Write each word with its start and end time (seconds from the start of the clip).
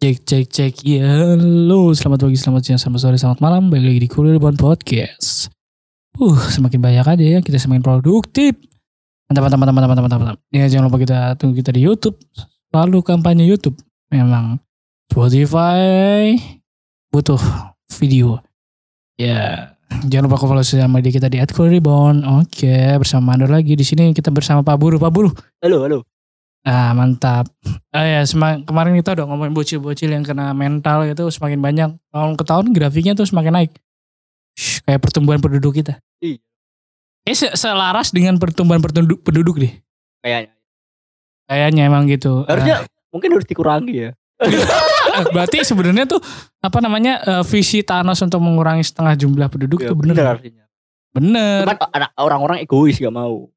Cek 0.00 0.24
cek 0.24 0.46
cek. 0.48 0.74
Ya 0.80 1.04
Halo. 1.04 1.92
Selamat 1.92 2.24
pagi 2.24 2.40
selamat 2.40 2.64
siang 2.64 2.80
selamat 2.80 3.00
sore 3.04 3.16
selamat 3.20 3.44
malam. 3.44 3.68
Balik 3.68 3.84
lagi 3.84 4.00
di 4.00 4.08
Kuliah 4.08 4.40
Depan 4.40 4.56
Podcast. 4.56 5.52
Uh 6.16 6.40
semakin 6.48 6.80
banyak 6.80 7.04
aja 7.04 7.24
ya 7.36 7.38
kita 7.44 7.60
semakin 7.60 7.84
produktif. 7.84 8.56
Mantap 9.28 9.44
mantap 9.44 9.60
mantap 9.60 9.74
mantap 9.76 9.92
mantap 10.00 10.18
mantap. 10.24 10.38
Ya 10.48 10.64
jangan 10.72 10.88
lupa 10.88 11.04
kita 11.04 11.36
tunggu 11.36 11.52
kita 11.60 11.76
di 11.76 11.84
Youtube. 11.84 12.16
Lalu 12.72 13.04
kampanye 13.04 13.44
Youtube. 13.44 13.76
Memang 14.08 14.64
Spotify 15.12 16.32
Butuh 17.12 17.76
video. 18.00 18.40
Ya 19.20 19.76
Jangan 20.08 20.32
lupa 20.32 20.40
follow 20.40 20.64
sosial 20.64 20.88
media 20.88 21.12
kita 21.12 21.28
di 21.28 21.44
@kuliah 21.44 22.40
Oke 22.40 22.96
bersama 22.96 23.36
Anda 23.36 23.52
lagi 23.52 23.76
di 23.76 23.84
sini. 23.84 24.16
Kita 24.16 24.32
bersama 24.32 24.64
Pak 24.64 24.80
Buru 24.80 24.96
Pak 24.96 25.12
Buru 25.12 25.28
Halo, 25.60 25.84
halo. 25.84 26.00
Ah 26.60 26.92
mantap. 26.92 27.48
Ah 27.88 28.04
ya 28.04 28.20
sema- 28.28 28.60
kemarin 28.60 28.92
kita 29.00 29.16
udah 29.16 29.24
ngomongin 29.24 29.56
bocil-bocil 29.56 30.12
yang 30.12 30.20
kena 30.20 30.52
mental 30.52 31.08
gitu 31.08 31.32
semakin 31.32 31.56
banyak 31.56 31.90
tahun 32.12 32.32
ke 32.36 32.44
tahun 32.44 32.64
grafiknya 32.76 33.16
tuh 33.16 33.24
semakin 33.24 33.52
naik. 33.56 33.72
Shh, 34.52 34.84
kayak 34.84 35.00
pertumbuhan 35.00 35.40
penduduk 35.40 35.80
kita. 35.80 35.96
Iya. 36.20 36.36
Eh 37.24 37.32
se- 37.32 37.56
selaras 37.56 38.12
dengan 38.12 38.36
pertumbuhan 38.36 38.84
penduduk, 38.84 39.24
penduduk 39.24 39.56
deh. 39.56 39.72
Kayaknya. 40.20 40.52
Kayaknya 41.48 41.82
emang 41.88 42.04
gitu. 42.12 42.44
Harusnya 42.44 42.84
mungkin 43.08 43.32
harus 43.32 43.48
dikurangi 43.48 43.94
ya. 43.96 44.10
Ah, 44.40 45.24
berarti 45.34 45.64
sebenarnya 45.64 46.04
tuh 46.04 46.20
apa 46.60 46.78
namanya 46.84 47.24
eh, 47.24 47.44
visi 47.48 47.80
Thanos 47.80 48.20
untuk 48.20 48.40
mengurangi 48.40 48.84
setengah 48.84 49.16
jumlah 49.16 49.48
penduduk 49.48 49.80
Ya, 49.80 49.92
tuh 49.92 49.96
bener. 49.96 50.36
Bener. 51.10 51.64
Cuman 51.64 51.76
orang-orang 52.20 52.58
egois 52.60 53.00
gak 53.00 53.12
mau. 53.12 53.48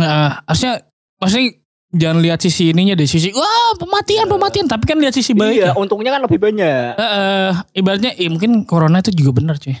Ah, 0.00 0.40
harusnya 0.48 0.84
maksudnya 1.20 1.56
jangan 1.96 2.20
lihat 2.20 2.38
sisi 2.38 2.70
ininya 2.70 2.92
deh 2.92 3.08
sisi 3.08 3.32
wah 3.32 3.72
pematian 3.74 4.28
pematian 4.28 4.68
tapi 4.68 4.84
kan 4.84 5.00
lihat 5.00 5.16
sisi 5.16 5.32
baiknya. 5.32 5.72
Iya, 5.72 5.72
untungnya 5.74 6.14
kan 6.14 6.22
lebih 6.28 6.38
banyak. 6.38 6.92
Eh, 6.94 7.02
eh, 7.02 7.50
ibaratnya 7.74 8.12
eh, 8.14 8.28
mungkin 8.28 8.62
corona 8.62 9.00
itu 9.00 9.10
juga 9.10 9.40
benar 9.40 9.56
cuy. 9.56 9.74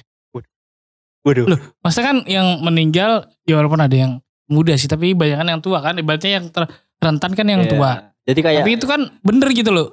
Waduh. 1.26 1.44
Loh, 1.50 1.58
Maksudnya 1.82 2.06
kan 2.06 2.18
yang 2.30 2.62
meninggal 2.62 3.26
ya 3.42 3.58
walaupun 3.58 3.82
ada 3.82 3.90
yang 3.92 4.22
muda 4.46 4.78
sih 4.78 4.86
tapi 4.86 5.10
banyak 5.10 5.42
yang 5.42 5.58
tua 5.58 5.82
kan 5.82 5.98
ibaratnya 5.98 6.38
yang 6.38 6.46
ter- 6.48 6.70
rentan 7.02 7.34
kan 7.34 7.46
yang 7.46 7.66
Iya. 7.66 7.70
tua. 7.74 7.90
Jadi 8.22 8.40
kayak 8.42 8.62
Tapi 8.62 8.72
itu 8.78 8.86
kan 8.86 9.00
bener 9.26 9.48
gitu 9.50 9.74
loh. 9.74 9.88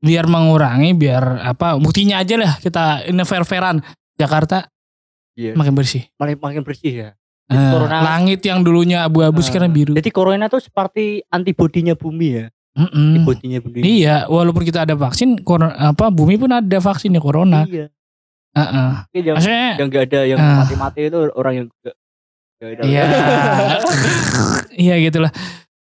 Biar 0.00 0.24
mengurangi 0.24 0.96
biar 0.96 1.44
apa 1.44 1.76
buktinya 1.76 2.22
aja 2.22 2.40
lah 2.40 2.56
kita 2.56 3.04
ini 3.04 3.20
fair-fairan 3.20 3.84
Jakarta 4.16 4.64
Iya. 5.36 5.52
makin 5.54 5.76
bersih. 5.76 6.08
makin 6.16 6.36
makin 6.40 6.62
bersih 6.64 6.92
ya. 6.92 7.08
Eh, 7.48 7.56
corona- 7.56 8.04
langit 8.04 8.40
yang 8.42 8.60
dulunya 8.60 9.02
abu-abu 9.02 9.40
Eh, 9.40 9.46
sekarang 9.46 9.72
biru. 9.72 9.96
Jadi 9.96 10.10
corona 10.10 10.46
tuh 10.46 10.60
seperti 10.60 11.24
antibodinya 11.26 11.92
bumi 11.92 12.28
ya. 12.34 12.46
Mm-mm. 12.74 12.92
Antibodinya 13.16 13.58
bumi. 13.58 13.80
Iya, 13.80 14.28
walaupun 14.28 14.62
kita 14.62 14.84
ada 14.84 14.92
vaksin, 14.94 15.40
kor- 15.40 15.64
apa 15.66 16.08
bumi 16.08 16.36
pun 16.36 16.52
ada 16.52 16.78
vaksinnya 16.78 17.18
corona. 17.18 17.64
Iya. 17.64 17.88
Heeh. 18.52 18.90
Mungkin 19.02 19.22
yang 19.24 19.36
Maksudnya 19.36 19.64
yang 19.74 19.88
gak 19.88 20.04
ada 20.06 20.20
yang 20.24 20.38
Ah. 20.38 20.56
mati-mati 20.60 21.00
itu 21.04 21.18
orang 21.32 21.52
yang 21.54 21.66
gak, 21.80 21.96
gak 22.58 22.68
ada. 22.70 22.82
Iya. 22.84 23.02
Iya 24.78 24.94
gitulah. 25.00 25.32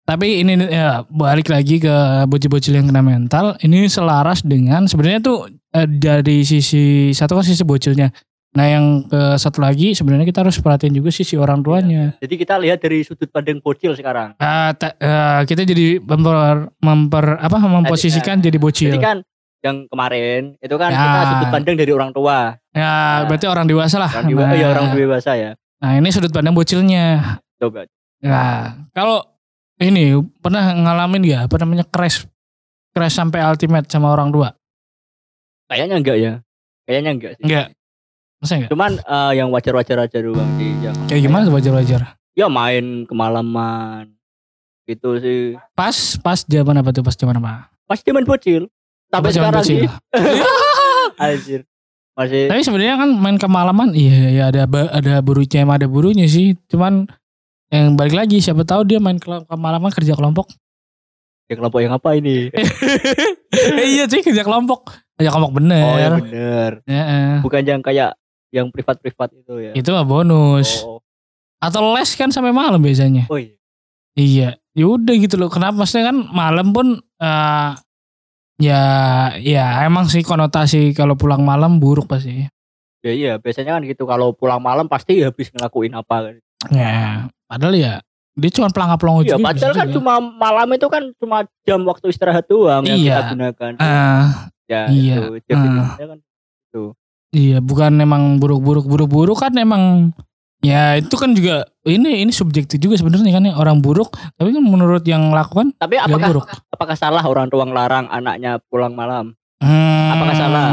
Tapi 0.05 0.45
ini 0.45 0.53
ya 0.69 1.03
balik 1.09 1.49
lagi 1.49 1.81
ke 1.81 1.95
bocil-bocil 2.27 2.77
yang 2.77 2.87
kena 2.87 3.01
mental. 3.01 3.56
Ini 3.56 3.89
selaras 3.89 4.45
dengan 4.45 4.84
sebenarnya 4.84 5.25
tuh 5.25 5.39
eh, 5.49 5.89
dari 5.89 6.45
sisi 6.45 7.09
satu 7.11 7.34
kan 7.34 7.43
sisi 7.43 7.65
bocilnya. 7.65 8.12
Nah 8.55 8.66
yang 8.70 9.02
ke 9.05 9.34
satu 9.34 9.58
lagi 9.58 9.92
sebenarnya 9.92 10.22
kita 10.24 10.47
harus 10.47 10.62
perhatiin 10.62 10.94
juga 10.94 11.10
sisi 11.10 11.34
orang 11.34 11.58
tuanya. 11.58 12.14
Jadi 12.22 12.34
kita 12.38 12.55
lihat 12.56 12.78
dari 12.78 13.02
sudut 13.02 13.27
pandang 13.27 13.58
bocil 13.58 13.98
sekarang. 13.98 14.38
Ah, 14.38 14.70
ta- 14.70 14.94
eh, 14.94 15.42
kita 15.42 15.66
jadi 15.66 15.98
memper, 15.98 16.70
memper 16.78 17.25
apa 17.36 17.56
memposisikan 17.58 18.38
jadi 18.38 18.55
bocil. 18.55 18.94
Jadi 18.94 19.02
kan 19.02 19.19
yang 19.58 19.91
kemarin 19.91 20.55
itu 20.60 20.75
kan 20.77 20.88
Ya. 20.88 21.00
kita 21.00 21.20
sudut 21.27 21.48
pandang 21.50 21.75
dari 21.75 21.91
orang 21.91 22.14
tua. 22.14 22.55
ya 22.70 23.22
berarti 23.27 23.47
orang 23.47 23.66
dewasa 23.66 23.98
lah. 23.98 24.10
Orang 24.12 24.30
dewasa, 24.30 24.47
Nah, 24.47 24.55
ya 24.55 24.66
orang 24.69 24.86
dewasa 24.92 25.30
ya. 25.34 25.50
Nah 25.82 25.91
ini 25.98 26.08
sudut 26.14 26.30
pandang 26.30 26.55
bocilnya. 26.55 27.38
Coba. 27.59 27.91
Nah, 28.22 28.87
kalau 28.94 29.19
ini 29.78 30.14
pernah 30.38 30.70
ngalamin 30.70 31.26
gak 31.26 31.43
apa 31.50 31.56
namanya 31.59 31.84
crash 31.84 32.22
crash 32.94 33.19
sampai 33.19 33.43
ultimate 33.43 33.91
sama 33.91 34.14
orang 34.14 34.31
tua? 34.31 34.54
Kayaknya 35.66 35.97
enggak 35.98 36.16
ya. 36.19 36.32
Kayaknya 36.87 37.10
enggak 37.10 37.32
sih. 37.34 37.43
Enggak. 37.43 37.66
Masa 38.44 38.55
enggak? 38.55 38.71
Cuman 38.71 38.93
eh, 38.99 39.32
yang 39.34 39.49
wajar-wajar 39.49 39.97
aja 40.05 40.19
doang 40.21 40.50
sih 40.55 40.71
yang 40.78 40.93
Kayak 41.09 41.22
gimana 41.25 41.43
tuh 41.44 41.55
wajar-wajar? 41.56 42.00
ya 42.34 42.47
main 42.47 43.06
kemalaman 43.06 44.10
gitu 44.84 45.16
sih. 45.16 45.56
Pas 45.72 45.94
pas 46.19 46.43
zaman 46.43 46.77
apa 46.77 46.91
tuh 46.91 47.00
pas 47.00 47.15
zaman 47.15 47.38
apa? 47.38 47.72
Masih 47.87 48.05
zaman 48.05 48.22
bocil. 48.22 48.62
Sampai 49.09 49.31
Pas 49.31 49.32
zaman 49.32 49.49
sekarang 49.49 49.62
bocil. 49.62 49.81
sih. 49.81 49.88
Anjir. 51.25 51.60
Masih 52.15 52.47
Tapi 52.47 52.60
sebenarnya 52.60 52.97
kan 52.97 53.10
main 53.10 53.37
kemalaman 53.37 53.91
iya 53.91 54.31
ya 54.31 54.44
ada 54.49 54.62
ada 54.69 55.15
burunya 55.19 55.62
ada 55.62 55.87
burunya 55.87 56.26
sih. 56.26 56.55
Cuman 56.69 57.06
yang 57.71 57.94
balik 57.94 58.15
lagi 58.15 58.38
siapa 58.38 58.62
tahu 58.62 58.84
dia 58.84 58.99
main 58.99 59.16
ke- 59.16 59.47
kemalaman 59.47 59.91
kerja 59.91 60.12
kelompok. 60.12 60.53
ya 61.44 61.55
kelompok 61.55 61.81
yang 61.81 61.93
apa 61.93 62.15
ini? 62.15 62.49
Eh, 62.50 62.65
iya 63.94 64.05
sih 64.05 64.21
kerja 64.21 64.43
kelompok. 64.43 64.91
Kerja 65.15 65.28
kelompok 65.28 65.59
bener. 65.59 65.82
Oh 65.82 65.97
ya 65.97 66.09
bener. 66.12 66.71
Ya, 66.84 67.03
eh. 67.05 67.37
Bukan 67.41 67.62
yang 67.62 67.78
kayak 67.78 68.15
yang 68.54 68.70
privat-privat 68.70 69.34
itu 69.34 69.54
ya. 69.59 69.72
Itu 69.75 69.91
mah 69.91 70.06
bonus. 70.06 70.87
Oh, 70.87 71.03
Atau 71.59 71.82
les 71.91 72.06
kan 72.15 72.31
sampai 72.31 72.54
malam 72.54 72.78
biasanya. 72.78 73.26
oh 73.26 73.34
iya. 73.37 73.59
Iya, 74.15 74.48
ya 74.70 74.87
udah 74.87 75.15
gitu 75.19 75.34
loh. 75.34 75.50
Kenapa 75.50 75.75
maksudnya 75.75 76.15
kan 76.15 76.22
malam 76.31 76.70
pun 76.70 76.87
eh 77.19 77.70
ya 78.54 78.81
ya 79.34 79.82
emang 79.82 80.06
sih 80.06 80.22
konotasi 80.22 80.94
kalau 80.94 81.19
pulang 81.19 81.43
malam 81.43 81.82
buruk 81.82 82.06
pasti. 82.06 82.47
Ya 83.03 83.10
iya, 83.10 83.32
biasanya 83.37 83.75
kan 83.75 83.82
gitu 83.82 84.06
kalau 84.06 84.31
pulang 84.31 84.62
malam 84.62 84.87
pasti 84.87 85.19
habis 85.19 85.50
ngelakuin 85.50 85.93
apa 85.93 86.31
kan. 86.31 86.34
Ya, 86.70 87.26
padahal 87.44 87.75
ya 87.75 87.94
dia 88.34 88.50
cuma 88.50 88.70
pelangap-pelongo 88.70 89.22
Iya, 89.22 89.34
juga. 89.34 89.47
padahal 89.50 89.75
kan 89.75 89.87
juga. 89.87 89.94
cuma 89.98 90.12
malam 90.22 90.69
itu 90.70 90.87
kan 90.87 91.03
cuma 91.19 91.37
jam 91.62 91.81
waktu 91.82 92.06
istirahat 92.09 92.47
doang 92.47 92.87
yang 92.87 92.94
Iya. 92.97 93.14
kita 93.19 93.22
gunakan. 93.34 93.72
Ah, 93.78 94.26
ya, 94.64 94.81
iya. 94.88 95.14
itu. 95.20 95.43
Jam 95.44 95.56
Ah. 95.59 95.64
istirahatnya 95.66 96.06
kan 96.06 96.19
iya, 97.34 97.59
bukan 97.59 97.99
emang 97.99 98.39
buruk-buruk 98.39 98.87
buruk-buruk 98.87 99.37
kan 99.37 99.53
emang 99.55 100.15
ya 100.65 100.97
itu 100.97 101.12
kan 101.12 101.37
juga 101.37 101.69
ini 101.84 102.25
ini 102.25 102.33
subjektif 102.33 102.81
juga 102.81 102.97
sebenarnya 102.97 103.28
kan 103.28 103.45
ya 103.45 103.53
orang 103.53 103.84
buruk 103.84 104.17
tapi 104.33 104.49
kan 104.49 104.65
menurut 104.65 105.05
yang 105.05 105.28
lakukan 105.28 105.77
Tapi 105.77 106.00
apakah 106.00 106.28
buruk. 106.31 106.47
apakah 106.71 106.97
salah 106.97 107.21
orang 107.21 107.53
tua 107.53 107.69
ngelarang 107.69 108.09
anaknya 108.09 108.56
pulang 108.65 108.97
malam? 108.97 109.37
Hmm, 109.61 110.09
Apakah 110.11 110.34
salah? 110.34 110.67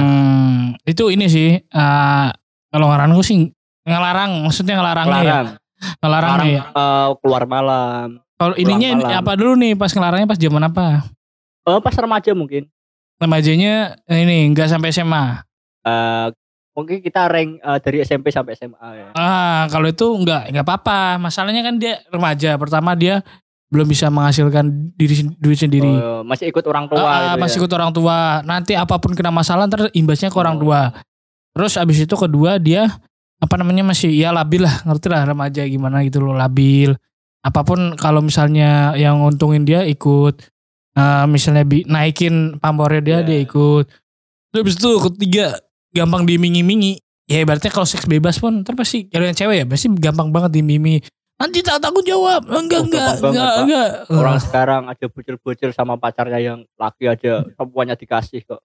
Itu 0.83 1.07
ini 1.07 1.27
sih 1.27 1.59
eh 1.59 2.27
kalau 2.69 2.87
ngelarang 2.87 3.11
gue 3.11 3.25
sih 3.25 3.51
ngelarang 3.83 4.45
maksudnya 4.45 4.73
ya. 4.73 4.79
Ngelarang, 4.79 5.07
Ngelarang 5.11 5.47
Ngelarang, 5.99 6.47
ya. 6.47 6.63
eh, 6.71 7.09
keluar 7.19 7.43
malam. 7.45 8.07
Kalau 8.37 8.55
ininya 8.55 8.87
ini 8.91 9.03
malam. 9.03 9.19
apa 9.19 9.31
dulu 9.35 9.53
nih 9.55 9.73
pas 9.73 9.91
ngelarangnya 9.91 10.27
pas 10.29 10.39
zaman 10.39 10.63
apa? 10.65 10.85
Eh, 11.61 11.79
pas 11.81 11.93
remaja 11.93 12.31
mungkin. 12.31 12.69
Remajanya 13.17 14.01
ini 14.07 14.49
enggak 14.49 14.65
sampai 14.65 14.89
SMA. 14.89 15.43
Eh, 15.83 16.27
mungkin 16.71 16.99
kita 16.99 17.27
rank 17.27 17.57
eh, 17.57 17.79
dari 17.79 17.97
SMP 18.01 18.29
sampai 18.29 18.53
SMA 18.53 18.89
ya. 18.91 19.07
Ah, 19.13 19.67
kalau 19.67 19.85
itu 19.85 20.05
enggak 20.11 20.47
enggak 20.47 20.63
apa-apa. 20.63 21.17
Masalahnya 21.17 21.61
kan 21.61 21.75
dia 21.75 21.99
remaja. 22.07 22.55
Pertama 22.55 22.93
dia 22.93 23.19
belum 23.67 23.87
bisa 23.87 24.07
menghasilkan 24.07 24.67
diri 24.93 25.15
duit 25.35 25.55
sendiri. 25.55 25.87
Oh, 25.89 26.21
masih 26.21 26.47
ikut 26.47 26.63
orang 26.65 26.85
tua 26.85 26.99
Ah, 27.01 27.19
gitu 27.31 27.39
masih 27.39 27.55
ya. 27.55 27.61
ikut 27.63 27.71
orang 27.71 27.91
tua. 27.91 28.17
Nanti 28.43 28.73
apa 28.75 28.95
pun 28.97 29.11
kena 29.11 29.31
masalah 29.31 29.63
ntar 29.65 29.87
imbasnya 29.91 30.27
ke 30.27 30.35
orang 30.35 30.59
Oh. 30.59 30.61
tua. 30.61 30.81
Terus 31.51 31.75
abis 31.75 32.03
itu 32.03 32.15
kedua 32.15 32.55
dia 32.55 32.87
apa 33.37 33.55
namanya 33.55 33.81
masih 33.83 34.11
ya 34.11 34.29
labil 34.29 34.61
lah, 34.61 34.85
ngerti 34.85 35.07
lah 35.07 35.25
remaja 35.25 35.63
gimana 35.63 36.03
gitu 36.03 36.19
loh 36.19 36.31
labil. 36.31 36.93
Apa 37.41 37.63
pun 37.63 37.95
kalau 37.95 38.21
misalnya 38.21 38.93
yang 38.93 39.19
untungin 39.19 39.63
dia 39.63 39.81
ikut 39.83 40.35
eh, 40.91 41.25
misalnya 41.25 41.63
bi- 41.63 41.87
naikin 41.87 42.59
pamornya 42.59 42.99
dia 43.01 43.17
Iya. 43.17 43.25
dia 43.25 43.37
ikut. 43.41 43.85
Terus 44.51 44.75
itu 44.75 44.91
ketiga 45.07 45.55
gampang 45.91 46.23
dimingi-mingi. 46.23 46.99
Ya 47.25 47.39
ibaratnya 47.39 47.69
kalau 47.69 47.85
seks 47.85 48.03
bebas 48.05 48.35
pun 48.37 48.59
ntar 48.59 48.75
pasti 48.75 49.07
kalau 49.07 49.23
yang 49.23 49.33
cewek 49.33 49.55
ya 49.55 49.65
pasti 49.65 49.87
gampang 49.93 50.29
banget 50.29 50.51
dimingi. 50.53 50.99
Nanti 51.35 51.59
tak 51.59 51.79
tanggung 51.79 52.03
jawab. 52.03 52.43
Enggak, 52.45 52.79
Oh, 52.79 52.85
enggak, 52.85 53.07
enggak, 53.17 53.23
Pak. 53.23 53.61
enggak. 53.63 53.89
Orang 54.11 54.37
sekarang 54.37 54.81
aja 54.85 55.05
bocil-bocil 55.07 55.69
sama 55.71 55.95
pacarnya 55.95 56.37
yang 56.37 56.59
laki 56.75 57.07
aja 57.07 57.41
semuanya 57.51 57.95
dikasih 57.95 58.43
kok. 58.43 58.61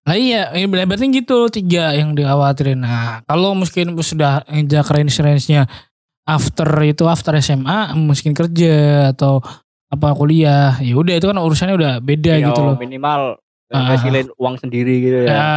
Nah 0.00 0.14
iya, 0.14 0.48
ini 0.52 0.64
ber- 0.64 0.86
berarti 0.86 1.10
gitu 1.10 1.48
tiga 1.48 1.92
yang 1.92 2.12
dikhawatirin. 2.12 2.78
Nah 2.78 3.20
kalau 3.24 3.52
mungkin 3.52 3.98
sudah 3.98 4.46
injak 4.48 4.86
range-range-nya 4.86 5.66
after 6.22 6.68
itu 6.82 7.04
after 7.04 7.34
SMA 7.36 7.90
mungkin 7.94 8.32
kerja 8.32 8.74
atau 9.10 9.42
apa 9.86 10.14
kuliah, 10.14 10.78
ya 10.78 10.94
udah 10.94 11.18
itu 11.18 11.26
kan 11.26 11.34
urusannya 11.34 11.74
udah 11.74 11.92
beda 11.98 12.38
Ya, 12.38 12.46
gitu 12.46 12.60
loh. 12.62 12.76
Minimal 12.78 13.42
Ngasilin 13.70 14.28
uang 14.34 14.56
sendiri 14.58 14.94
gitu 14.98 15.18
ya. 15.24 15.30
Ya, 15.30 15.48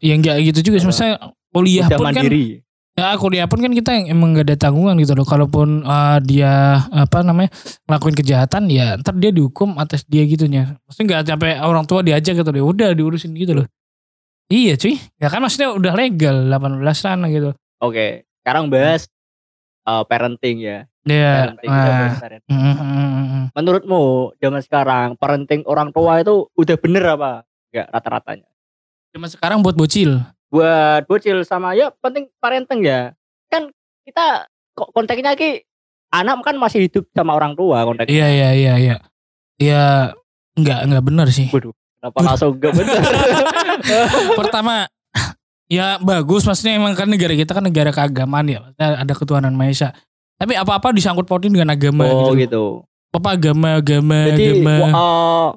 ya 0.00 0.14
enggak 0.16 0.36
gitu 0.40 0.72
juga. 0.72 0.88
Maksudnya 0.88 1.20
kuliah 1.52 1.86
pun 1.92 2.06
kan, 2.08 2.24
mandiri. 2.24 2.64
ya 2.96 3.14
kuliah 3.14 3.46
pun 3.46 3.58
kan 3.62 3.72
kita 3.72 3.90
yang 3.94 4.06
emang 4.16 4.34
gak 4.34 4.48
ada 4.48 4.56
tanggungan 4.56 4.96
gitu 5.04 5.12
loh. 5.12 5.28
Kalaupun 5.28 5.84
uh, 5.84 6.18
dia 6.24 6.80
apa 6.88 7.20
namanya 7.20 7.52
ngelakuin 7.84 8.16
kejahatan, 8.16 8.72
ya 8.72 8.96
ntar 8.96 9.12
dia 9.20 9.28
dihukum 9.28 9.76
atas 9.76 10.08
dia 10.08 10.24
gitunya. 10.24 10.80
Maksudnya 10.88 11.04
nggak 11.06 11.22
sampai 11.28 11.50
orang 11.60 11.84
tua 11.84 12.00
diajak 12.00 12.40
gitu 12.40 12.50
loh. 12.50 12.72
Udah 12.72 12.96
diurusin 12.96 13.36
gitu 13.36 13.52
loh. 13.52 13.66
Iya 14.48 14.80
cuy. 14.80 14.96
Ya 15.20 15.28
kan 15.28 15.44
maksudnya 15.44 15.76
udah 15.76 15.92
legal 15.92 16.48
18-an 16.48 17.28
gitu. 17.28 17.50
Oke, 17.84 18.24
sekarang 18.40 18.72
bahas 18.72 19.12
uh, 19.84 20.04
parenting 20.08 20.56
ya. 20.64 20.78
Iya. 21.08 21.56
Mm, 21.64 22.52
mm, 22.52 22.76
mm, 22.76 23.24
mm. 23.24 23.44
Menurutmu 23.56 24.36
zaman 24.36 24.60
sekarang 24.60 25.08
parenting 25.16 25.64
orang 25.64 25.88
tua 25.92 26.20
itu 26.20 26.52
udah 26.52 26.76
bener 26.76 27.04
apa? 27.16 27.47
Enggak 27.72 27.86
rata-ratanya. 27.92 28.48
Cuma 29.12 29.26
sekarang 29.28 29.60
buat 29.60 29.76
bocil. 29.76 30.20
Buat 30.48 31.04
bocil 31.04 31.44
sama 31.44 31.76
ya 31.76 31.92
penting 32.00 32.28
parenting 32.40 32.80
ya. 32.84 33.12
Kan 33.52 33.72
kita 34.04 34.48
kok 34.72 34.90
konteksnya 34.96 35.36
ki 35.36 35.64
anak 36.08 36.40
kan 36.40 36.56
masih 36.56 36.88
hidup 36.88 37.04
sama 37.12 37.36
orang 37.36 37.52
tua 37.52 37.84
konteksnya. 37.84 38.12
Iya 38.14 38.28
iya 38.28 38.50
iya 38.52 38.74
iya. 38.76 38.96
Ya 39.58 39.82
nggak 40.56 40.80
nggak 40.88 41.04
benar 41.04 41.26
sih. 41.28 41.48
Waduh, 41.52 41.74
kenapa 42.00 42.18
langsung 42.24 42.56
gak 42.56 42.72
bener? 42.74 42.96
Pertama 44.40 44.88
ya 45.68 46.00
bagus 46.00 46.48
maksudnya 46.48 46.80
emang 46.80 46.96
kan 46.96 47.06
negara 47.06 47.36
kita 47.36 47.52
kan 47.52 47.64
negara 47.64 47.90
keagamaan 47.92 48.46
ya. 48.48 48.60
Ada 48.76 49.12
ketuhanan 49.12 49.52
Maha 49.52 49.72
Esa. 49.72 49.90
Tapi 50.38 50.54
apa-apa 50.54 50.94
disangkut 50.94 51.26
pautin 51.26 51.50
dengan 51.50 51.74
agama 51.74 52.06
oh 52.06 52.30
gitu. 52.32 52.38
gitu. 52.38 52.64
Apa 53.10 53.34
agama 53.34 53.82
agama 53.82 54.30
Jadi 54.30 54.62
agama. 54.62 54.74
uh, 54.94 55.48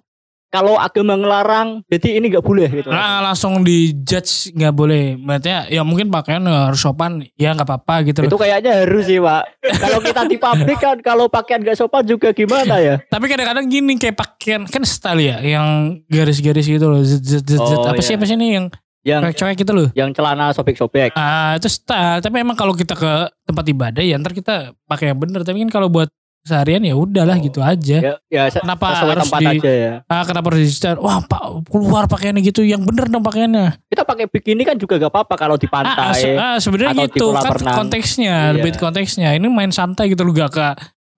kalau 0.52 0.76
agama 0.76 1.16
ngelarang, 1.16 1.80
jadi 1.88 2.20
ini 2.20 2.28
nggak 2.28 2.44
boleh 2.44 2.68
gitu. 2.68 2.92
Nah, 2.92 3.24
langsung 3.24 3.64
dijudge 3.64 4.52
nggak 4.52 4.76
boleh. 4.76 5.16
Maksudnya 5.16 5.72
ya 5.72 5.82
mungkin 5.88 6.12
pakaian 6.12 6.44
harus 6.44 6.84
sopan 6.84 7.24
ya 7.40 7.56
nggak 7.56 7.64
apa-apa 7.64 8.04
gitu 8.04 8.28
Itu 8.28 8.36
kayaknya 8.36 8.84
harus 8.84 9.08
sih 9.08 9.24
pak. 9.24 9.48
kalau 9.80 10.04
kita 10.04 10.28
di 10.28 10.36
pabrik 10.36 10.76
kan, 10.78 11.00
kalau 11.00 11.32
pakaian 11.32 11.64
gak 11.64 11.80
sopan 11.80 12.04
juga 12.04 12.36
gimana 12.36 12.84
ya? 12.84 13.00
Tapi 13.08 13.32
kadang-kadang 13.32 13.66
gini 13.72 13.96
kayak 13.96 14.20
pakaian 14.20 14.68
kan 14.68 14.84
style 14.84 15.24
ya 15.24 15.40
yang 15.40 15.98
garis-garis 16.12 16.68
gitu 16.68 16.84
loh. 16.84 17.00
Zet, 17.00 17.24
zet, 17.24 17.48
zet. 17.48 17.58
Oh, 17.58 17.88
apa 17.88 18.04
sih 18.04 18.14
iya. 18.14 18.20
apa 18.20 18.26
sih 18.28 18.36
ini 18.36 18.48
yang 18.52 18.68
Yang 19.02 19.34
cewek 19.34 19.66
gitu 19.66 19.74
loh. 19.74 19.90
yang 19.98 20.14
celana 20.14 20.54
sobek-sobek. 20.54 21.18
Ah 21.18 21.58
itu 21.58 21.66
style. 21.66 22.22
Tapi 22.22 22.38
emang 22.38 22.54
kalau 22.54 22.76
kita 22.76 22.94
ke 22.94 23.12
tempat 23.48 23.66
ibadah 23.66 24.04
ya 24.04 24.14
ntar 24.20 24.30
kita 24.30 24.76
pakai 24.86 25.10
yang 25.10 25.18
bener. 25.18 25.42
Tapi 25.42 25.58
kan 25.66 25.72
kalau 25.74 25.90
buat 25.90 26.12
seharian 26.42 26.82
ya 26.82 26.94
udahlah 26.94 27.38
Oh. 27.38 27.44
gitu 27.44 27.60
aja. 27.60 27.98
Ya, 28.02 28.14
ya 28.28 28.42
se- 28.48 28.60
Kenapa 28.60 28.98
sesuai 28.98 29.14
harus 29.14 29.24
tempat 29.26 29.40
di 29.40 29.48
aja 29.56 29.72
ya. 29.72 29.94
ah, 30.06 30.24
kenapa 30.24 30.46
harus 30.50 30.62
di 30.64 30.78
wah 30.98 31.18
pak 31.22 31.42
keluar 31.66 32.04
pakaiannya 32.06 32.42
gitu 32.44 32.62
yang 32.62 32.82
bener 32.82 33.06
dong 33.08 33.22
pakaiannya. 33.22 33.78
Kita 33.86 34.02
pakai 34.02 34.26
bikini 34.26 34.62
kan 34.62 34.74
juga 34.76 34.98
gak 34.98 35.10
apa-apa 35.10 35.36
kalau 35.36 35.56
di 35.56 35.68
Ah, 35.68 35.78
ah, 35.78 36.12
se- 36.12 36.26
pantai. 36.28 36.36
ah, 36.36 36.58
sebenarnya 36.58 37.06
gitu 37.06 37.26
kan 37.32 37.52
renang. 37.52 37.76
konteksnya, 37.78 38.36
Iya. 38.44 38.54
lebih 38.56 38.72
konteksnya. 38.76 39.30
Ini 39.32 39.48
main 39.48 39.70
santai 39.70 40.10
gitu 40.10 40.22
loh 40.22 40.34
gak 40.34 40.52
ke 40.52 40.68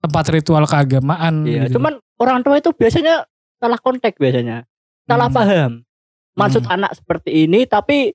tempat 0.00 0.24
ritual 0.28 0.64
keagamaan. 0.64 1.44
Iya, 1.44 1.66
gitu. 1.66 1.80
cuman 1.80 1.96
orang 2.16 2.40
tua 2.40 2.56
itu 2.56 2.68
biasanya 2.70 3.24
salah 3.56 3.78
konteks 3.78 4.16
biasanya. 4.16 4.68
Salah 5.04 5.28
Hmm. 5.28 5.36
paham. 5.36 5.72
Maksud 6.34 6.66
anak 6.66 6.92
seperti 6.94 7.44
ini 7.44 7.64
tapi 7.64 8.12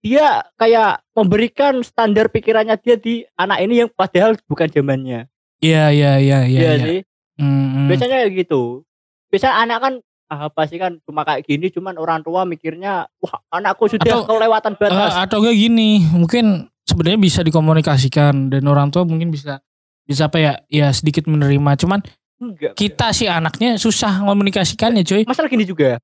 dia 0.00 0.42
kayak 0.54 1.00
memberikan 1.12 1.80
standar 1.80 2.28
pikirannya 2.28 2.76
dia 2.76 2.96
di 2.96 3.24
anak 3.34 3.58
ini 3.60 3.74
yang 3.78 3.90
padahal 3.90 4.34
bukan 4.42 4.66
zamannya. 4.66 5.30
Iya 5.64 5.84
iya 5.88 6.12
iya 6.18 6.38
iya. 6.44 6.60
Iya 6.60 6.72
iya. 6.76 6.84
sih. 6.84 6.98
Hmm, 7.40 7.48
hmm. 7.72 7.86
Biasanya 7.88 8.16
kayak 8.20 8.32
gitu. 8.36 8.62
Biasanya 9.32 9.54
anak 9.58 9.78
kan 9.80 9.94
ah, 10.28 10.40
apa 10.48 10.62
sih 10.68 10.76
kan 10.76 11.00
cuma 11.02 11.24
kayak 11.24 11.44
gini 11.44 11.68
cuman 11.68 11.96
orang 11.96 12.20
tua 12.20 12.44
mikirnya 12.44 13.08
wah 13.18 13.34
anakku 13.50 13.88
sudah 13.88 14.04
Atau- 14.04 14.28
kelewatan 14.28 14.72
Eh, 14.74 14.78
batas. 14.78 15.12
atau 15.16 15.36
gak 15.40 15.56
gini, 15.56 16.04
mungkin 16.06 16.44
sebenarnya 16.84 17.18
bisa 17.18 17.40
dikomunikasikan 17.40 18.52
dan 18.52 18.62
orang 18.68 18.88
tua 18.88 19.04
mungkin 19.04 19.32
bisa 19.32 19.64
bisa 20.04 20.28
apa 20.28 20.36
ya 20.36 20.52
ya 20.68 20.92
sedikit 20.92 21.24
menerima. 21.24 21.70
Cuman 21.80 22.00
Enggak. 22.38 22.76
kita 22.76 23.08
sih 23.10 23.26
anaknya 23.26 23.80
susah 23.80 24.20
komunikasikannya 24.22 25.00
cuy. 25.02 25.24
Masalah 25.24 25.48
gini 25.48 25.64
juga. 25.64 25.96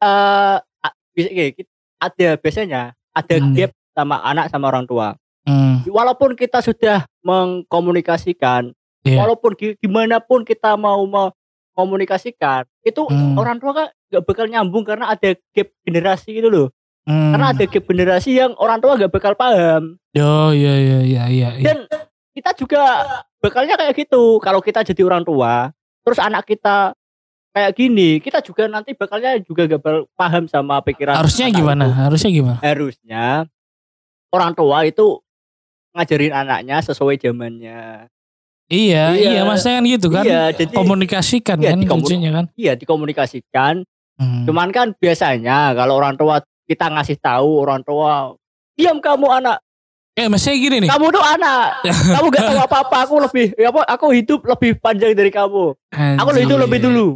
Eh 0.00 0.56
kayak 1.16 1.50
gitu. 1.58 1.70
ada 2.00 2.28
biasanya 2.40 2.82
ada 3.12 3.34
Hmm. 3.36 3.52
gap 3.52 3.76
sama 3.92 4.24
anak 4.24 4.48
sama 4.48 4.72
orang 4.72 4.88
tua. 4.88 5.12
Hmm, 5.44 5.84
Walaupun 5.84 6.32
kita 6.32 6.64
sudah 6.64 7.04
mengkomunikasikan, 7.22 8.72
Iya. 9.02 9.16
walaupun 9.20 9.52
gi- 9.54 9.76
gimana 9.78 10.20
pun 10.20 10.42
kita 10.42 10.74
mau 10.74 11.04
mengkomunikasikan, 11.04 12.64
itu 12.82 13.06
Hmm. 13.06 13.36
orang 13.36 13.56
tua 13.56 13.72
kan 13.72 13.88
gak 14.10 14.24
bakal 14.26 14.46
nyambung 14.46 14.82
karena 14.82 15.08
ada 15.08 15.32
gap 15.54 15.68
generasi 15.82 16.34
gitu 16.34 16.48
loh. 16.48 16.68
hmm. 17.06 17.32
Karena 17.32 17.46
ada 17.50 17.64
gap 17.64 17.84
generasi 17.84 18.30
yang 18.36 18.52
orang 18.56 18.78
tua 18.78 18.98
gak 18.98 19.10
bakal 19.10 19.32
paham. 19.34 19.96
Oh 20.12 20.50
iya 20.50 20.74
iya 20.76 20.98
iya 21.00 21.24
iya. 21.26 21.48
Dan 21.58 21.86
kita 22.30 22.52
juga 22.54 22.82
bakalnya 23.38 23.74
kayak 23.74 23.96
gitu. 23.96 24.38
Kalau 24.38 24.60
kita 24.60 24.82
jadi 24.82 25.02
orang 25.02 25.24
tua, 25.24 25.70
terus 26.02 26.18
anak 26.18 26.44
kita 26.44 26.92
kayak 27.50 27.72
gini, 27.74 28.18
kita 28.18 28.38
juga 28.40 28.66
nanti 28.66 28.94
bakalnya 28.94 29.38
juga 29.40 29.66
gak 29.66 29.80
bakal 29.80 30.00
paham 30.12 30.44
sama 30.46 30.78
pikiran. 30.80 31.18
Harusnya 31.18 31.48
gimana? 31.50 31.84
itu. 31.86 31.94
Harusnya 31.96 32.30
gimana? 32.30 32.58
Harusnya 32.60 33.24
orang 34.30 34.52
tua 34.54 34.78
itu 34.84 35.18
ngajarin 35.92 36.32
anaknya 36.32 36.76
sesuai 36.80 37.16
zamannya. 37.16 38.06
Iya, 38.66 39.04
Iya. 39.10 39.30
iya, 39.32 39.40
maksudnya 39.42 39.76
kan 39.76 39.86
gitu 39.88 40.08
kan. 40.08 40.22
Iya, 40.22 40.42
jadi 40.54 40.70
komunikasikan 40.70 41.56
Iya, 41.58 41.68
kan 41.68 41.78
dikomun- 41.80 41.90
kuncinya 42.00 42.30
kan. 42.32 42.44
iya 42.54 42.72
dikomunikasikan. 42.74 43.74
Hmm. 44.14 44.44
Cuman 44.44 44.68
kan 44.68 44.94
biasanya 44.94 45.74
kalau 45.74 45.96
orang 45.96 46.14
tua 46.14 46.38
kita 46.64 46.86
ngasih 46.88 47.18
tahu 47.18 47.58
orang 47.60 47.82
tua, 47.82 48.38
diam 48.74 48.96
kamu 48.96 49.26
anak, 49.34 49.58
Eh, 50.12 50.26
maksudnya 50.26 50.54
gini 50.56 50.76
nih. 50.80 50.90
kamu 50.90 51.06
tuh 51.08 51.24
anak, 51.24 51.82
kamu 52.14 52.26
gak 52.28 52.44
tahu 52.44 52.60
apa-apa, 52.60 52.96
aku 53.00 53.14
lebih, 53.20 53.46
ya 53.56 53.70
apa, 53.70 53.80
aku 53.88 54.06
hidup 54.12 54.40
lebih 54.44 54.76
panjang 54.76 55.14
dari 55.14 55.30
kamu, 55.30 55.74
aku 55.90 56.28
Anjir. 56.28 56.42
hidup 56.44 56.58
lebih 56.60 56.78
dulu. 56.80 57.08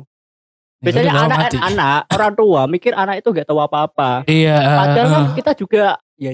Ya 0.80 0.90
Biasanya 0.90 1.04
udah, 1.04 1.14
bawa 1.14 1.24
anak, 1.24 1.38
mati. 1.38 1.56
anak 1.62 2.00
orang 2.10 2.32
tua 2.34 2.60
mikir 2.66 2.92
anak 2.92 3.14
itu 3.16 3.28
gak 3.30 3.46
tahu 3.46 3.58
apa-apa. 3.58 4.10
Iya. 4.26 4.56
eh, 4.56 4.74
Padahal 4.74 5.06
kan 5.06 5.22
eh. 5.22 5.34
kita 5.38 5.50
juga 5.54 5.84
ya 6.16 6.32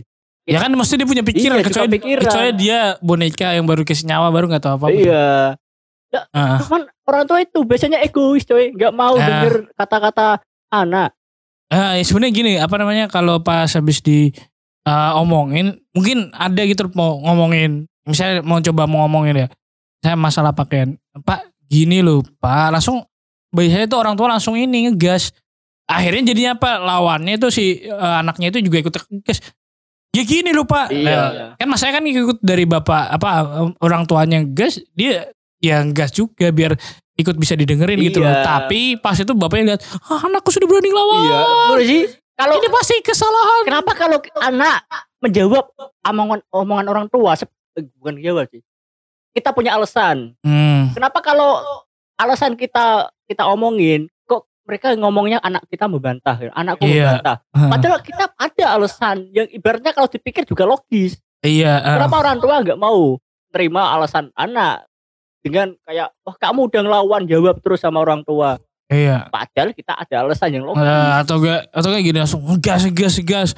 Ya 0.48 0.58
kan 0.58 0.72
maksudnya 0.72 1.04
dia 1.04 1.10
punya 1.10 1.24
pikiran, 1.24 1.56
Iya, 1.60 1.66
kecuali, 1.68 1.88
pikiran. 2.00 2.22
kecuali 2.26 2.50
dia 2.56 2.78
boneka 2.98 3.48
yang 3.54 3.66
baru 3.68 3.82
kasih 3.84 4.08
nyawa 4.08 4.32
baru 4.32 4.48
nggak 4.50 4.62
tahu 4.64 4.74
apa-apa. 4.80 4.96
iya. 4.96 5.54
Ah. 6.34 6.58
Cuman 6.58 6.90
orang 7.06 7.24
tua 7.28 7.38
itu 7.38 7.62
biasanya 7.62 8.02
egois 8.02 8.42
coy, 8.42 8.74
nggak 8.74 8.90
mau 8.90 9.14
Ah. 9.14 9.22
denger 9.22 9.70
kata-kata 9.78 10.42
anak. 10.72 11.14
Ya 11.70 12.02
sebenarnya 12.02 12.34
gini, 12.34 12.52
apa 12.58 12.74
namanya 12.82 13.06
kalau 13.06 13.38
pas 13.38 13.70
habis 13.70 14.02
di 14.02 14.34
ah, 14.82 15.14
omongin, 15.22 15.78
mungkin 15.94 16.34
ada 16.34 16.66
gitu 16.66 16.90
mau 16.98 17.20
ngomongin, 17.22 17.86
misalnya 18.02 18.42
mau 18.42 18.58
coba 18.58 18.90
mau 18.90 19.06
ngomongin 19.06 19.46
ya, 19.46 19.48
saya 20.02 20.18
masalah 20.18 20.50
pakaian, 20.50 20.98
Pak 21.22 21.46
gini 21.70 22.02
loh, 22.02 22.26
Pak 22.42 22.74
langsung 22.74 23.06
biasanya 23.54 23.86
itu 23.86 23.94
orang 23.94 24.18
tua 24.18 24.34
langsung 24.34 24.58
ini 24.58 24.90
ngegas. 24.90 25.30
Akhirnya 25.86 26.34
jadinya 26.34 26.58
apa 26.58 26.78
lawannya 26.82 27.38
itu 27.38 27.50
si 27.54 27.86
eh, 27.86 28.14
anaknya 28.18 28.50
itu 28.50 28.66
juga 28.66 28.82
ikut 28.82 28.94
ngegas. 28.98 29.38
Ya 30.10 30.22
gini 30.26 30.50
loh 30.50 30.66
Pak. 30.66 30.90
Iya. 30.90 31.06
Nah, 31.06 31.28
kan 31.54 31.66
masanya 31.70 32.02
kan 32.02 32.04
ikut 32.06 32.38
dari 32.42 32.66
bapak 32.66 33.14
apa 33.14 33.28
orang 33.78 34.02
tuanya 34.10 34.42
gas, 34.42 34.82
dia 34.90 35.30
yang 35.62 35.94
gas 35.94 36.10
juga 36.10 36.50
biar 36.50 36.74
ikut 37.14 37.36
bisa 37.38 37.54
didengerin 37.54 38.00
gitu 38.02 38.18
loh. 38.18 38.32
Iya. 38.34 38.42
Tapi 38.42 38.98
pas 38.98 39.14
itu 39.14 39.30
bapaknya 39.38 39.76
lihat, 39.76 39.82
ah, 40.10 40.26
anakku 40.26 40.50
sudah 40.50 40.66
berani 40.66 40.90
lawan. 40.90 41.20
Iya. 41.22 41.40
Menurut 41.46 41.86
sih 41.86 42.02
kalau 42.34 42.54
Ini 42.56 42.68
pasti 42.72 42.94
kesalahan. 43.04 43.62
kenapa 43.68 43.92
kalau 43.92 44.18
anak 44.40 44.80
menjawab 45.20 45.64
omongan 46.08 46.40
omongan 46.48 46.86
orang 46.88 47.06
tua 47.12 47.36
eh, 47.36 47.84
bukan 48.00 48.18
jawab 48.18 48.48
sih. 48.50 48.64
Kita 49.30 49.54
punya 49.54 49.78
alasan. 49.78 50.34
Hmm. 50.42 50.90
Kenapa 50.90 51.22
kalau 51.22 51.62
alasan 52.18 52.58
kita 52.58 53.14
kita 53.30 53.46
omongin 53.46 54.10
mereka 54.64 54.94
ngomongnya 54.94 55.38
anak 55.42 55.66
kita 55.66 55.90
membantah, 55.90 56.36
anakku 56.54 56.84
Iya. 56.86 57.18
membantah. 57.20 57.36
Padahal 57.50 57.98
kita 58.04 58.24
ada 58.36 58.64
alasan 58.76 59.16
yang 59.32 59.48
ibaratnya 59.50 59.90
kalau 59.90 60.06
dipikir 60.06 60.46
juga 60.46 60.68
logis. 60.68 61.18
Iya. 61.42 61.80
ah. 61.80 61.96
Kenapa 61.98 62.16
orang 62.20 62.36
tua 62.38 62.54
nggak 62.62 62.78
mau 62.78 63.18
terima 63.50 63.90
alasan 63.90 64.30
anak 64.38 64.86
dengan 65.40 65.72
kayak 65.88 66.12
wah 66.22 66.36
kamu 66.36 66.68
udah 66.70 66.80
ngelawan 66.84 67.22
jawab 67.26 67.56
terus 67.64 67.80
sama 67.80 68.04
orang 68.04 68.22
tua. 68.22 68.60
Iya. 68.90 69.30
Padahal 69.30 69.70
kita 69.72 69.94
ada 69.96 70.14
alasan 70.26 70.50
yang 70.54 70.64
logis. 70.66 70.82
Eh, 70.82 71.12
atau 71.22 71.36
gak 71.40 71.60
atau 71.70 71.88
kayak 71.94 72.04
gini 72.04 72.18
langsung 72.18 72.42
gas 72.58 72.82
gas 72.90 73.16
gas 73.22 73.50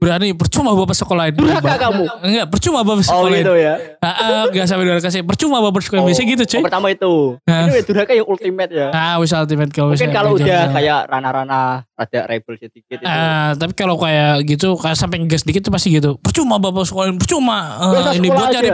berani 0.00 0.32
percuma 0.32 0.72
bapak 0.72 0.96
sekolahin 0.96 1.36
Durhaka 1.36 1.76
kamu. 1.76 2.04
enggak 2.24 2.46
percuma 2.48 2.80
bapak 2.80 3.04
Oh 3.04 3.28
sekolahin 3.28 3.44
gitu 3.44 3.54
ya. 3.60 3.74
ah 4.00 4.48
gas 4.48 4.72
sampai 4.72 4.84
dua 4.88 4.96
kasih 4.96 5.20
percuma 5.28 5.60
bapak 5.60 5.84
sekolahin 5.84 6.02
Oh, 6.02 6.08
biasa 6.08 6.22
gitu 6.24 6.42
cuy 6.48 6.58
oh, 6.58 6.64
pertama 6.64 6.86
itu. 6.88 7.12
Nah. 7.44 7.68
Ini 7.68 7.84
durhaka 7.84 8.12
yang 8.16 8.24
ultimate 8.24 8.72
ya. 8.72 8.88
ah 8.96 9.20
wis 9.20 9.36
ultimate 9.36 9.68
kalau 9.76 9.92
Mungkin 9.92 10.08
kalau 10.08 10.40
udah 10.40 10.72
kayak 10.72 11.00
rana-rana 11.04 11.84
rada 11.84 12.20
rebel 12.32 12.56
sedikit 12.56 12.96
itu. 12.96 13.04
Ah, 13.04 13.52
tapi 13.60 13.76
kalau 13.76 14.00
kayak 14.00 14.48
gitu 14.48 14.72
kayak 14.80 14.96
sampai 14.96 15.20
gas 15.28 15.44
dikit 15.44 15.68
tuh 15.68 15.72
pasti 15.76 15.92
gitu. 15.92 16.16
Percuma 16.16 16.56
bapak 16.56 16.88
sekolahin, 16.88 17.20
percuma 17.20 17.76
usah 17.92 18.16
ini 18.16 18.32
sekolah 18.32 18.40
buat 18.40 18.54
cari 18.56 18.68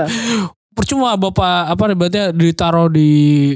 percuma 0.76 1.16
bapak 1.16 1.72
apa 1.72 1.82
ibaratnya 1.90 2.24
ditaruh 2.36 2.92
di 2.92 3.08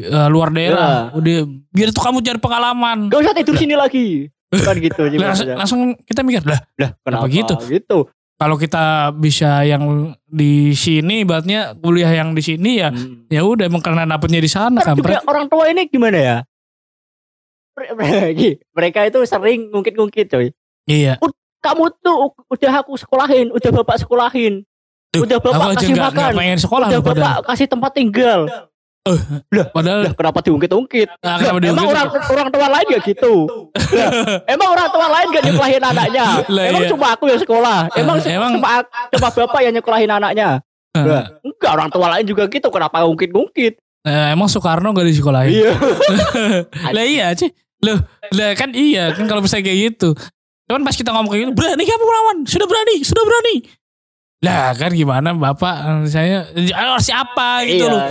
eh, 0.03 0.29
luar 0.33 0.51
daerah. 0.51 1.13
Iya. 1.15 1.17
Udah 1.21 1.39
biar 1.71 1.89
tuh 1.95 2.03
kamu 2.03 2.19
cari 2.25 2.39
pengalaman. 2.43 2.99
Gak 3.13 3.21
usah 3.21 3.35
tidur 3.37 3.55
sini 3.55 3.77
lagi. 3.79 4.27
Bukan 4.51 4.75
gitu 4.79 5.01
sih 5.07 5.19
Langsung, 5.55 5.95
kita 6.03 6.21
mikir 6.21 6.43
lah 6.43 6.59
Lah 6.75 6.91
kenapa 7.01 7.27
gitu? 7.27 7.55
Gitu. 7.65 7.99
kalau 8.35 8.57
kita 8.57 8.85
bisa 9.13 9.63
yang 9.63 9.85
di 10.25 10.73
sini 10.73 11.23
ibaratnya 11.23 11.77
kuliah 11.77 12.11
yang 12.11 12.33
di 12.33 12.41
sini 12.41 12.81
ya 12.81 12.89
Hmm. 12.89 13.29
ya 13.29 13.41
udah 13.41 13.69
emang 13.69 13.79
karena 13.79 14.09
dapetnya 14.09 14.41
di 14.41 14.49
sana 14.49 14.81
Kan 14.81 14.97
juga 14.97 15.21
orang 15.25 15.47
tua 15.47 15.69
ini 15.69 15.87
gimana 15.87 16.17
ya? 16.17 16.37
Mere- 17.77 17.95
mere- 17.95 18.59
Mereka 18.77 19.07
itu 19.07 19.19
sering 19.25 19.69
ngungkit-ngungkit 19.69 20.27
coy. 20.27 20.51
Iya. 20.85 21.21
Kamu 21.61 21.93
tuh 22.01 22.33
udah 22.49 22.73
aku 22.81 22.97
sekolahin, 22.97 23.53
udah 23.53 23.71
bapak 23.77 24.01
sekolahin, 24.01 24.65
Duh, 25.13 25.29
udah 25.29 25.37
bapak 25.39 25.77
kasih 25.77 25.93
makan, 25.93 26.31
pengen 26.33 26.57
sekolah 26.57 26.87
udah 26.89 27.01
bapak 27.05 27.15
padahal. 27.15 27.41
kasih 27.45 27.67
tempat 27.69 27.91
tinggal. 27.93 28.41
Padahal 29.73 30.01
Lah 30.05 30.13
kenapa 30.13 30.39
diungkit-ungkit? 30.45 31.09
ah, 31.25 31.37
kenapa 31.41 31.59
Emang 31.65 31.89
diungkit? 31.89 31.89
orang 31.89 32.09
orang 32.29 32.49
tua 32.53 32.67
lain 32.69 32.87
gak 32.93 33.03
gitu? 33.09 33.35
Lah, 33.97 34.11
emang 34.45 34.69
orang 34.77 34.89
tua 34.93 35.07
lain 35.09 35.27
gak 35.33 35.45
nyekolahin 35.49 35.83
anaknya? 35.83 36.27
Lah, 36.47 36.65
emang 36.69 36.83
iya. 36.85 36.91
cuma 36.93 37.07
aku 37.17 37.25
yang 37.33 37.41
sekolah? 37.41 37.79
Emang, 37.97 38.17
Ah, 38.21 38.29
emang- 38.29 38.53
cuma 38.61 38.71
cuma 38.85 39.29
bapak 39.33 39.61
yang 39.65 39.73
nyekolahin 39.73 40.11
anaknya? 40.13 40.49
Ah, 40.93 41.05
Lah, 41.07 41.25
enggak 41.41 41.71
orang 41.73 41.89
tua 41.89 42.07
lain 42.13 42.25
juga 42.29 42.45
gitu. 42.47 42.69
Kenapa 42.69 42.97
ngungkit-ngungkit? 43.07 43.75
eh, 44.01 44.27
emang 44.33 44.49
Soekarno 44.49 44.93
gak 44.93 45.07
di 45.09 45.15
sekolahin? 45.17 45.53
Iya. 45.55 45.73
lah 46.97 47.05
iya 47.05 47.27
sih. 47.33 47.49
Loh, 47.81 47.97
lah 48.37 48.53
kan 48.53 48.77
iya 48.77 49.17
kan 49.17 49.25
kalau 49.25 49.41
misalnya 49.41 49.73
kayak 49.73 49.97
gitu. 49.97 50.13
Cuman 50.69 50.85
pas 50.85 50.93
kita 50.93 51.09
ngomong 51.11 51.33
kayak 51.33 51.43
gitu, 51.49 51.53
berani 51.57 51.85
kamu 51.89 52.05
lawan, 52.05 52.37
sudah 52.45 52.69
berani, 52.69 53.01
sudah 53.01 53.25
berani. 53.25 53.57
Lah 54.41 54.73
kan 54.77 54.93
gimana 54.93 55.33
bapak 55.33 55.77
eh, 55.81 56.01
saya 56.09 56.37
harus 56.53 57.05
siapa 57.05 57.65
gitu 57.65 57.89
iya. 57.89 57.93
loh. 57.93 58.03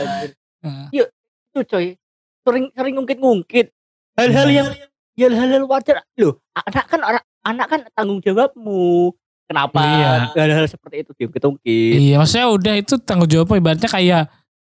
Nah, 0.59 0.87
Itu 0.91 1.59
coy. 1.65 1.95
Sering 2.41 2.65
sering 2.71 2.93
ngungkit-ngungkit. 2.95 3.67
Hal-hal 4.15 4.47
yang 4.49 4.67
ya 5.13 5.27
hal-hal 5.27 5.63
wajar. 5.65 6.03
Loh, 6.15 6.37
anak 6.53 6.85
kan 6.85 7.01
orang 7.01 7.23
anak 7.41 7.67
kan 7.67 7.79
tanggung 7.91 8.19
jawabmu. 8.19 9.11
Kenapa 9.45 9.81
Iya. 9.81 10.11
hal-hal 10.37 10.65
seperti 10.65 11.01
itu 11.01 11.11
diungkit-ungkit? 11.17 11.93
Iya, 11.97 12.15
maksudnya 12.17 12.47
udah 12.47 12.73
itu 12.77 12.93
tanggung 13.01 13.25
jawab 13.25 13.49
ibaratnya 13.51 13.89
kayak 13.89 14.23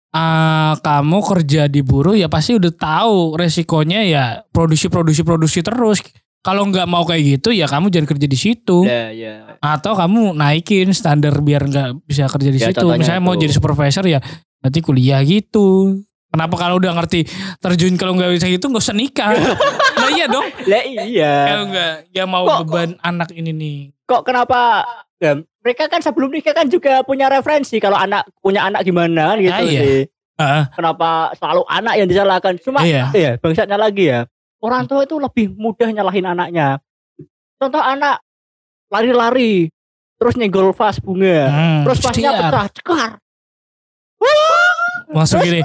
ah, 0.09 0.77
kamu 0.79 1.17
kerja 1.19 1.65
di 1.65 1.81
buruh 1.81 2.13
ya 2.13 2.29
pasti 2.29 2.55
udah 2.55 2.71
tahu 2.71 3.35
resikonya 3.35 4.05
ya 4.05 4.23
produksi 4.47 4.87
produksi 4.87 5.21
produksi 5.25 5.59
terus. 5.61 5.99
Kalau 6.45 6.63
nggak 6.63 6.87
mau 6.87 7.03
kayak 7.03 7.41
gitu 7.41 7.49
ya 7.51 7.67
kamu 7.67 7.91
jangan 7.91 8.07
kerja 8.07 8.23
di 8.23 8.37
situ. 8.37 8.85
Ya, 8.87 9.11
ya. 9.11 9.33
Atau 9.59 9.97
kamu 9.97 10.31
naikin 10.31 10.93
standar 10.93 11.35
biar 11.41 11.67
nggak 11.67 12.07
bisa 12.07 12.29
kerja 12.29 12.49
di 12.49 12.59
Ya, 12.61 12.69
situ. 12.71 12.87
Misalnya 12.87 13.19
mau 13.19 13.35
itu. 13.35 13.49
jadi 13.49 13.53
supervisor 13.57 14.05
ya 14.07 14.21
nanti 14.59 14.79
kuliah 14.79 15.21
gitu. 15.21 15.99
Kenapa 16.27 16.55
kalau 16.55 16.75
udah 16.75 16.91
ngerti 16.93 17.23
terjun 17.57 17.95
kalau 17.95 18.11
nggak 18.11 18.29
bisa 18.31 18.45
gitu 18.45 18.67
nggak 18.67 18.83
usah 18.83 18.93
nikah. 18.93 19.31
nah 19.97 20.09
iya 20.09 20.25
dong. 20.27 20.43
Lah 20.65 20.83
iya. 20.83 21.33
Kalau 21.45 21.63
nggak 21.67 21.93
ya 22.11 22.23
mau 22.25 22.43
Kok- 22.43 22.59
beban 22.63 22.89
anak 22.99 23.29
ini 23.31 23.51
nih. 23.51 23.79
kok 24.03 24.23
kenapa 24.23 24.87
ya, 25.17 25.35
mereka 25.59 25.87
kan 25.87 25.99
sebelum 25.99 26.29
nikah 26.29 26.53
kan 26.53 26.63
juga 26.65 27.01
punya 27.01 27.27
referensi 27.27 27.75
kalau 27.75 27.95
anak 27.95 28.23
punya 28.37 28.63
anak 28.63 28.81
gimana 28.81 29.33
kan 29.33 29.37
gitu 29.37 29.51
Ah, 29.53 29.61
iya. 29.61 29.81
sih. 29.81 30.01
Ah, 30.37 30.63
Kenapa 30.69 31.09
selalu 31.33 31.65
anak 31.65 31.93
yang 31.95 32.07
disalahkan? 32.07 32.53
Cuma 32.57 32.83
iya. 32.83 33.09
ya 33.11 33.35
bangsatnya 33.35 33.75
lagi 33.75 34.07
ya. 34.07 34.23
Orang 34.57 34.85
tua 34.85 35.03
itu 35.03 35.17
lebih 35.17 35.51
mudah 35.53 35.89
nyalahin 35.89 36.23
anaknya. 36.25 36.77
Contoh 37.55 37.79
anak 37.79 38.21
lari-lari 38.87 39.67
terus 40.15 40.33
nyenggol 40.33 40.71
vas 40.71 40.97
bunga. 40.97 41.39
Hmm, 41.47 41.79
Terus 41.83 41.99
vasnya 41.99 42.31
pecah, 42.31 42.67
cekar. 42.71 43.09
Langsung 45.09 45.39
gini. 45.41 45.61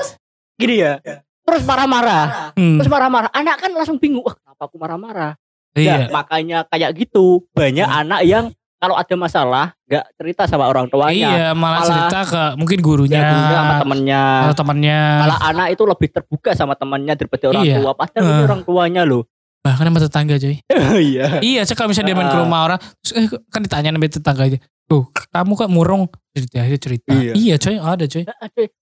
Gini 0.54 0.74
ya. 0.78 0.98
Terus 1.42 1.62
marah-marah. 1.62 2.54
Hmm, 2.54 2.78
Terus 2.78 2.88
marah-marah. 2.88 3.30
Anak 3.30 3.58
kan 3.58 3.70
langsung 3.74 3.98
bingung. 3.98 4.22
Wah, 4.22 4.34
kenapa 4.34 4.62
aku 4.64 4.76
marah-marah? 4.78 5.32
iya. 5.72 6.06
Nah, 6.06 6.22
makanya 6.22 6.58
kayak 6.68 6.90
gitu. 6.94 7.42
Banyak 7.50 7.88
anak 7.88 8.20
yang 8.22 8.52
kalau 8.76 8.94
ada 8.94 9.14
masalah 9.14 9.66
nggak 9.86 10.04
cerita 10.14 10.42
sama 10.44 10.66
orang 10.66 10.86
tuanya. 10.86 11.28
Iya, 11.32 11.46
malah 11.52 11.80
Malah- 11.80 11.86
cerita 11.86 12.18
ke 12.26 12.42
mungkin 12.58 12.78
Ya, 12.78 12.84
gurunya, 12.84 13.20
gurunya 13.24 13.56
sama 13.56 13.74
temennya. 13.78 14.22
atau 14.42 14.56
temannya. 14.58 15.00
Malah 15.22 15.38
anak 15.48 15.66
itu 15.70 15.82
lebih 15.82 16.08
terbuka 16.10 16.50
sama 16.52 16.74
temannya 16.74 17.14
daripada 17.14 17.44
orang 17.48 17.64
Iya. 17.64 17.76
tua. 17.78 17.90
Padahal 17.94 18.22
Eh. 18.22 18.44
orang 18.44 18.60
tuanya 18.62 19.02
loh. 19.02 19.22
Bahkan 19.62 19.84
sama 19.86 19.98
tetangga 20.00 20.34
coy. 20.36 20.56
Iya. 20.98 21.38
iya, 21.40 21.60
cek 21.62 21.74
kalau 21.74 21.90
misalnya 21.90 22.10
dia 22.10 22.18
main 22.18 22.26
ke 22.26 22.34
Ah. 22.34 22.42
rumah 22.42 22.60
orang, 22.64 22.78
terus 22.98 23.12
eh, 23.14 23.26
kan 23.46 23.62
ditanya 23.62 23.90
sama 23.90 24.04
tetangganya. 24.04 24.58
Tuh, 24.84 25.06
kamu 25.30 25.50
kok 25.54 25.70
murung? 25.70 26.04
Cerita, 26.30 26.60
dia 26.60 26.76
cerita. 26.76 27.12
Iya. 27.12 27.32
Iya 27.32 27.54
coy, 27.56 27.76
ada 27.76 28.04
coy. 28.04 28.22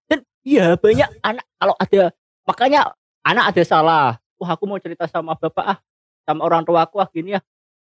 Dan 0.09 0.19
iya 0.41 0.67
banyak 0.75 1.09
anak 1.21 1.45
kalau 1.55 1.75
ada 1.77 2.03
makanya 2.43 2.81
anak 3.21 3.45
ada 3.53 3.63
salah. 3.63 4.07
Wah 4.35 4.51
aku 4.51 4.65
mau 4.65 4.81
cerita 4.81 5.05
sama 5.05 5.37
bapak 5.37 5.67
ah 5.67 5.79
sama 6.23 6.41
orang 6.43 6.65
tua 6.65 6.83
aku 6.83 6.97
ah 6.97 7.07
gini 7.07 7.37
ya. 7.37 7.41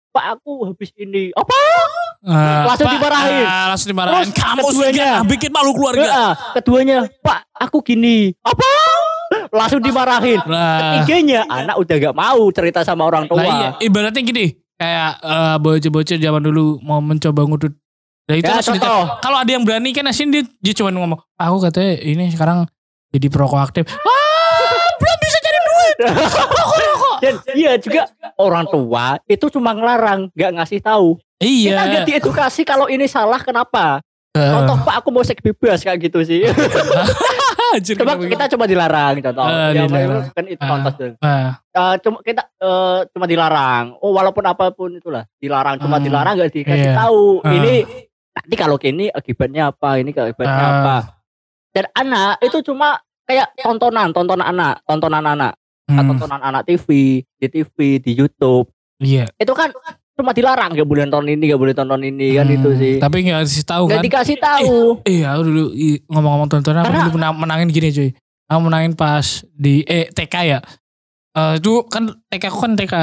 Pak 0.10 0.40
aku 0.40 0.66
habis 0.66 0.90
ini. 0.96 1.36
Apa? 1.36 1.54
Ah, 2.24 2.66
Langsung 2.66 2.88
Pak, 2.88 2.96
dimarahin. 2.98 3.46
ah, 3.46 3.66
langsung 3.70 3.90
dimarahin. 3.92 4.26
Terus 4.26 4.34
Kamu 4.34 4.62
keduanya. 4.64 4.90
sudah 4.90 5.28
bikin 5.28 5.52
malu 5.52 5.72
keluarga. 5.72 6.34
Keduanya, 6.56 6.98
Pak 7.22 7.40
aku 7.54 7.78
gini. 7.84 8.34
Apa? 8.42 8.66
Langsung 9.58 9.82
dimarahin. 9.82 10.40
Lah, 10.46 11.02
Ketiganya 11.02 11.42
anak 11.50 11.76
udah 11.76 11.96
gak 11.98 12.16
mau 12.16 12.42
cerita 12.54 12.86
sama 12.86 13.04
orang 13.04 13.26
tua. 13.26 13.42
lah 13.42 13.46
iya, 13.46 13.70
ibaratnya 13.82 14.22
gini, 14.22 14.46
kayak 14.76 15.12
eh, 15.18 15.56
bocah-bocah 15.58 16.18
zaman 16.18 16.42
dulu 16.42 16.78
mau 16.80 17.02
mencoba 17.02 17.42
ngudut. 17.44 17.74
Nah 18.28 18.36
itu 18.36 18.46
Ya. 18.46 18.60
Kalau 19.18 19.38
ada 19.40 19.48
yang 19.48 19.64
berani 19.64 19.90
kan 19.92 20.04
asin 20.06 20.30
dia, 20.30 20.44
dia 20.60 20.74
cuma 20.76 20.92
ngomong, 20.92 21.18
aku 21.34 21.56
katanya 21.64 21.96
ini 22.04 22.28
sekarang 22.30 22.68
jadi 23.10 23.28
proaktif. 23.28 23.88
Ah, 23.88 24.84
belum 25.00 25.18
bisa 25.18 25.38
cari 25.40 25.60
duit. 25.60 25.96
Rokok, 26.28 26.76
rokok. 26.78 27.16
Dan 27.24 27.34
iya 27.56 27.72
juga 27.80 28.12
orang 28.36 28.68
tua 28.68 29.18
itu 29.26 29.48
cuma 29.48 29.72
ngelarang, 29.72 30.28
nggak 30.36 30.52
ngasih 30.60 30.80
tahu. 30.84 31.16
Iya. 31.40 31.72
Kita 31.72 31.84
nggak 31.88 32.04
diedukasi 32.06 32.62
kalau 32.62 32.92
ini 32.92 33.08
salah 33.08 33.40
kenapa. 33.40 34.04
Eh, 34.36 34.52
Contoh 34.54 34.78
Pak 34.84 35.02
aku 35.02 35.10
mau 35.10 35.24
seks 35.24 35.42
bebas 35.42 35.82
kayak 35.82 36.12
gitu 36.12 36.20
sih. 36.22 36.46
anjir, 37.74 37.96
coba 37.96 38.14
kita 38.16 38.46
coba 38.48 38.66
dilarang 38.66 39.14
contoh. 39.20 39.44
Eh, 39.44 39.70
Ya, 39.72 39.84
dilarang. 39.84 40.24
kan 40.32 40.46
itu 40.46 40.62
Ah. 40.62 40.70
contoh 40.70 40.92
tuh. 40.94 41.10
gitu? 41.10 41.18
Ah, 41.22 41.52
Eh, 41.78 41.96
cuma 42.02 42.18
kita 42.22 42.42
eh, 42.58 43.00
cuma 43.12 43.26
dilarang. 43.26 43.86
Oh 44.00 44.12
walaupun 44.12 44.44
apa 44.44 44.72
pun 44.72 44.94
itulah 44.94 45.28
dilarang 45.38 45.78
cuma 45.78 45.98
Hmm. 45.98 46.06
dilarang 46.06 46.34
nggak 46.36 46.52
dikasih 46.52 46.90
Iya. 46.90 46.98
tahu. 46.98 47.24
Ah. 47.42 47.54
Ini 47.54 47.74
nanti 48.34 48.56
kalau 48.56 48.76
gini 48.76 49.06
akibatnya 49.08 49.70
apa? 49.70 49.98
Ini 49.98 50.10
akibatnya 50.10 50.54
Ah. 50.58 50.74
apa? 50.76 50.98
Dan 51.70 51.86
anak 51.94 52.42
itu 52.42 52.58
cuma 52.64 52.98
kayak 53.24 53.54
tontonan, 53.56 54.10
tontonan 54.10 54.48
anak, 54.48 54.82
tontonan 54.84 55.22
anak, 55.22 55.54
hmm, 55.86 56.00
tontonan 56.10 56.42
anak 56.42 56.62
TV, 56.64 56.88
di 57.22 57.48
TV, 57.48 58.00
di 58.00 58.12
YouTube. 58.14 58.72
Iya. 58.98 59.30
Itu 59.36 59.54
kan 59.54 59.70
cuma 60.18 60.34
dilarang 60.34 60.74
nggak 60.74 60.84
boleh 60.84 61.06
nonton 61.06 61.30
ini, 61.30 61.44
nggak 61.46 61.62
boleh 61.62 61.74
tonton 61.74 62.02
ini 62.02 62.34
kan 62.34 62.44
Hmm, 62.44 62.56
itu 62.56 62.70
sih. 62.74 62.94
Tapi 62.98 63.18
nggak 63.22 63.40
dikasih 63.40 63.64
tahu 63.64 63.84
Nggak 63.86 63.96
kan. 63.96 64.06
dikasih 64.06 64.38
tahu. 64.38 64.76
Iya, 65.06 65.26
aku 65.30 65.42
dulu 65.44 65.64
ngomong-ngomong 66.08 66.50
tontonan 66.50 66.82
aku 66.82 66.94
dulu 66.98 67.12
menang- 67.16 67.38
menangin 67.38 67.70
gini 67.70 67.90
cuy. 67.90 68.10
Aku 68.48 68.60
menangin 68.60 68.92
pas 68.92 69.26
di 69.50 69.84
eh 69.84 70.08
TK 70.08 70.36
ya. 70.44 70.60
Eh 71.32 71.54
itu 71.56 71.72
kan 71.86 72.10
TK 72.26 72.44
aku 72.44 72.60
kan 72.60 72.72
TK 72.74 72.94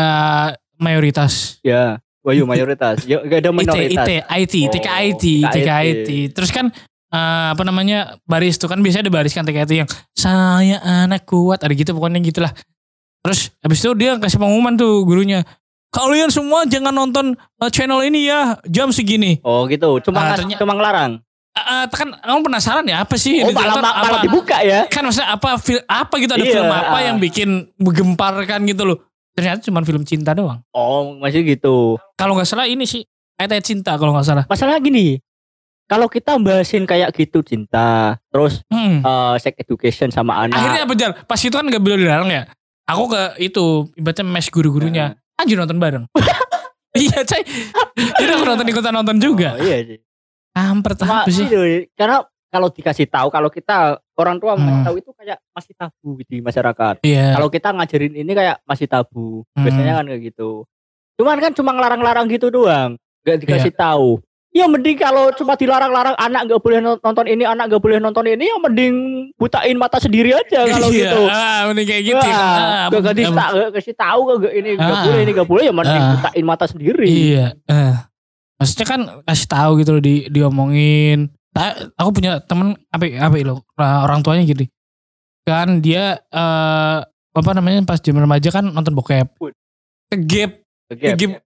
mayoritas. 0.76 1.61
Ya, 1.61 2.02
Wahyu 2.21 2.44
mayoritas. 2.44 3.04
Ya 3.04 3.21
nggak 3.21 3.38
ada 3.38 3.50
IT, 3.52 3.56
minoritas. 3.56 4.06
IT, 4.09 4.11
IT, 4.26 4.54
TK 4.73 4.88
Oh, 4.88 4.99
IT, 4.99 5.25
TK 5.44 5.52
TK 5.54 5.68
IT. 5.85 6.09
Terus 6.33 6.50
kan 6.50 6.66
eh, 7.09 7.49
apa 7.52 7.62
namanya 7.62 8.18
baris 8.25 8.56
tuh 8.56 8.66
kan 8.66 8.80
biasanya 8.80 9.06
ada 9.06 9.14
baris 9.14 9.30
kan 9.30 9.44
TK 9.44 9.59
itu 9.64 9.75
yang 9.78 9.88
saya 10.11 10.80
anak 10.83 11.23
kuat 11.25 11.61
ada 11.61 11.71
gitu 11.71 11.92
pokoknya 11.92 12.18
gitulah. 12.21 12.50
Terus 13.21 13.54
habis 13.59 13.78
itu 13.78 13.92
dia 13.94 14.16
kasih 14.16 14.37
pengumuman 14.37 14.75
tuh 14.75 15.04
gurunya. 15.04 15.44
Kalian 15.94 16.26
semua 16.28 16.66
jangan 16.66 16.90
nonton 16.90 17.26
eh, 17.38 17.70
channel 17.70 18.02
ini 18.02 18.26
ya 18.26 18.58
jam 18.66 18.90
segini. 18.90 19.38
Oh 19.40 19.62
gitu. 19.64 20.02
Cuma 20.02 20.34
ternyata- 20.34 20.58
cuma 20.58 20.74
ngelarang. 20.74 21.22
Eh, 21.54 21.86
kan 21.86 22.10
kamu 22.10 22.40
penasaran 22.42 22.82
ya 22.82 23.00
apa 23.00 23.14
sih 23.14 23.38
Oh 23.38 23.54
malah, 23.54 23.78
malah 23.78 24.18
apa, 24.18 24.26
dibuka 24.26 24.58
ya. 24.58 24.90
kan 24.90 25.06
maksudnya 25.06 25.30
apa 25.30 25.54
fil- 25.56 25.86
apa 25.86 26.14
gitu 26.18 26.34
ada 26.34 26.42
Iya, 26.42 26.50
film 26.52 26.66
apa 26.66 26.90
ah. 26.90 27.02
yang 27.04 27.16
bikin 27.16 27.48
menggemparkan 27.78 28.58
gitu 28.66 28.82
loh. 28.84 28.98
Ternyata 29.32 29.62
cuma 29.62 29.78
film 29.80 30.02
cinta 30.02 30.34
doang. 30.34 30.58
Oh 30.68 31.14
masih 31.16 31.46
gitu. 31.46 31.94
Kalau 32.14 32.34
nggak 32.34 32.44
salah 32.44 32.66
ini 32.66 32.82
sih 32.84 33.06
ayat 33.34 33.62
cinta 33.62 33.94
kalau 33.94 34.10
nggak 34.10 34.26
salah. 34.26 34.44
Masalah 34.44 34.78
gini. 34.78 35.22
Kalau 35.84 36.08
kita 36.08 36.34
bahasin 36.36 36.84
kayak 36.84 37.12
gitu 37.12 37.38
cinta, 37.40 38.18
terus 38.26 38.64
Hmm. 38.66 38.98
eh, 38.98 39.34
sex 39.38 39.54
education 39.56 40.08
sama 40.08 40.34
anak. 40.40 40.56
Akhirnya 40.56 40.82
apa 40.82 40.94
Jar? 40.96 41.10
Pas 41.22 41.38
itu 41.38 41.52
kan 41.52 41.62
nggak 41.62 41.78
boleh 41.78 41.98
dilarang 42.00 42.30
ya. 42.30 42.50
Aku 42.84 43.06
ke 43.06 43.22
itu 43.38 43.64
ibaratnya 43.94 44.24
mes 44.24 44.48
guru-gurunya. 44.48 45.14
Anjir 45.34 45.56
nonton 45.58 45.78
bareng. 45.78 46.04
iya 46.98 47.18
coy. 47.22 47.42
Jadi 47.94 48.30
aku 48.30 48.44
nonton 48.46 48.66
ikutan 48.70 48.94
nonton 48.94 49.16
juga. 49.18 49.58
Oh, 49.58 49.62
iya 49.62 49.82
sih. 49.82 49.98
Cuma 50.54 51.26
apa 51.26 51.30
sih? 51.30 51.46
itu, 51.50 51.60
karena 51.98 52.22
kalau 52.46 52.70
dikasih 52.70 53.10
tahu, 53.10 53.28
kalau 53.34 53.50
kita 53.50 53.98
orang 54.14 54.38
tua 54.38 54.54
Hmm. 54.54 54.86
tahu 54.86 55.02
itu 55.02 55.10
kayak 55.10 55.42
masih 55.50 55.74
tabu 55.74 56.22
di 56.22 56.38
masyarakat. 56.38 56.94
Iya. 57.02 57.34
Kalau 57.34 57.48
kita 57.50 57.68
ngajarin 57.74 58.14
ini 58.14 58.30
kayak 58.30 58.62
masih 58.62 58.86
tabu. 58.86 59.42
Hmm. 59.58 59.66
Biasanya 59.66 59.92
kan 59.98 60.04
kayak 60.06 60.22
gitu. 60.30 60.62
Cuman 61.18 61.38
kan 61.42 61.50
cuma 61.50 61.74
ngelarang-larang 61.74 62.30
gitu 62.30 62.54
doang. 62.54 62.94
Gak 63.26 63.42
dikasih 63.42 63.74
Iya. 63.74 63.78
tahu. 63.82 64.22
Ya 64.54 64.70
mending 64.70 64.94
kalau 64.94 65.34
cuma 65.34 65.58
dilarang-larang 65.58 66.14
anak 66.14 66.46
nggak 66.46 66.62
boleh 66.62 66.78
nonton 66.78 67.26
ini, 67.26 67.42
anak 67.42 67.66
nggak 67.66 67.82
boleh 67.82 67.99
nonton 67.99 68.23
ini, 68.23 68.46
ya 68.46 68.56
mending 68.62 68.94
butain 69.34 69.75
mata 69.75 69.99
sendiri 69.99 70.30
aja 70.30 70.62
kalau 70.62 70.94
Iya, 70.94 71.11
gitu. 71.11 71.20
Ah, 71.26 71.61
mending 71.66 71.87
kayak 71.90 72.02
gitu. 72.06 72.23
Wah, 72.23 72.87
Ah, 72.87 72.87
gak, 72.87 73.02
gak 73.02 73.73
kasih 73.75 73.94
tahu 73.99 74.20
gak 74.38 74.54
ini 74.54 74.78
gak 74.78 74.87
Ah. 74.87 75.02
boleh 75.02 75.20
ini 75.26 75.32
gak 75.34 75.49
boleh 75.50 75.64
ya 75.66 75.75
mending 75.75 75.99
Ah. 75.99 76.11
butain 76.14 76.44
mata 76.46 76.64
sendiri. 76.70 77.11
Iya. 77.11 77.46
Eh. 77.66 77.94
Maksudnya 78.54 78.87
kan 78.87 79.00
kasih 79.26 79.49
tahu 79.50 79.70
gitu 79.82 79.90
loh 79.99 80.02
di 80.06 80.30
diomongin. 80.30 81.34
Ta- 81.50 81.90
Aku 81.99 82.14
punya 82.14 82.38
temen 82.38 82.78
apa 82.94 83.11
apa 83.11 83.34
lo 83.42 83.66
orang 83.75 84.23
tuanya 84.23 84.46
gitu. 84.46 84.70
Kan 85.42 85.82
dia 85.82 86.23
eh 86.30 86.99
apa 87.34 87.50
namanya 87.50 87.82
pas 87.82 87.99
zaman 87.99 88.23
remaja 88.23 88.54
kan 88.54 88.70
nonton 88.70 88.94
bokep. 88.94 89.34
Kegep, 90.14 90.62
kegep 90.94 91.42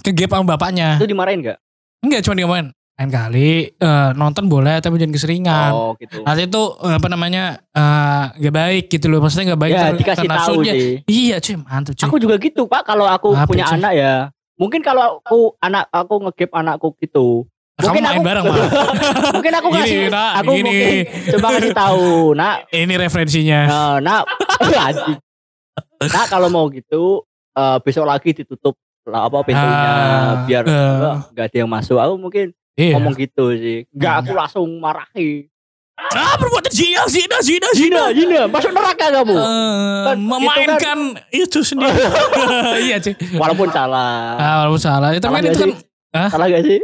ke 0.00 0.10
gap 0.16 0.30
sama 0.32 0.56
bapaknya. 0.56 0.96
Itu 0.96 1.04
dimarahin 1.04 1.44
gak? 1.44 1.60
Enggak 2.00 2.20
cuma 2.22 2.34
dia 2.34 2.46
main 2.46 2.66
lain 2.96 3.10
kali 3.12 3.50
eh, 3.70 4.10
nonton 4.14 4.48
boleh 4.48 4.80
tapi 4.80 4.96
jangan 4.96 5.12
keseringan. 5.12 5.70
Oh 5.70 5.92
gitu. 5.96 6.20
Nanti 6.22 6.48
itu 6.48 6.62
eh, 6.80 6.94
apa 6.94 7.06
namanya 7.06 7.44
eh, 7.70 8.24
gak 8.38 8.54
baik 8.54 8.84
gitu 8.88 9.06
loh. 9.06 9.20
Maksudnya 9.20 9.52
gak 9.52 9.60
baik 9.60 9.72
Ya 9.72 9.92
dikasih 9.92 10.24
karena 10.24 10.36
tahu 10.40 10.54
sih. 10.62 11.04
Iya 11.04 11.36
cuy 11.38 11.56
mantap 11.58 11.92
cuy. 11.92 12.04
Aku 12.04 12.16
juga 12.16 12.34
gitu 12.36 12.64
pak. 12.64 12.82
Kalau 12.82 13.04
aku 13.04 13.32
Apa, 13.32 13.44
punya 13.46 13.64
cuy? 13.66 13.76
anak 13.76 13.92
ya. 13.94 14.14
Mungkin 14.56 14.80
kalau 14.80 15.20
aku 15.20 15.52
anak 15.58 15.84
aku 15.90 16.14
ngegap 16.22 16.50
anakku 16.50 16.88
gitu. 16.98 17.44
Kamu 17.76 17.84
mungkin 17.86 18.02
main 18.02 18.16
aku- 18.16 18.24
bareng 18.24 18.44
mah. 18.48 18.56
mungkin 19.36 19.52
aku 19.52 19.68
Gini, 19.68 19.76
ngasih. 19.76 20.00
nak, 20.08 20.30
aku 20.34 20.50
gini. 20.50 20.64
mungkin 20.64 20.96
coba 21.28 21.46
kasih 21.52 21.72
tahu. 21.76 22.06
Nak, 22.32 22.56
Ini 22.72 22.94
referensinya. 22.96 23.60
nah, 23.68 23.94
nak, 24.00 24.22
anjing. 24.88 25.20
Nak 26.00 26.26
kalau 26.26 26.48
mau 26.48 26.64
gitu 26.68 27.20
eh, 27.52 27.76
besok 27.84 28.08
lagi 28.08 28.32
ditutup 28.32 28.80
lah 29.06 29.30
apa 29.30 29.38
pintunya 29.46 29.70
Ah, 29.70 30.42
biar 30.44 30.62
eh. 30.66 31.14
nggak 31.30 31.46
ada 31.46 31.56
yang 31.56 31.70
masuk. 31.70 31.96
Aku 31.96 32.14
mungkin 32.18 32.50
Iya. 32.76 32.98
ngomong 32.98 33.14
gitu 33.16 33.54
sih. 33.56 33.78
Nggak 33.94 34.14
aku 34.26 34.30
langsung 34.36 34.68
marahi. 34.76 35.48
Ah 35.96 36.36
perbuatan 36.36 36.68
zina, 36.68 37.08
zina, 37.08 37.40
zina, 37.40 37.68
zina. 37.72 38.02
Zina, 38.12 38.40
masuk 38.52 38.68
neraka 38.68 39.08
kamu. 39.08 39.32
Eh, 39.32 40.04
Kan 40.04 40.16
itu 40.20 40.28
memainkan 40.28 40.98
itu 41.32 41.58
sendiri. 41.64 41.96
iya 42.84 43.00
cuy. 43.00 43.16
Walaupun 43.40 43.68
salah. 43.72 44.36
Ah, 44.36 44.54
walaupun 44.60 44.82
salah. 44.82 45.08
Itu 45.16 45.24
Salah 45.24 45.40
kan 45.40 45.48
itu 45.48 45.56
kan 45.56 45.70
sih? 45.72 45.74
Salah 46.28 46.46
gak 46.52 46.64
sih? 46.68 46.80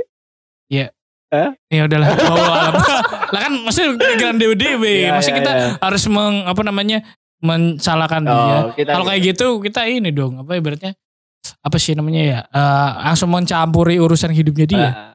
ya 1.73 1.83
udahlah. 1.88 2.09
Bawa 2.21 2.45
alam. 2.45 2.75
lah 3.33 3.41
kan 3.41 3.52
maksudnya 3.64 3.91
pikiran 3.97 4.37
dewe 4.37 4.55
dewe. 4.57 5.09
Iya, 5.09 5.17
Maksudnya 5.17 5.33
iya, 5.33 5.41
kita 5.41 5.52
iya. 5.52 5.69
harus 5.81 6.02
meng, 6.09 6.45
apa 6.45 6.61
namanya 6.61 6.99
mensalahkan 7.41 8.23
dia. 8.25 8.37
Oh, 8.37 8.71
kita 8.76 8.91
Kalau 8.93 9.05
kayak 9.09 9.21
gitu 9.33 9.47
kita 9.64 9.81
ini 9.88 10.12
dong 10.12 10.41
apa 10.41 10.52
ibaratnya 10.55 10.93
apa 11.63 11.77
sih 11.79 11.95
namanya 11.95 12.23
ya 12.23 12.39
eh, 12.47 12.91
langsung 13.11 13.31
mencampuri 13.31 13.99
urusan 13.99 14.31
hidupnya 14.31 14.67
dia. 14.67 14.81
Ah, 14.83 15.13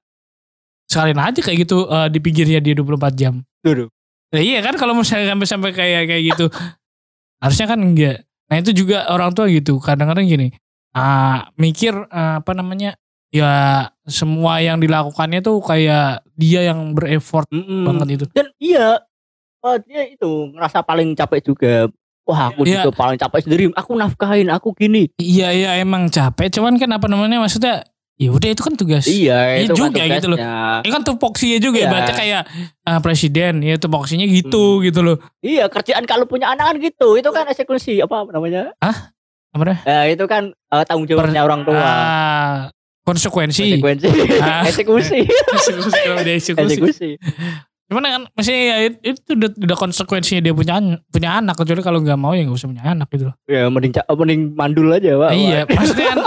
Sekalian 0.88 1.20
aja 1.20 1.40
kayak 1.44 1.68
gitu 1.68 1.88
eh, 1.88 2.08
di 2.08 2.20
pinggirnya 2.24 2.60
dia 2.64 2.74
24 2.76 3.14
jam. 3.16 3.44
Tuh, 3.64 3.92
Nah, 4.28 4.44
iya 4.44 4.60
kan 4.60 4.76
kalau 4.76 4.92
misalnya 4.92 5.32
sampai 5.32 5.48
sampai 5.48 5.72
kayak 5.72 6.02
kayak 6.12 6.24
gitu 6.36 6.46
harusnya 7.44 7.68
kan 7.72 7.80
enggak. 7.80 8.28
Nah 8.52 8.56
itu 8.60 8.72
juga 8.76 9.08
orang 9.08 9.32
tua 9.32 9.48
gitu 9.48 9.80
kadang-kadang 9.80 10.28
gini 10.28 10.52
ah 10.98 11.48
mikir 11.56 11.94
eh, 11.94 12.34
apa 12.42 12.52
namanya 12.58 12.98
ya 13.30 13.86
semua 14.08 14.64
yang 14.64 14.80
dilakukannya 14.80 15.44
tuh 15.44 15.60
kayak 15.60 16.24
dia 16.34 16.72
yang 16.72 16.96
berefort 16.96 17.48
Mm-mm. 17.52 17.84
banget 17.86 18.08
itu. 18.20 18.26
Dan 18.32 18.48
iya, 18.58 19.00
eh, 19.64 19.78
dia 19.84 20.02
itu 20.08 20.52
ngerasa 20.56 20.82
paling 20.84 21.14
capek 21.14 21.42
juga. 21.44 21.74
Wah, 22.28 22.52
aku 22.52 22.68
Iya. 22.68 22.84
juga 22.84 22.92
paling 22.92 23.16
capek 23.16 23.40
sendiri. 23.40 23.64
Aku 23.72 23.96
nafkahin, 23.96 24.52
aku 24.52 24.76
gini. 24.76 25.08
Iya 25.16 25.56
iya 25.56 25.72
emang 25.80 26.12
capek 26.12 26.52
cuman 26.52 26.76
kan 26.76 26.92
apa 26.92 27.08
namanya 27.08 27.40
maksudnya 27.40 27.88
ya 28.20 28.36
udah 28.36 28.50
itu 28.52 28.62
kan 28.62 28.76
tugas. 28.76 29.08
Iya, 29.08 29.64
Iya 29.64 29.64
itu 29.64 29.80
juga 29.80 29.96
kan 29.96 30.12
gitu 30.20 30.28
loh. 30.28 30.38
Ini 30.84 30.90
kan 30.92 31.04
tupoksinya 31.08 31.58
juga 31.64 31.78
Iya. 31.80 31.88
ibaratnya 31.88 32.16
kayak 32.18 32.42
eh, 32.84 33.00
presiden 33.00 33.54
ya 33.62 33.80
tupoksinya 33.80 34.28
gitu 34.28 34.84
gitu 34.84 35.00
loh. 35.00 35.18
Iya, 35.40 35.72
kerjaan 35.72 36.04
kalau 36.04 36.28
punya 36.28 36.52
anak 36.52 36.68
kan 36.68 36.76
gitu. 36.84 37.16
Itu 37.16 37.32
kan 37.32 37.48
eksekusi 37.48 38.04
apa 38.04 38.28
namanya? 38.28 38.76
Apa 39.56 39.64
dah? 39.64 39.78
Eh, 39.88 40.20
itu 40.20 40.28
kan 40.28 40.52
eh, 40.52 40.84
tanggung 40.84 41.08
jawabnya 41.08 41.48
orang 41.48 41.64
tua. 41.64 41.80
Ah, 41.80 42.56
konsekuensi. 43.08 43.80
Konsekuensi. 43.80 44.08
Ah. 44.44 44.68
eksekusi. 44.68 45.24
Eksekusi, 45.56 46.60
eksekusi. 46.60 47.10
Cuman 47.88 48.04
kan 48.04 48.24
maksudnya 48.36 48.62
ya 48.64 48.78
it- 48.92 49.00
itu 49.00 49.32
udah, 49.32 49.50
udah 49.64 49.78
konsekuensinya 49.80 50.44
dia 50.44 50.52
punya 50.52 50.76
punya 51.08 51.30
anak 51.40 51.56
kecuali 51.56 51.80
kalau 51.80 52.04
nggak 52.04 52.20
mau 52.20 52.36
ya 52.36 52.44
nggak 52.44 52.60
usah 52.60 52.68
punya 52.68 52.84
anak 52.84 53.08
gitu 53.16 53.32
loh. 53.32 53.36
Ya 53.48 53.72
mending 53.72 53.96
mending 53.96 54.42
mandul 54.60 54.92
aja, 54.92 55.16
Pak. 55.16 55.32
iya, 55.32 55.60
maksudnya 55.72 56.08
kan 56.12 56.20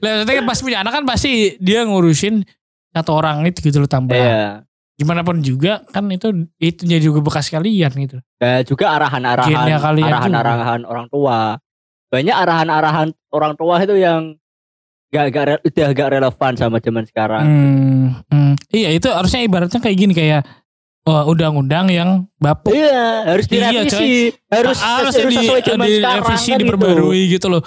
lah 0.00 0.24
kan 0.24 0.44
pas 0.48 0.58
punya 0.64 0.78
anak 0.80 0.92
kan 0.96 1.04
pasti 1.04 1.60
dia 1.60 1.84
ngurusin 1.84 2.48
satu 2.92 3.12
orang 3.12 3.44
itu 3.44 3.60
gitu 3.60 3.84
loh 3.84 3.90
tambah. 3.90 4.16
Iya. 4.16 4.64
Gimana 4.96 5.20
pun 5.24 5.40
juga 5.44 5.84
kan 5.92 6.08
itu 6.08 6.48
itu 6.60 6.80
jadi 6.84 7.02
juga 7.02 7.20
bekas 7.20 7.48
kalian 7.48 7.92
gitu. 7.96 8.16
Ya, 8.40 8.64
juga 8.64 8.92
arahan-arahan 8.96 9.52
arahan-arahan 10.00 10.80
orang 10.88 11.06
tua. 11.12 11.56
Banyak 12.12 12.36
arahan-arahan 12.36 13.08
orang 13.32 13.52
tua 13.56 13.80
itu 13.80 13.96
yang 13.96 14.36
gak, 15.12 15.24
gak 15.28 15.44
udah 15.60 15.88
gak 15.92 16.08
relevan 16.08 16.52
sama 16.56 16.76
zaman 16.80 17.04
sekarang. 17.04 17.44
Hmm, 17.44 18.06
hmm. 18.32 18.54
Iya 18.72 18.88
itu 18.96 19.08
harusnya 19.12 19.44
ibaratnya 19.44 19.78
kayak 19.78 19.96
gini 20.00 20.12
kayak 20.16 20.42
oh, 21.04 21.22
undang-undang 21.28 21.92
yang 21.92 22.24
bapuk 22.40 22.72
Iya, 22.72 23.28
harus 23.28 23.44
Iya, 23.46 23.52
direvisi. 23.84 24.32
harus 24.48 24.78
harus 24.80 25.12
harus 25.12 25.14
di, 25.28 25.36
sesuai 25.36 25.60
zaman 25.62 25.86
sekarang 25.86 26.22
direvisi 26.24 26.48
kan 26.48 26.58
gitu. 26.58 26.62
diperbarui 26.64 27.22
gitu. 27.28 27.46
loh. 27.52 27.62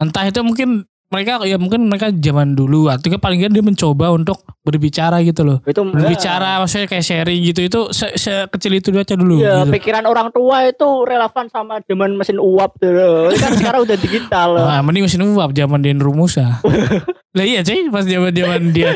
Entah 0.00 0.24
itu 0.24 0.40
mungkin 0.40 0.88
mereka 1.10 1.42
ya 1.42 1.58
mungkin 1.58 1.90
mereka 1.90 2.14
zaman 2.14 2.54
dulu 2.54 2.86
atau 2.86 3.10
paling 3.12 3.42
dia 3.44 3.60
mencoba 3.60 4.14
untuk 4.14 4.46
berbicara 4.62 5.18
gitu 5.20 5.42
loh. 5.42 5.58
Itu 5.62 5.82
Berbicara 5.82 6.62
maksudnya 6.62 6.86
kayak 6.86 7.02
sharing 7.02 7.42
gitu 7.42 7.60
itu 7.60 7.80
se 7.90 8.14
sekecil 8.14 8.78
itu 8.78 8.88
aja 8.94 9.18
dulu 9.18 9.42
Iya, 9.42 9.66
gitu. 9.66 9.74
pikiran 9.74 10.06
orang 10.06 10.30
tua 10.30 10.62
itu 10.64 10.86
relevan 11.02 11.50
sama 11.50 11.82
zaman 11.82 12.14
mesin 12.14 12.38
uap 12.38 12.78
tuh. 12.78 12.94
loh. 12.94 13.26
Ini 13.26 13.36
kan 13.36 13.52
sekarang 13.58 13.80
udah 13.82 13.96
digital. 13.98 14.48
loh. 14.54 14.66
Ah, 14.70 14.78
mending 14.80 15.02
mesin 15.02 15.26
uap 15.26 15.50
zaman 15.50 15.82
dia 15.82 15.92
Rumusa. 15.92 16.62
lah 17.30 17.46
iya 17.46 17.62
cuy 17.62 17.86
pas 17.94 18.02
zaman 18.02 18.34
zaman 18.34 18.74
dia 18.74 18.90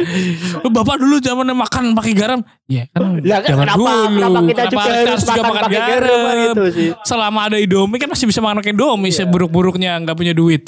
"Oh, 0.59 0.70
bapak 0.74 0.98
dulu 0.98 1.22
zaman 1.22 1.46
makan 1.55 1.94
pakai 1.94 2.12
garam 2.18 2.42
ya 2.66 2.83
kan 2.90 3.22
Lah 3.22 3.38
kan 3.38 3.46
zaman 3.46 3.66
kenapa, 3.70 3.79
dulu 3.79 4.11
kenapa 4.11 4.40
kita 4.42 4.62
juga 4.66 4.90
harus 5.07 5.22
juga 5.22 5.42
makan 5.46 5.62
pakai 5.62 5.79
garam 5.79 6.18
kan 6.18 6.37
gitu 6.42 6.62
sih. 6.74 6.88
selama 7.07 7.40
ada 7.46 7.57
Indomie 7.62 8.03
kan 8.03 8.11
masih 8.11 8.27
bisa 8.27 8.42
makan 8.42 8.59
pakai 8.59 8.74
Indomie 8.74 9.14
Iya. 9.14 9.22
seburuk-buruknya 9.22 10.03
nggak 10.03 10.16
punya 10.18 10.35
duit 10.35 10.66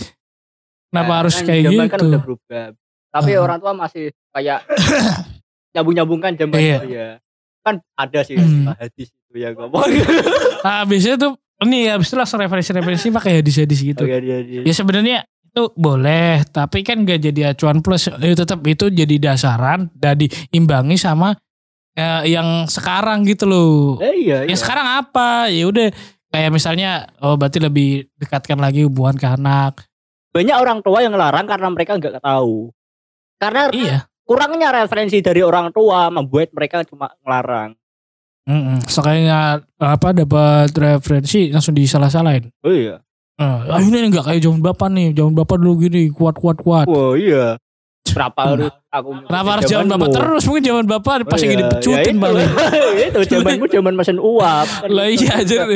kenapa 0.96 1.08
Nah, 1.08 1.18
harus 1.20 1.36
kan 1.36 1.44
kayak 1.44 1.62
gitu 1.66 1.82
kan 1.86 1.98
udah 2.00 2.22
berubah. 2.22 2.64
Tapi 3.12 3.30
Ah. 3.30 3.38
orang 3.38 3.58
tua 3.58 3.72
masih 3.72 4.04
kayak 4.30 4.58
nyambung-nyambungkan 5.74 6.32
zaman 6.34 6.56
Iya. 6.56 6.76
itu 6.78 6.88
ya. 6.90 7.08
Kan 7.60 7.74
ada 7.92 8.20
sih 8.22 8.34
Hmm. 8.34 8.70
hadis 8.72 9.08
itu 9.10 9.34
ya 9.34 9.50
ngomong. 9.52 9.84
nah 10.62 10.82
biasanya 10.88 11.16
tuh 11.20 11.32
ini 11.58 11.84
ya 11.84 11.96
habis 11.96 12.08
itu 12.08 12.16
langsung 12.16 12.38
referensi-referensi 12.38 13.08
pakai 13.10 13.40
hadis-hadis 13.40 13.80
gitu 13.82 14.02
Oke, 14.02 14.16
dia, 14.18 14.38
dia. 14.40 14.60
ya 14.62 14.72
sebenarnya 14.72 15.16
itu 15.26 15.62
boleh 15.74 16.44
tapi 16.46 16.80
kan 16.80 17.00
gak 17.02 17.20
jadi 17.22 17.40
acuan 17.50 17.80
plus 17.80 18.06
Eh, 18.08 18.32
tetap 18.32 18.60
itu 18.62 18.86
jadi 18.86 19.16
dasaran 19.18 19.88
dan 19.90 20.14
diimbangi 20.16 20.94
sama 20.94 21.32
eh, 21.92 22.28
yang 22.28 22.64
sekarang 22.66 23.24
gitu 23.24 23.44
loh 23.44 23.96
Eh, 23.98 24.14
iya, 24.22 24.44
iya. 24.44 24.52
ya 24.52 24.56
sekarang 24.56 24.84
apa 25.00 25.48
ya 25.48 25.64
udah 25.64 25.88
kayak 26.28 26.50
misalnya 26.50 26.90
oh 27.18 27.34
berarti 27.34 27.56
lebih 27.58 27.88
dekatkan 28.14 28.56
lagi 28.56 28.84
hubungan 28.84 29.16
ke 29.16 29.26
anak 29.26 29.80
Banyak 30.36 30.56
orang 30.60 30.78
tua 30.84 31.00
yang 31.00 31.16
ngelarang 31.16 31.48
karena 31.48 31.68
mereka 31.72 31.96
nggak 31.96 32.20
tahu. 32.20 32.68
Karena 33.40 33.72
iya 33.72 34.04
kurangnya 34.26 34.74
referensi 34.74 35.22
dari 35.22 35.40
orang 35.40 35.70
tua 35.70 36.10
membuat 36.10 36.50
mereka 36.50 36.82
cuma 36.82 37.14
ngelarang. 37.22 37.78
Mm-mm. 38.46 38.78
Sekalinya 38.86 39.62
apa 39.78 40.14
dapat 40.14 40.70
referensi 40.74 41.50
langsung 41.50 41.74
disalah-salahin. 41.74 42.50
Oh 42.62 42.74
iya. 42.74 43.00
Ah, 43.38 43.78
ini 43.82 44.06
enggak 44.10 44.26
kayak 44.26 44.42
zaman 44.42 44.60
bapak 44.64 44.88
nih, 44.90 45.12
zaman 45.12 45.34
bapak 45.34 45.56
dulu 45.60 45.86
gini 45.86 46.08
kuat 46.10 46.38
kuat 46.38 46.58
kuat. 46.62 46.86
Wah 46.90 47.14
iya 47.14 47.58
berapa 48.12 48.40
harus 48.42 48.72
aku 48.92 49.08
kenapa 49.26 49.48
harus 49.58 49.64
zaman 49.66 49.86
bapak? 49.90 50.08
Terus 50.12 50.42
mungkin 50.46 50.64
zaman 50.66 50.84
bapak 50.86 51.12
pas 51.26 51.40
lagi 51.40 51.48
iya, 51.48 51.60
dipecutin 51.62 52.14
ya 52.14 52.20
malah. 52.20 52.42
itu. 53.00 53.20
Zamanmu 53.32 53.66
zaman 53.70 53.94
mesin 53.96 54.18
uap. 54.20 54.68
Lah 54.96 55.06
iya 55.08 55.32
aja 55.40 55.54
kan. 55.64 55.68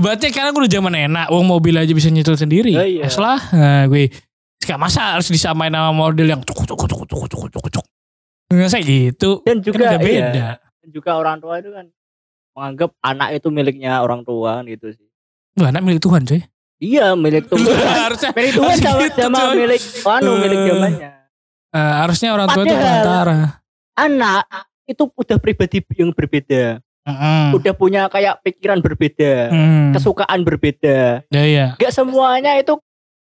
berarti 0.00 0.24
sekarang 0.32 0.50
aku 0.54 0.58
udah 0.66 0.72
zaman 0.72 0.92
enak 0.94 1.26
uang 1.30 1.46
mobil 1.46 1.74
aja 1.76 1.92
bisa 1.92 2.08
nyetel 2.10 2.34
sendiri. 2.34 2.74
Es 2.74 3.14
iya. 3.14 3.22
lah. 3.22 3.40
Nah, 3.52 3.82
gue 3.90 4.10
sekarang 4.58 4.82
masa 4.82 5.18
harus 5.18 5.28
disamain 5.30 5.70
sama 5.70 5.92
model 5.94 6.26
yang 6.26 6.40
cuk 6.42 6.66
cuk 6.66 6.78
cuk 6.78 7.04
cuk 7.06 7.24
cuk 7.30 7.46
cuk 7.52 7.66
cuk 7.70 7.86
nggak 8.46 8.70
saya 8.70 8.82
gitu. 8.86 9.42
Dan 9.42 9.58
kan 9.58 9.66
juga 9.66 9.84
kan 9.90 10.00
beda. 10.00 10.48
Dan 10.62 10.88
juga 10.94 11.10
orang 11.18 11.36
tua 11.42 11.58
itu 11.58 11.70
kan 11.74 11.86
menganggap 12.54 12.90
anak 13.02 13.28
itu 13.36 13.48
miliknya 13.50 14.00
orang 14.00 14.22
tua 14.22 14.62
gitu 14.64 14.94
sih. 14.94 15.06
Wah, 15.58 15.74
anak 15.74 15.82
milik 15.82 16.00
Tuhan 16.00 16.22
cuy 16.22 16.42
iya 16.82 17.16
milik 17.16 17.48
Tuhan. 17.48 17.64
Milik 18.36 18.52
Tuhan 18.52 18.76
sama, 18.76 19.00
gitu, 19.08 19.28
milik 19.56 19.82
Tuhan, 19.82 20.20
milik 20.22 20.58
eh. 20.60 20.66
zamannya. 20.68 21.10
Eh, 21.68 21.94
harusnya 21.98 22.30
orang 22.30 22.48
tua 22.48 22.62
itu 22.62 22.70
Padahal- 22.70 22.84
perantara. 23.02 23.38
Anak 23.94 24.44
itu 24.84 25.02
udah 25.08 25.36
pribadi 25.36 25.78
yang 25.92 26.12
berbeda, 26.12 26.78
Mm-mm. 27.02 27.54
udah 27.54 27.72
punya 27.72 28.06
kayak 28.06 28.38
pikiran 28.40 28.78
berbeda, 28.78 29.48
Hmm. 29.48 29.90
kesukaan 29.90 30.40
berbeda. 30.42 31.24
Ya 31.26 31.42
iya. 31.42 31.66
Gak 31.74 31.90
semuanya 31.90 32.54
itu 32.54 32.76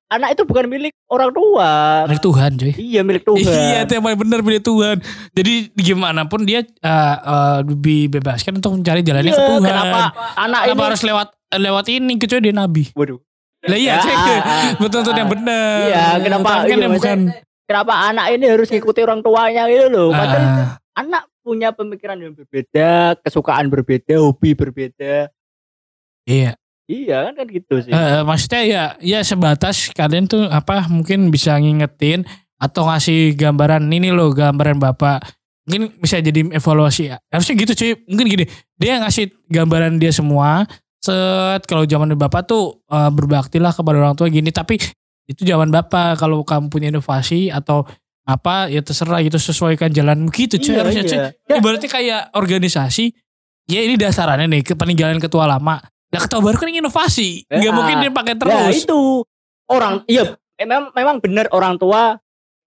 anak 0.09 0.35
itu 0.35 0.43
bukan 0.43 0.67
milik 0.67 0.93
orang 1.07 1.31
tua. 1.31 2.05
Milik 2.05 2.21
Tuhan 2.21 2.51
coy. 2.55 2.73
Iya 2.75 3.01
milik 3.03 3.23
Tuhan. 3.23 3.45
Iya, 3.45 3.79
itu 3.83 3.93
yang 3.93 4.05
paling 4.05 4.19
benar 4.19 4.41
milik 4.41 4.63
Tuhan. 4.63 4.97
Jadi 5.31 5.53
gimana 5.75 6.25
pun 6.25 6.43
dia 6.43 6.61
eh, 6.61 7.17
eh, 7.19 7.59
dibebaskan 7.65 8.57
untuk 8.57 8.75
mencari 8.75 9.01
jalannya 9.01 9.31
Iya, 9.31 9.37
ke 9.37 9.45
Tuhan. 9.47 9.63
Kenapa 9.65 10.01
anak 10.35 10.61
Kenapa 10.67 10.75
ini? 10.77 10.89
harus 10.91 11.03
lewat 11.03 11.29
lewat 11.51 11.85
ini 11.89 12.13
kecuali 12.17 12.43
dia 12.43 12.55
nabi. 12.55 12.85
Waduh. 12.93 13.19
Lah 13.61 13.75
iya, 13.75 13.95
Ya, 13.99 14.05
cek. 14.05 14.41
Betul-betul 14.79 15.15
yang 15.15 15.31
benar. 15.31 15.79
Iya, 15.83 16.05
kenapa? 16.21 16.47
Tapi 16.47 16.67
kan 16.67 16.67
iya, 16.69 16.85
yang 16.85 16.95
bukan 16.95 17.19
Kenapa 17.69 18.09
anak 18.09 18.33
ini 18.33 18.49
harus 18.49 18.73
ngikuti 18.73 19.05
orang 19.05 19.21
tuanya 19.21 19.69
gitu 19.69 19.93
loh? 19.93 20.09
Padahal 20.09 20.41
Ah, 20.41 20.69
anak 20.97 21.29
punya 21.45 21.69
pemikiran 21.71 22.17
yang 22.17 22.33
berbeda, 22.33 23.21
kesukaan 23.21 23.69
berbeda, 23.69 24.17
hobi 24.25 24.57
berbeda. 24.57 25.29
iya. 26.25 26.57
Iya 26.89 27.29
kan 27.29 27.45
kan 27.45 27.47
gitu 27.53 27.85
sih. 27.85 27.93
Eh, 27.93 28.25
maksudnya 28.25 28.63
ya 28.65 28.85
ya 29.05 29.21
sebatas 29.21 29.93
kalian 29.93 30.25
tuh 30.25 30.49
apa 30.49 30.89
mungkin 30.89 31.29
bisa 31.29 31.53
ngingetin 31.61 32.25
atau 32.57 32.89
ngasih 32.89 33.37
gambaran 33.37 33.85
ini 33.93 34.09
loh 34.09 34.33
gambaran 34.33 34.81
bapak 34.81 35.21
mungkin 35.69 35.93
bisa 36.01 36.17
jadi 36.25 36.49
evaluasi 36.49 37.13
ya 37.13 37.21
harusnya 37.29 37.55
gitu 37.61 37.73
cuy 37.77 37.93
mungkin 38.09 38.27
gini 38.33 38.45
dia 38.81 39.05
ngasih 39.05 39.29
gambaran 39.53 40.01
dia 40.01 40.17
semua 40.17 40.65
set 40.97 41.61
kalau 41.69 41.85
zaman 41.85 42.17
bapak 42.17 42.49
tuh 42.49 42.81
uh, 42.89 43.13
berbaktilah 43.13 43.77
kepada 43.77 43.97
orang 44.01 44.17
tua 44.17 44.33
gini 44.33 44.49
tapi 44.49 44.81
itu 45.29 45.45
zaman 45.45 45.69
bapak 45.69 46.17
kalau 46.17 46.41
kamu 46.43 46.73
punya 46.73 46.89
inovasi 46.89 47.53
atau 47.53 47.85
apa 48.25 48.69
ya 48.69 48.81
terserah 48.81 49.21
gitu 49.21 49.37
sesuaikan 49.37 49.89
jalanmu 49.89 50.29
gitu 50.33 50.57
cuy 50.57 50.73
Iya, 50.73 50.81
harusnya 50.85 51.05
cuy 51.05 51.19
iya. 51.21 51.57
ibaratnya 51.61 51.89
kayak 51.89 52.21
organisasi 52.33 53.13
ya 53.69 53.81
ini 53.85 53.97
dasarannya 53.97 54.49
nih 54.49 54.63
ke 54.65 54.73
peninggalan 54.73 55.21
ketua 55.21 55.45
lama 55.45 55.81
nah 56.09 56.21
ketua 56.21 56.41
baru 56.41 56.57
kan 56.57 56.69
inovasi 56.73 57.45
nggak 57.49 57.61
Ya. 57.69 57.73
mungkin 57.73 57.95
dia 58.01 58.13
pakai 58.13 58.35
Ya 58.35 58.41
terus 58.41 58.85
itu 58.85 59.01
orang 59.69 60.01
iya 60.09 60.37
memang 60.59 60.91
memang 60.93 61.17
benar 61.21 61.47
orang 61.53 61.77
tua 61.77 62.17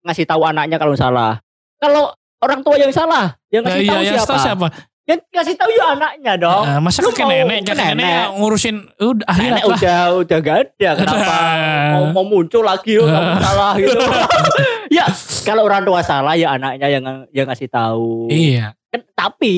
ngasih 0.02 0.26
tahu 0.26 0.42
anaknya 0.42 0.82
kalau 0.82 0.98
salah. 0.98 1.38
Kalau 1.78 2.10
orang 2.42 2.62
tua 2.66 2.74
yang 2.74 2.90
salah, 2.90 3.38
yang 3.54 3.62
Nah, 3.62 3.70
ngasih 3.70 3.86
tahu 3.86 4.02
iya, 4.02 4.12
siapa? 4.18 4.34
siapa? 4.38 4.66
Yang 5.02 5.18
ngasih 5.28 5.54
tahu 5.56 5.70
ya 5.72 5.84
anaknya 5.92 6.32
dong. 6.38 6.62
Nah, 6.62 6.78
masa 6.78 7.02
Lu 7.02 7.10
ke 7.10 7.20
nenek, 7.20 7.66
ke 7.66 7.74
nenek, 7.74 7.98
nenek. 7.98 8.38
ngurusin 8.38 8.76
udah 8.96 9.26
akhirat 9.26 9.50
Nenek 9.50 9.64
lah. 9.64 9.74
udah 9.74 10.00
udah 10.16 10.38
gak 10.38 10.56
ada 10.62 10.90
kenapa 10.94 11.34
mau, 11.92 12.04
mau 12.12 12.24
muncul 12.24 12.62
lagi 12.62 12.96
oh, 12.96 13.04
kamu 13.04 13.32
salah 13.36 13.72
gitu. 13.74 13.98
ya 14.96 15.04
kalau 15.42 15.62
orang 15.64 15.82
tua 15.82 16.00
salah 16.00 16.34
ya 16.34 16.54
anaknya 16.54 16.86
yang 16.88 17.04
yang 17.30 17.46
ngasih 17.46 17.66
tahu. 17.66 18.30
Iya. 18.30 18.78
Kan, 18.88 19.02
tapi 19.12 19.56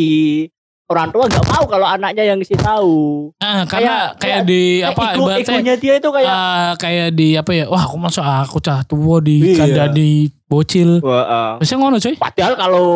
orang 0.85 1.09
tua 1.11 1.25
nggak 1.27 1.45
mau 1.45 1.65
kalau 1.67 1.87
anaknya 1.87 2.25
yang 2.25 2.41
ngasih 2.41 2.57
tahu. 2.57 2.97
Ah, 3.37 3.69
karena 3.69 4.17
kayak, 4.17 4.17
Kayak- 4.17 4.17
kayak- 4.17 4.45
di 4.45 4.63
Kayak 4.81 4.89
apa 4.89 5.05
ibaratnya 5.13 5.75
dia 5.77 5.95
itu 5.95 6.09
kayak 6.09 6.33
ah, 6.33 6.71
kayak 6.75 7.09
di 7.13 7.29
apa 7.37 7.51
ya? 7.53 7.65
Wah, 7.69 7.85
aku 7.85 7.97
masuk 8.01 8.25
aku 8.25 8.59
cah 8.59 8.81
tua 8.83 9.21
di 9.21 9.53
Iya. 9.53 9.61
kandani 9.61 10.33
bocil. 10.45 11.05
Wah, 11.05 11.21
ah. 11.21 11.53
Biasanya 11.61 11.79
ngono 11.79 11.97
coy. 12.01 12.17
Padahal 12.17 12.55
kalau 12.57 12.87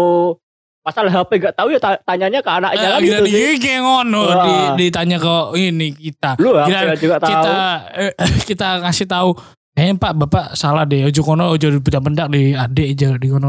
masalah 0.89 1.13
HP 1.13 1.31
gak 1.39 1.55
tahu 1.55 1.69
ya 1.69 1.79
ta- 1.79 2.01
tanyanya 2.01 2.41
ke 2.41 2.49
anaknya 2.49 2.81
Eh, 2.81 2.89
kan 2.89 2.99
gila 2.99 3.09
gitu 3.13 3.23
di 3.23 3.31
sih. 3.31 3.55
kayak 3.59 3.81
ngono 3.81 4.23
di, 4.25 4.55
ditanya 4.81 5.17
ke 5.17 5.35
ini 5.61 5.89
kita. 5.93 6.31
Lu 6.37 6.51
Gila, 6.51 6.65
HP 6.65 6.93
juga 6.99 7.17
tahu. 7.19 7.29
kita 7.29 7.53
eh, 7.95 8.13
kita 8.43 8.69
ngasih 8.81 9.07
tahu 9.07 9.29
kayaknya 9.71 9.95
Pak 9.97 10.13
Bapak 10.17 10.45
salah 10.53 10.83
deh 10.83 11.05
ojo 11.05 11.21
kono 11.21 11.45
ojo 11.49 11.67
bedak-bedak 11.79 12.27
di 12.29 12.51
adik 12.51 12.87
aja 12.93 13.09
di 13.15 13.29
kono. 13.29 13.49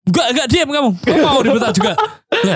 Enggak, 0.00 0.26
enggak 0.28 0.46
diam 0.48 0.68
kamu. 0.68 0.90
Kamu 0.98 1.20
mau 1.22 1.40
dibedak 1.40 1.72
juga. 1.72 1.92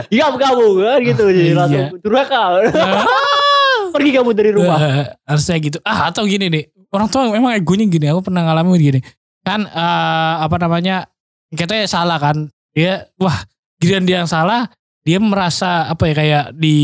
Iya 0.09 0.33
kamu 0.33 0.65
kan 0.81 0.99
gitu 1.03 1.25
sih 1.29 1.45
Iya. 1.47 1.55
langsung 1.55 2.01
durhaka. 2.01 2.43
Ah. 2.73 3.05
Pergi 3.95 4.11
kamu 4.13 4.31
dari 4.33 4.51
rumah. 4.51 4.79
Eh, 4.81 5.07
harusnya 5.23 5.57
gitu. 5.61 5.79
Ah 5.83 6.09
atau 6.09 6.25
gini 6.25 6.49
nih. 6.49 6.65
Orang 6.89 7.07
tua 7.07 7.29
memang 7.29 7.53
egonya 7.53 7.85
gini. 7.85 8.07
Aku 8.09 8.23
pernah 8.23 8.43
ngalamin 8.43 8.75
gini. 8.77 9.01
Kan 9.41 9.65
eh, 9.65 10.35
apa 10.41 10.57
namanya? 10.57 11.05
Katanya 11.49 11.85
salah 11.85 12.17
kan. 12.17 12.49
Dia 12.73 13.07
wah 13.17 13.45
giliran 13.85 14.05
dia 14.09 14.17
yang 14.25 14.31
salah. 14.31 14.73
Dia 15.05 15.21
merasa 15.21 15.85
apa 15.85 16.09
ya 16.09 16.15
kayak 16.17 16.45
di 16.57 16.77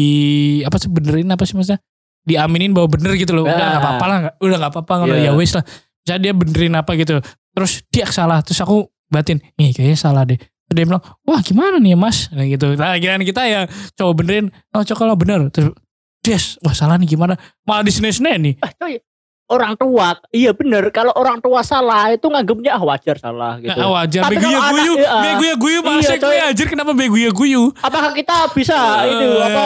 apa 0.61 0.77
sih 0.77 0.93
benerin 0.93 1.33
apa 1.33 1.49
sih 1.49 1.57
maksudnya? 1.57 1.81
Diaminin 2.21 2.77
bahwa 2.77 2.93
bener 3.01 3.17
gitu 3.17 3.33
loh. 3.33 3.49
Udah 3.49 3.57
Ah. 3.57 3.69
nggak 3.73 3.81
apa-apa 3.81 4.05
lah. 4.05 4.19
Udah 4.39 4.57
nggak 4.61 4.73
apa-apa 4.77 4.95
kalau 5.03 5.15
Iya. 5.17 5.33
ya 5.33 5.33
wes 5.33 5.57
lah. 5.57 5.65
Misalnya 6.05 6.21
dia 6.21 6.33
benerin 6.37 6.75
apa 6.77 6.91
gitu. 6.95 7.17
Terus 7.57 7.73
dia 7.89 8.05
salah. 8.07 8.45
Terus 8.45 8.61
aku 8.61 8.85
batin. 9.09 9.41
Nih 9.57 9.73
kayaknya 9.73 9.97
salah 9.97 10.29
deh. 10.29 10.37
Terus 10.37 10.77
dia 10.77 10.85
bilang, 10.85 11.01
wah 11.25 11.41
gimana 11.41 11.81
nih 11.81 11.97
ya 11.97 11.99
mas? 11.99 12.29
Nah 12.31 12.45
gitu. 12.45 12.77
Nah 12.77 12.93
giliran 13.01 13.25
kita 13.25 13.43
ya 13.49 13.61
coba 13.97 14.13
benerin. 14.13 14.53
Oh 14.71 14.85
coba 14.85 14.99
kalau 15.01 15.17
bener. 15.17 15.49
Terus 15.49 15.73
Des, 16.21 16.61
wah 16.61 16.77
salah 16.77 17.01
nih 17.01 17.17
gimana? 17.17 17.33
Malah 17.65 17.81
di 17.81 17.89
sini 17.89 18.13
nih. 18.13 18.55
Ah, 18.61 18.69
coy, 18.77 19.01
orang 19.51 19.75
tua, 19.75 20.15
iya 20.31 20.55
bener. 20.55 20.89
Kalau 20.89 21.11
orang 21.13 21.43
tua 21.43 21.61
salah 21.61 22.09
itu 22.09 22.23
nganggapnya 22.23 22.71
ah 22.73 22.83
wajar 22.87 23.19
salah 23.19 23.59
gitu. 23.59 23.75
Nah, 23.75 23.91
wajar 23.93 24.23
Tapi 24.25 24.39
begu 24.39 24.47
ya 24.47 24.57
kalau 24.57 24.71
guyu, 24.73 24.93
iya. 24.95 25.43
ya 25.43 25.55
guyu 25.59 25.79
malah 25.83 25.99
Iya, 26.01 26.15
gue 26.17 26.37
anjir 26.47 26.67
kenapa 26.71 26.93
begu 26.95 27.19
ya 27.19 27.31
guyu? 27.31 27.75
Apakah 27.77 28.15
kita 28.15 28.47
bisa 28.55 28.79
itu 29.05 29.27
Eh. 29.27 29.43
apa 29.43 29.65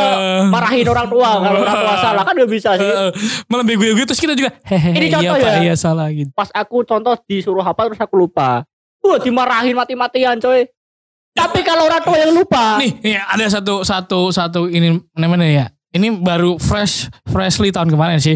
marahin 0.49 0.89
orang 0.89 1.07
tua 1.07 1.31
kalau 1.39 1.59
orang 1.61 1.77
tua 1.77 1.95
salah 2.01 2.23
kan 2.25 2.33
gak 2.35 2.49
bisa 2.49 2.71
sih. 2.75 2.89
Eh, 2.89 3.11
malah 3.47 3.63
begu 3.63 3.85
ya 3.85 3.93
guyu 3.93 4.05
terus 4.05 4.19
kita 4.19 4.33
juga 4.33 4.51
hehehe 4.65 4.91
Ini 4.91 5.07
iya 5.07 5.13
contoh 5.13 5.37
pak 5.37 5.47
ya. 5.47 5.61
iya 5.63 5.75
salah 5.77 6.09
gitu. 6.09 6.31
Pas 6.33 6.49
aku 6.51 6.77
contoh 6.83 7.15
disuruh 7.23 7.61
apa 7.61 7.81
terus 7.85 8.01
aku 8.01 8.17
lupa. 8.17 8.65
Wah 8.99 9.21
dimarahin 9.21 9.77
mati-matian 9.77 10.41
coy. 10.41 10.65
Tapi 11.31 11.61
kalau 11.61 11.85
orang 11.85 12.01
tua 12.01 12.17
yang 12.17 12.33
lupa. 12.33 12.79
Nih, 12.79 12.95
ya, 13.03 13.27
ada 13.27 13.43
satu 13.51 13.83
satu 13.83 14.31
satu 14.31 14.61
ini 14.65 14.97
namanya 15.13 15.45
ya. 15.45 15.67
Ini 15.91 16.11
baru 16.19 16.59
fresh 16.59 17.07
freshly 17.27 17.71
tahun 17.71 17.87
kemarin 17.87 18.19
sih. 18.19 18.35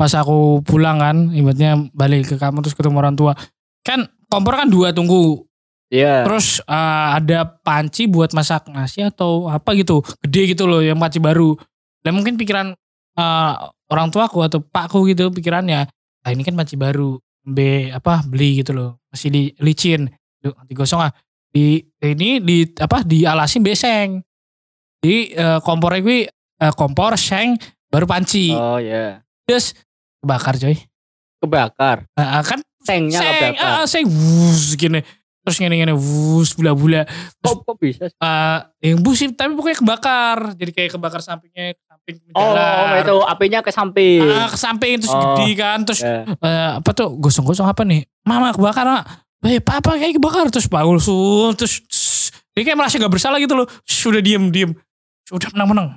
Pas 0.00 0.12
aku 0.16 0.64
pulang 0.64 0.96
kan, 0.96 1.28
ibaratnya 1.36 1.76
balik 1.92 2.32
ke 2.32 2.40
kamar 2.40 2.64
terus 2.64 2.72
ketemu 2.72 2.96
orang 3.04 3.20
tua. 3.20 3.36
Kan 3.84 4.08
kompor 4.32 4.56
kan 4.56 4.72
dua 4.72 4.96
tunggu 4.96 5.44
Iya. 5.90 6.22
Terus 6.22 6.62
eh, 6.62 7.08
ada 7.18 7.44
panci 7.66 8.06
buat 8.06 8.30
masak 8.30 8.70
nasi 8.70 9.02
atau 9.02 9.50
apa 9.50 9.74
gitu. 9.74 10.00
Gede 10.22 10.54
gitu 10.54 10.70
loh 10.70 10.78
yang 10.80 10.96
panci 10.96 11.18
baru. 11.18 11.58
Dan 12.00 12.16
mungkin 12.16 12.38
pikiran 12.38 12.72
eh, 13.18 13.54
orang 13.90 14.08
tuaku 14.14 14.46
atau 14.46 14.62
pakku 14.62 15.02
gitu 15.10 15.34
pikirannya. 15.34 15.90
Ah 16.22 16.30
ini 16.30 16.46
kan 16.46 16.54
panci 16.54 16.78
baru. 16.78 17.18
B 17.42 17.90
apa 17.90 18.22
beli 18.22 18.62
gitu 18.62 18.70
loh. 18.70 19.02
Masih 19.10 19.28
di 19.34 19.42
licin. 19.58 20.06
Duh, 20.38 20.54
digosong 20.70 21.02
ah. 21.02 21.12
Di 21.50 21.82
ini 22.06 22.38
di 22.38 22.62
apa 22.78 23.02
dialasin 23.02 23.66
beseng. 23.66 24.22
Di 25.02 25.34
eh, 25.34 25.58
kompornya 25.58 26.00
gue 26.06 26.18
eh, 26.30 26.72
kompor 26.78 27.18
seng 27.18 27.58
baru 27.90 28.06
panci. 28.06 28.54
Oh 28.54 28.78
iya. 28.78 29.18
Terus 29.42 29.74
kebakar 30.20 30.54
coy. 30.56 30.76
Kebakar. 31.38 31.96
Ah, 32.12 32.38
ah, 32.38 32.42
kan 32.42 32.60
Sengnya 32.80 33.18
seng, 33.18 33.56
kebakar. 33.56 33.64
ah, 33.74 33.84
seng 33.84 34.04
wus 34.06 34.74
gini. 34.74 35.00
Terus 35.40 35.56
gini-gini 35.56 35.92
wus 35.92 36.52
bula-bula. 36.52 37.08
Kok, 37.40 37.64
kok 37.64 37.76
bisa 37.76 38.04
sih? 38.06 38.16
eh 38.16 38.58
yang 38.86 39.00
busi 39.00 39.28
tapi 39.30 39.52
pokoknya 39.52 39.78
kebakar 39.78 40.38
jadi 40.54 40.70
kayak 40.70 40.90
kebakar 40.94 41.20
sampingnya 41.20 41.72
ke 41.72 41.82
samping 41.82 42.16
Oh, 42.30 42.52
jalan. 42.52 43.00
itu 43.00 43.16
apinya 43.22 43.60
ke 43.60 43.70
samping. 43.70 44.20
ah, 44.22 44.46
ke 44.46 44.56
samping 44.56 45.00
terus 45.00 45.10
Oh. 45.10 45.20
gede 45.34 45.48
kan 45.54 45.78
terus 45.82 46.00
Ya. 46.00 46.28
eh, 46.28 46.70
apa 46.76 46.90
tuh 46.90 47.12
gosong-gosong 47.14 47.64
apa 47.64 47.82
nih 47.82 48.04
mama 48.22 48.52
kebakar 48.52 48.84
mak 48.84 49.04
eh 49.42 49.56
papa 49.58 49.96
kayak 49.96 50.12
kebakar 50.14 50.44
terus 50.48 50.64
Paul 50.64 50.96
sul 50.98 51.52
terus 51.54 51.80
tss, 51.82 52.28
dia 52.52 52.62
kayak 52.62 52.76
merasa 52.76 52.96
gak 52.96 53.08
bersalah 53.10 53.36
gitu 53.36 53.52
loh 53.54 53.64
sudah 53.82 54.20
diem 54.20 54.48
diem 54.48 54.76
sudah 55.22 55.48
menang 55.50 55.68
menang 55.70 55.88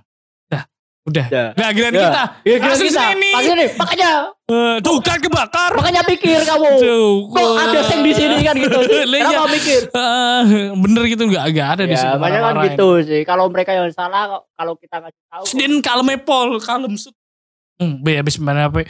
udah 1.04 1.26
udah 1.26 1.26
Ya. 1.30 1.46
Gak 1.54 1.70
giliran 1.74 1.92
Ya. 1.92 2.02
kita 2.02 2.24
Ya, 2.42 2.56
Langsung 2.58 2.88
kita. 2.88 3.04
sini. 3.06 3.32
Langsung 3.32 3.58
nih. 3.58 3.70
Makanya, 3.76 4.12
Eh, 4.44 4.76
tuh 4.80 5.00
kan 5.00 5.18
kebakar 5.18 5.72
makanya 5.72 6.04
pikir 6.04 6.40
kamu. 6.42 6.68
tuh 6.78 7.12
Kok 7.30 7.48
ada 7.58 7.80
seng 7.82 8.02
di 8.02 8.12
sini 8.12 8.36
kan 8.40 8.56
gitu. 8.56 8.76
Lah, 9.12 9.18
iya. 9.18 9.24
Kenapa 9.26 9.48
mikir? 9.50 9.80
Eh, 9.86 10.42
bener 10.74 11.04
gitu 11.08 11.24
gak, 11.28 11.44
gak 11.50 11.68
ada 11.74 11.84
di 11.84 11.92
Ya, 11.92 12.00
situ 12.00 12.16
makanya 12.18 12.40
kan 12.42 12.56
gitu 12.66 12.88
sih. 13.02 13.22
Kalau 13.24 13.46
mereka 13.48 13.72
yang 13.72 13.88
salah, 13.90 14.24
kalau 14.52 14.76
kita 14.76 15.00
ngasih 15.00 15.24
tahu. 15.26 15.44
Din 15.54 15.74
kalem 15.80 16.08
Pol, 16.20 16.60
kalem 16.60 16.94
sut. 16.94 17.16
Hmm, 17.76 18.00
be 18.00 18.16
habis 18.16 18.36
mana 18.38 18.68
apa? 18.68 18.84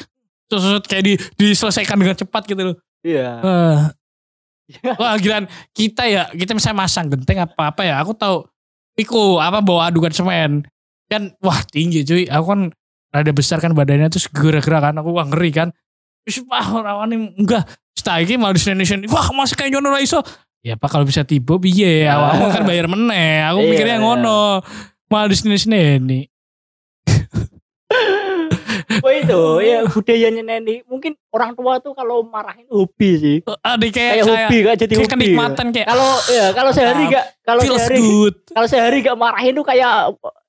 Terus 0.46 0.82
kayak 0.84 1.04
di, 1.04 1.14
diselesaikan 1.36 1.96
dengan 1.96 2.14
cepat 2.14 2.46
gitu 2.46 2.62
loh. 2.62 2.76
Iya. 3.02 3.30
Wah. 3.40 3.80
Wah 4.96 5.16
gilaan 5.18 5.46
kita 5.72 6.06
ya, 6.06 6.30
kita 6.30 6.52
misalnya 6.52 6.78
masang 6.80 7.08
genteng 7.08 7.42
apa 7.42 7.70
apa 7.70 7.82
ya, 7.84 8.00
aku 8.00 8.14
tahu 8.14 8.48
Piko 8.94 9.38
apa 9.38 9.58
bawa 9.60 9.90
adukan 9.90 10.10
semen. 10.10 10.66
Kan 11.14 11.24
wah 11.46 11.62
tinggi 11.70 12.02
cuy, 12.02 12.26
aku 12.26 12.46
kan 12.50 12.62
rada 13.14 13.30
besar 13.30 13.62
kan 13.62 13.78
badannya 13.78 14.10
terus 14.10 14.26
gerak-gerak 14.34 14.82
kan, 14.90 14.94
aku 14.98 15.14
wah 15.14 15.30
ngeri 15.30 15.54
kan. 15.54 15.70
Terus 16.26 16.42
wah 16.50 16.66
ini 17.06 17.30
enggak, 17.38 17.70
setelah 17.94 18.26
ini 18.26 18.34
malah 18.42 18.58
di 18.58 19.06
wah 19.06 19.28
masih 19.38 19.54
kayak 19.54 19.78
nyono 19.78 19.94
iso. 20.02 20.26
Ya 20.64 20.80
pak 20.80 20.96
kalau 20.96 21.04
bisa 21.04 21.28
tiba 21.28 21.60
biye, 21.60 22.08
awakmu 22.08 22.48
kan 22.50 22.64
bayar 22.64 22.88
meneh. 22.88 23.44
Aku 23.52 23.60
Iya, 23.62 23.70
pikirnya 23.76 23.98
iya. 24.00 24.04
ngono. 24.04 24.64
Malah 25.12 25.28
di 25.28 25.36
sini. 25.36 26.26
Oh 29.04 29.12
itu, 29.12 29.42
ya 29.62 29.84
budayanya 29.84 30.40
nenek. 30.42 30.88
Mungkin 30.88 31.12
orang 31.30 31.52
tua 31.54 31.76
tuh 31.78 31.92
kalau 31.92 32.24
marahin 32.24 32.64
hobi 32.66 33.10
sih. 33.14 33.38
Ada 33.44 33.84
kayak 33.84 33.92
Kayak 33.92 34.16
kayak, 34.16 34.24
hobi 34.24 34.58
kan 34.58 34.76
jadi 34.78 34.88
kayak 34.90 35.02
hobi. 35.02 35.12
kenikmatan 35.20 35.68
kayak 35.70 35.88
Kalau 35.90 36.12
ya 36.26 36.46
kalau 36.50 36.72
sehari 36.72 37.04
Ah, 37.04 37.12
gak 37.12 37.26
kalau 37.42 37.62
sehari 37.68 38.00
good. 38.00 38.36
kalau 38.48 38.64
sehari 38.66 38.98
gak 39.00 39.18
marahin 39.18 39.52
tuh 39.52 39.66
kayak 39.66 39.92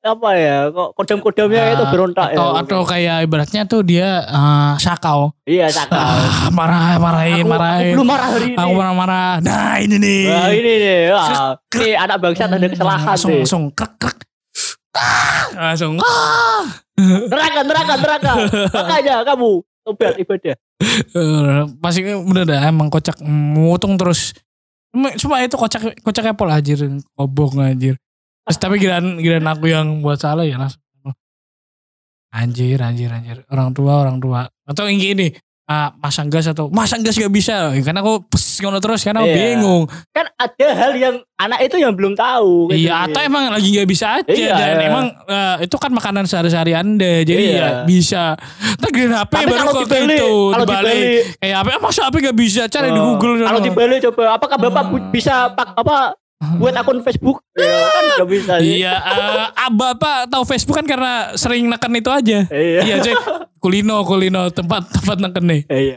apa 0.00 0.28
ya? 0.32 0.58
Kok 0.68 0.88
kodam-kodamnya 0.94 1.60
Ah, 1.60 1.72
itu 1.72 1.84
berontak 1.88 2.28
atau 2.30 2.46
ya. 2.46 2.60
atau 2.62 2.80
kayak 2.84 3.16
ibaratnya 3.22 3.62
tuh 3.64 3.80
dia 3.82 4.08
eh, 4.22 4.72
sakau 4.78 5.34
Iya, 5.42 5.66
sakal. 5.68 5.98
ah, 5.98 6.46
marah 6.48 6.94
marahin 6.96 7.42
aku, 7.42 7.50
marahin 7.50 7.82
aku 7.82 7.92
belum 7.92 8.06
marah 8.06 8.28
hari 8.30 8.46
ini. 8.46 8.56
aku 8.56 8.72
marah-marah 8.72 9.32
nah 9.40 9.74
ini 9.76 9.96
nih 9.98 10.22
Wah, 10.24 10.48
ini 10.48 10.72
nih. 10.78 11.00
Wah, 11.10 11.28
ini 11.74 11.88
anak 11.92 12.16
bangsa 12.18 12.46
ada 12.46 12.56
kesalahan 12.62 13.06
langsung 13.10 13.34
langsung 13.34 13.62
krek 13.72 13.92
krek 13.98 14.18
Ah, 14.94 15.50
langsung 15.66 15.98
ah. 15.98 16.83
Neraka, 16.98 17.60
neraka, 17.66 17.94
neraka. 17.98 18.32
Makanya 18.70 19.14
kamu 19.26 19.50
tobat 19.82 20.14
ibadah. 20.16 20.56
Pasti 21.82 22.00
bener 22.06 22.44
dah 22.46 22.60
emang 22.70 22.86
kocak 22.88 23.18
mutung 23.26 23.98
terus. 23.98 24.32
Cuma- 25.18 25.42
itu 25.42 25.58
kocak 25.58 25.98
kocaknya 26.06 26.38
pol 26.38 26.50
anjir. 26.54 26.78
Kobong 27.18 27.58
anjir. 27.60 27.98
Terus 28.46 28.58
tapi 28.60 28.78
giliran 28.78 29.18
giliran 29.18 29.48
aku 29.50 29.66
yang 29.72 30.00
buat 30.04 30.22
salah 30.22 30.46
ya 30.46 30.54
langsung. 30.60 30.80
Anjir 32.34 32.78
anjir 32.82 33.10
anjir. 33.10 33.42
Orang 33.50 33.74
tua 33.74 34.06
orang 34.06 34.18
tua. 34.22 34.46
Atau 34.66 34.86
yang 34.86 34.98
gini 34.98 35.34
ah, 35.64 35.88
masang 35.96 36.28
gas 36.28 36.44
atau 36.44 36.68
masang 36.68 37.00
gas 37.00 37.16
gak 37.16 37.32
bisa 37.32 37.72
karena 37.74 38.00
aku 38.00 38.20
pes 38.26 38.60
ngono 38.60 38.78
terus 38.78 39.00
karena 39.00 39.24
aku 39.24 39.30
Iya. 39.30 39.38
bingung 39.56 39.82
kan 40.12 40.26
ada 40.34 40.68
hal 40.76 40.92
yang 40.92 41.14
anak 41.34 41.60
itu 41.64 41.76
yang 41.80 41.92
belum 41.92 42.12
tahu 42.12 42.68
gitu. 42.68 42.84
iya 42.84 43.08
atau 43.08 43.20
emang 43.20 43.48
lagi 43.48 43.72
gak 43.72 43.88
bisa 43.88 44.20
aja 44.20 44.28
Iya, 44.28 44.52
dan 44.52 44.74
iya. 44.76 44.86
emang 44.88 45.04
eh, 45.24 45.56
itu 45.64 45.76
kan 45.76 45.90
makanan 45.90 46.24
sehari-hari 46.24 46.72
anda 46.72 47.24
jadi 47.24 47.42
Iya. 47.42 47.56
ya 47.56 47.68
bisa 47.84 48.36
tak 48.76 48.92
HP 48.92 49.32
tapi 49.32 49.44
baru 49.46 49.58
kalau 49.58 49.72
dibeli 49.80 50.16
itu 50.16 50.32
kalau 50.52 50.64
dibalik 50.64 50.92
dibeli 50.94 51.38
kayak 51.40 51.56
apa 51.58 51.70
masa 51.80 52.00
HP 52.04 52.14
gak 52.22 52.36
bisa 52.36 52.62
cari 52.68 52.88
di 52.88 53.00
Oh, 53.00 53.04
Google 53.16 53.32
kalau 53.40 53.60
sono. 53.60 53.66
dibeli 53.66 53.96
coba 54.02 54.22
apakah 54.36 54.56
bapak 54.60 54.84
Ah. 54.84 55.00
bisa 55.08 55.34
pak 55.50 55.68
apa 55.74 55.96
buat 56.56 56.74
akun 56.74 57.00
Facebook 57.00 57.42
ya, 57.52 57.64
kan 57.86 58.02
nggak 58.14 58.28
bisa 58.28 58.52
sih 58.58 58.80
Iya, 58.80 58.92
eh, 58.94 59.46
ah, 59.50 59.70
Bapak 59.70 60.28
tahu 60.28 60.44
Facebook 60.44 60.76
kan 60.76 60.86
karena 60.86 61.34
sering 61.34 61.66
neken 61.66 61.92
itu 61.94 62.10
aja. 62.10 62.38
iya 62.48 62.80
iya, 62.82 62.96
cuy. 63.00 63.14
Kulino, 63.58 64.04
kulino, 64.04 64.52
tempat 64.52 64.84
tempat 64.92 65.16
neken 65.24 65.44
nih. 65.48 65.60
iya 65.66 65.96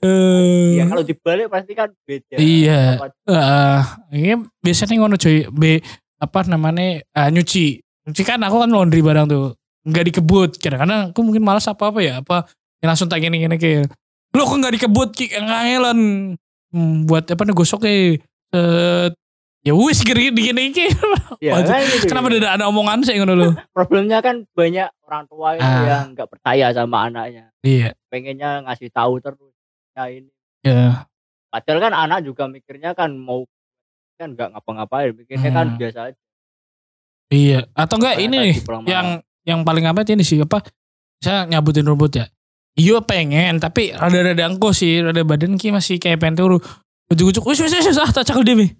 Eh, 0.00 0.80
Iya, 0.80 0.88
kalau 0.88 1.04
dibalik 1.04 1.46
pasti 1.52 1.72
kan 1.76 1.92
beda 2.08 2.34
Iya. 2.40 2.80
Eh, 3.28 3.80
ini 4.16 4.32
biasanya 4.58 4.94
ngono 4.96 5.16
cuy. 5.16 5.44
B 5.48 5.62
apa 6.16 6.38
namanya 6.48 7.04
eh, 7.04 7.28
nyuci. 7.28 7.78
Nyuci 8.08 8.22
kan 8.24 8.40
aku 8.40 8.56
kan 8.64 8.72
laundry 8.72 9.04
barang 9.04 9.28
tuh. 9.28 9.52
Nggak 9.84 10.04
dikebut. 10.10 10.50
Kadang-kadang 10.56 11.12
aku 11.12 11.20
mungkin 11.20 11.44
malas 11.44 11.68
apa 11.68 11.92
apa 11.92 12.00
ya. 12.00 12.24
Apa 12.24 12.48
ya 12.80 12.88
langsung 12.88 13.12
tak 13.12 13.20
gini-gini 13.20 13.60
kayak. 13.60 13.92
Lo 14.32 14.48
kok 14.48 14.56
nggak 14.58 14.74
dikebut 14.80 15.08
ki 15.12 15.28
ngangelan. 15.36 15.98
Hmm, 16.74 17.06
buat 17.06 17.28
apa 17.30 17.42
nih 17.46 17.54
gosok 17.54 17.84
eh 17.86 18.18
ya 19.64 19.72
wis 19.72 20.04
gini 20.04 20.28
gini 20.28 20.70
gini. 20.70 20.92
Waduh, 21.40 21.64
kan 21.64 21.80
gitu. 21.82 22.04
Kenapa 22.06 22.28
ada 22.28 22.48
ada 22.52 22.64
omongan 22.68 23.00
sih 23.02 23.16
ngono 23.16 23.32
lo? 23.32 23.48
problemnya 23.72 24.20
kan 24.20 24.44
banyak 24.52 24.92
orang 25.02 25.24
tua 25.24 25.56
Ah. 25.56 25.82
yang 25.82 26.12
nggak 26.12 26.28
percaya 26.28 26.68
sama 26.70 27.08
anaknya 27.08 27.48
Iya. 27.60 27.96
pengennya 28.06 28.60
ngasih 28.62 28.88
tahu 28.88 29.18
terus 29.18 29.40
ya 29.92 30.04
ini 30.06 30.28
Ya. 30.60 31.08
padahal 31.48 31.80
kan 31.80 31.92
anak 31.92 32.22
juga 32.22 32.44
mikirnya 32.44 32.92
kan 32.92 33.12
mau 33.12 33.44
kan 34.14 34.32
nggak 34.32 34.52
ngapa-ngapain 34.52 35.12
mikirnya 35.12 35.50
kan 35.50 35.66
Hmm. 35.72 35.78
biasa 35.80 35.98
aja 36.08 36.20
Iya. 37.28 37.64
Atau 37.72 37.98
enggak 37.98 38.20
ini 38.20 38.36
nih 38.36 38.54
yang 38.86 39.06
yang 39.42 39.60
paling 39.64 39.84
apa 39.84 40.04
ini 40.06 40.22
sih 40.22 40.38
apa? 40.38 40.60
Saya 41.18 41.48
nyabutin 41.48 41.82
rumput 41.82 42.12
ya. 42.14 42.28
Iya 42.76 43.00
pengen 43.00 43.58
tapi 43.58 43.90
rada-rada 43.90 44.44
angko 44.44 44.70
sih, 44.70 45.00
rada 45.00 45.24
badan 45.24 45.56
ki 45.56 45.72
masih 45.72 45.96
kayak 45.96 46.20
pengen 46.20 46.36
turu. 46.36 46.58
Ujuk-ujuk, 47.08 47.44
wis 47.46 47.60
wis 47.60 47.72
wis 47.74 47.96
ah 47.96 48.08
tak 48.08 48.24
cakal 48.24 48.44
demi. 48.44 48.72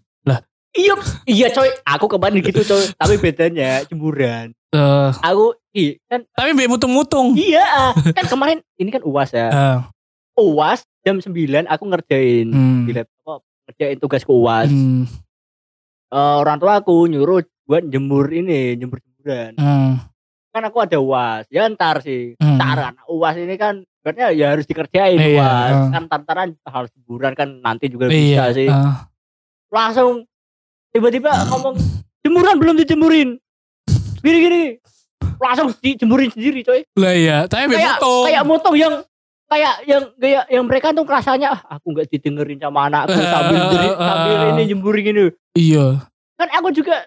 Iya 0.74 0.94
iya 1.24 1.46
coy. 1.48 1.70
Aku 1.84 2.06
kemarin 2.06 2.38
gitu 2.40 2.60
coy. 2.62 2.84
Tapi 2.92 3.14
bedanya 3.16 3.82
jemuran 3.84 4.52
Eh, 4.70 5.10
aku 5.16 5.54
i 5.72 5.94
kan 6.04 6.26
tapi 6.30 6.50
be 6.52 6.66
mutung-mutung. 6.66 7.34
iya 7.34 7.94
kan 8.10 8.26
kemarin 8.26 8.58
ini 8.74 8.90
kan 8.90 9.02
uas 9.02 9.30
ya. 9.30 9.48
Eh, 9.48 9.78
uas 10.37 10.82
jam 11.00 11.16
9 11.16 11.30
aku 11.64 11.84
ngerjain 11.84 12.46
hmm, 12.48 12.82
di 12.84 12.92
laptop 12.92 13.40
ngerjain 13.64 13.98
tugas 13.98 14.20
ke 14.20 14.30
uas 14.30 14.66
hmm, 14.66 15.06
Eh, 16.10 16.37
orang 16.37 16.58
tua 16.58 16.78
aku 16.78 17.06
nyuruh 17.06 17.38
buat 17.64 17.82
jemur 17.84 18.28
ini 18.28 18.74
jemur 18.74 18.98
jemuran. 18.98 19.54
Hmm, 19.54 19.98
kan 20.50 20.62
aku 20.64 20.78
ada 20.80 20.98
uas 20.98 21.46
ya 21.48 21.66
ntar 21.68 21.98
sih. 22.00 22.34
Hmm. 22.37 22.54
ntar 22.54 22.78
anak 22.88 23.06
uas 23.06 23.34
ini 23.34 23.54
kan 23.54 23.78
berarti 23.98 24.20
ya 24.32 24.46
harus 24.50 24.62
dikerjain 24.64 25.16
Iya, 25.16 25.38
uas 25.38 25.70
eh. 25.72 25.90
kan 25.90 26.04
tantaran 26.06 26.48
harus 26.60 26.90
jemuran 26.92 27.32
kan 27.32 27.48
nanti 27.58 27.87
juga 27.87 28.06
Iya. 28.06 28.12
bisa 28.12 28.44
sih. 28.52 28.66
eh, 28.66 28.94
langsung 29.70 30.26
tiba-tiba 30.94 31.30
ngomong 31.50 31.74
jemuran 32.22 32.54
belum 32.57 32.74
dijemurin. 32.78 33.28
Gini 34.22 34.38
gini 34.40 34.62
langsung 35.37 35.74
dijemurin 35.76 36.30
sendiri 36.30 36.62
coy. 36.62 36.87
Lah 36.94 37.12
iya, 37.12 37.38
tapi 37.44 37.74
kayak 37.74 37.98
mutung. 37.98 38.24
kayak 38.24 38.42
motong 38.46 38.76
yang 38.78 38.94
kayak 39.44 39.74
yang 39.85 40.02
kayak 40.16 40.44
yang 40.48 40.64
mereka 40.64 40.88
tuh 40.90 41.04
rasanya 41.04 41.52
ah, 41.52 41.76
aku 41.76 41.92
nggak 41.92 42.09
didengerin 42.09 42.57
sama 42.57 42.88
anakku 42.88 43.12
sambil 43.12 43.61
jeri- 43.68 43.98
sambil 43.98 44.37
ini 44.48 44.62
jemurin 44.64 45.02
gini 45.04 45.24
Iya. 45.52 45.87
kan 46.35 46.48
aku 46.50 46.72
juga 46.72 47.04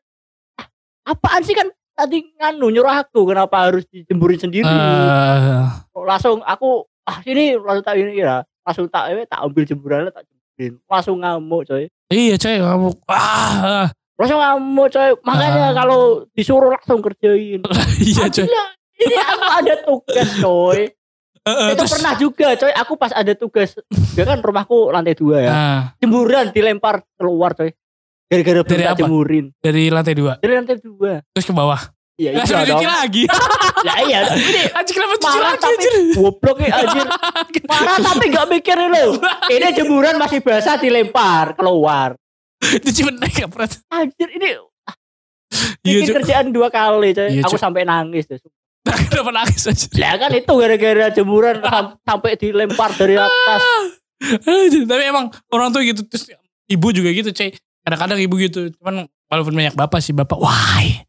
ah, 0.56 0.68
apaan 1.08 1.42
sih 1.42 1.52
kan 1.52 1.66
tadi 1.92 2.30
nganu 2.38 2.70
nyuruh 2.70 2.94
aku 2.94 3.26
kenapa 3.26 3.66
harus 3.66 3.88
dijemburin 3.90 4.38
sendiri? 4.38 4.70
Eh, 4.70 5.66
langsung 5.98 6.46
aku 6.46 6.86
ah 7.04 7.18
sini 7.20 7.58
langsung 7.58 7.84
tak 7.84 7.96
ini 7.98 8.22
ya. 8.22 8.44
Langsung 8.62 8.86
tak 8.86 9.10
eh, 9.10 9.26
tak 9.26 9.40
ambil 9.42 9.64
jemurannya 9.64 10.12
tak 10.14 10.28
langsung 10.86 11.22
ngamuk 11.22 11.62
coy 11.64 11.86
iya 12.10 12.36
coy 12.36 12.58
kamu 12.58 12.90
ah 13.08 13.88
langsung 14.16 14.40
ngamuk 14.40 14.88
coy 14.90 15.10
makanya 15.22 15.70
Ah. 15.70 15.74
kalau 15.76 16.02
disuruh 16.32 16.70
langsung 16.70 17.00
kerjain 17.00 17.62
iya 18.00 18.26
coy. 18.28 18.48
Ini 18.98 19.14
aku 19.14 19.46
ada 19.54 19.74
tugas 19.80 20.30
coy. 20.42 20.80
Eh, 21.46 21.54
itu 21.70 21.78
terus- 21.78 21.94
pernah 21.94 22.14
juga 22.18 22.48
coy. 22.58 22.74
Aku 22.74 22.98
pas 22.98 23.14
ada 23.14 23.30
tugas 23.32 23.78
ya 24.18 24.26
kan 24.26 24.42
rumahku 24.42 24.90
lantai 24.90 25.14
dua 25.14 25.38
ya. 25.40 25.50
Ah, 25.50 25.82
jemuran 26.02 26.50
dilempar 26.50 27.06
keluar 27.14 27.54
coy. 27.54 27.78
Gara-gara 28.26 28.60
belum 28.60 28.74
Dari 28.74 28.84
tak 28.84 28.98
jemurin. 28.98 29.46
Dari 29.56 29.84
lantai 29.88 30.12
dua? 30.12 30.34
Dari 30.36 30.54
lantai 30.58 30.82
dua. 30.82 31.22
Terus 31.30 31.46
ke 31.46 31.54
bawah. 31.54 31.78
Iya 32.18 32.30
Lah 32.36 32.40
iya 32.40 32.44
suruh 32.44 32.66
dong 32.66 32.76
cuci 32.76 32.88
lagi. 32.88 33.24
ya 33.80 33.94
iya 34.04 34.20
ini 34.34 34.62
Anjir 34.72 34.94
kenapa 34.94 35.14
cuci 35.16 35.28
marah 35.28 35.46
lagi 35.48 35.60
tapi 35.60 35.74
anjir? 35.76 35.94
goblok 36.14 36.58
ya 36.60 36.72
anjir 36.76 37.06
marah 37.72 37.98
tapi 38.00 38.26
nggak 38.28 38.48
mikir 38.50 38.78
lo 38.80 39.04
ini 39.54 39.68
jemuran 39.72 40.16
masih 40.16 40.40
basah 40.40 40.76
dilempar 40.76 41.54
keluar 41.54 42.18
Cuci 42.58 43.02
bener 43.04 43.30
ya 43.30 43.46
Prat. 43.46 43.78
anjir 43.88 44.30
ini 44.32 44.58
Iya 45.80 45.94
bikin 45.96 46.08
Cuk. 46.08 46.16
kerjaan 46.18 46.48
dua 46.50 46.68
kali 46.68 47.14
coy 47.14 47.28
Iya, 47.30 47.42
aku 47.44 47.56
sampai 47.56 47.82
nangis 47.84 48.26
deh 48.26 48.42
Kenapa 48.84 49.32
nangis 49.32 49.62
anjir? 49.64 49.94
lah 49.94 50.18
kan 50.18 50.32
itu 50.34 50.52
gara-gara 50.52 51.08
jemuran 51.12 51.56
sam- 51.60 51.96
sampai 52.00 52.34
dilempar 52.36 52.92
dari 52.94 53.16
atas 53.16 53.62
Anjir, 54.44 54.84
Tapi 54.84 55.04
emang 55.06 55.30
orang 55.48 55.70
tua 55.70 55.84
gitu 55.84 56.02
terus 56.04 56.34
ibu 56.66 56.88
juga 56.90 57.08
gitu 57.10 57.30
cuy. 57.30 57.54
Kadang-kadang 57.80 58.18
ibu 58.18 58.34
gitu. 58.36 58.74
Cuman 58.74 59.06
walaupun 59.24 59.54
banyak 59.54 59.72
bapak 59.72 60.02
sih 60.02 60.10
bapak 60.10 60.36
why. 60.36 61.06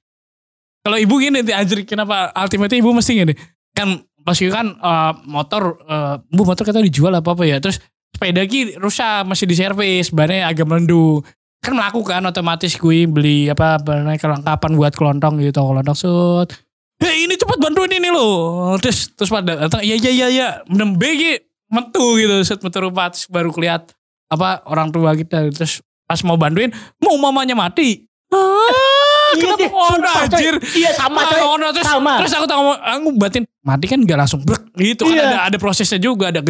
Kalau 0.88 0.96
ibu 0.96 1.20
gini 1.20 1.44
nanti 1.44 1.53
anjir 1.53 1.85
kenapa 1.85 2.33
ultimate 2.33 2.72
ibu 2.72 2.96
mesti 2.96 3.12
gini. 3.12 3.37
Kan 3.77 4.01
pas 4.24 4.40
itu 4.40 4.48
kan 4.48 4.72
eh, 4.72 5.12
motor 5.29 5.77
eh, 5.85 6.16
bu 6.33 6.48
motor 6.48 6.64
kata 6.64 6.81
dijual 6.81 7.12
apa 7.12 7.37
apa 7.37 7.44
ya. 7.44 7.61
Terus 7.61 7.77
sepeda 8.09 8.40
ki 8.48 8.81
rusak 8.81 9.29
masih 9.29 9.44
diservis, 9.44 10.09
bannya 10.09 10.48
agak 10.48 10.64
melendu. 10.64 11.20
Kan 11.61 11.77
melakukan 11.77 12.24
otomatis 12.24 12.81
gue 12.81 13.05
beli 13.05 13.53
apa 13.53 13.77
namanya, 13.85 14.16
kelengkapan 14.16 14.72
buat 14.81 14.96
kelontong 14.96 15.44
gitu, 15.44 15.61
kelontong 15.61 15.92
sut. 15.92 16.57
Hei 17.05 17.29
ini 17.29 17.37
cepat 17.37 17.61
bantuin 17.61 17.92
ini 17.92 18.09
loh. 18.09 18.72
Terus 18.81 19.12
terus 19.12 19.29
pada 19.29 19.68
datang 19.68 19.85
iya 19.85 20.01
iya 20.01 20.27
iya 20.33 20.48
menembe 20.72 21.05
ki 21.05 21.33
metu 21.68 22.16
gitu 22.16 22.40
set 22.48 22.64
metu 22.64 22.81
rupa 22.81 23.12
baru 23.29 23.53
keliat 23.53 23.92
apa 24.33 24.64
orang 24.64 24.88
tua 24.88 25.12
kita 25.12 25.53
terus 25.53 25.85
pas 26.09 26.16
mau 26.24 26.40
bantuin 26.40 26.72
mau 27.05 27.20
mamanya 27.20 27.53
mati. 27.53 28.09
Ah, 28.33 28.88
Iya 29.37 29.53
kenapa 29.59 30.11
anjir? 30.25 30.55
iya 30.73 30.91
sama 30.93 31.21
coy 31.25 31.41
ngono, 31.41 31.67
terus, 31.71 31.85
sama. 31.85 32.12
terus 32.17 32.33
aku 32.33 32.47
tahu 32.47 32.64
aku 32.73 33.09
batin 33.14 33.45
mati 33.61 33.85
kan 33.85 34.01
gak 34.01 34.19
langsung 34.19 34.41
brek 34.41 34.64
gitu 34.75 35.05
kan 35.05 35.12
Iya. 35.12 35.25
ada 35.27 35.38
ada 35.53 35.57
prosesnya 35.59 36.01
juga 36.01 36.33
ada 36.33 36.41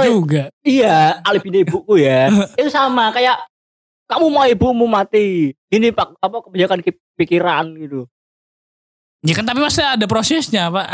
coy. 0.00 0.08
juga. 0.08 0.42
Iya, 0.64 1.20
alibinya 1.20 1.60
ibuku 1.60 2.00
ya. 2.00 2.32
itu 2.60 2.70
sama 2.72 3.12
kayak 3.12 3.36
kamu 4.04 4.26
mau 4.28 4.44
ibumu 4.44 4.86
mati. 4.86 5.52
Ini 5.68 5.90
pak 5.90 6.16
apa 6.18 6.36
kebanyakan 6.44 6.78
ki- 6.80 7.04
pikiran 7.14 7.64
gitu. 7.76 8.06
Ya 9.24 9.32
kan 9.32 9.44
tapi 9.44 9.60
pasti 9.60 9.80
ada 9.80 10.04
prosesnya 10.04 10.68
pak. 10.68 10.88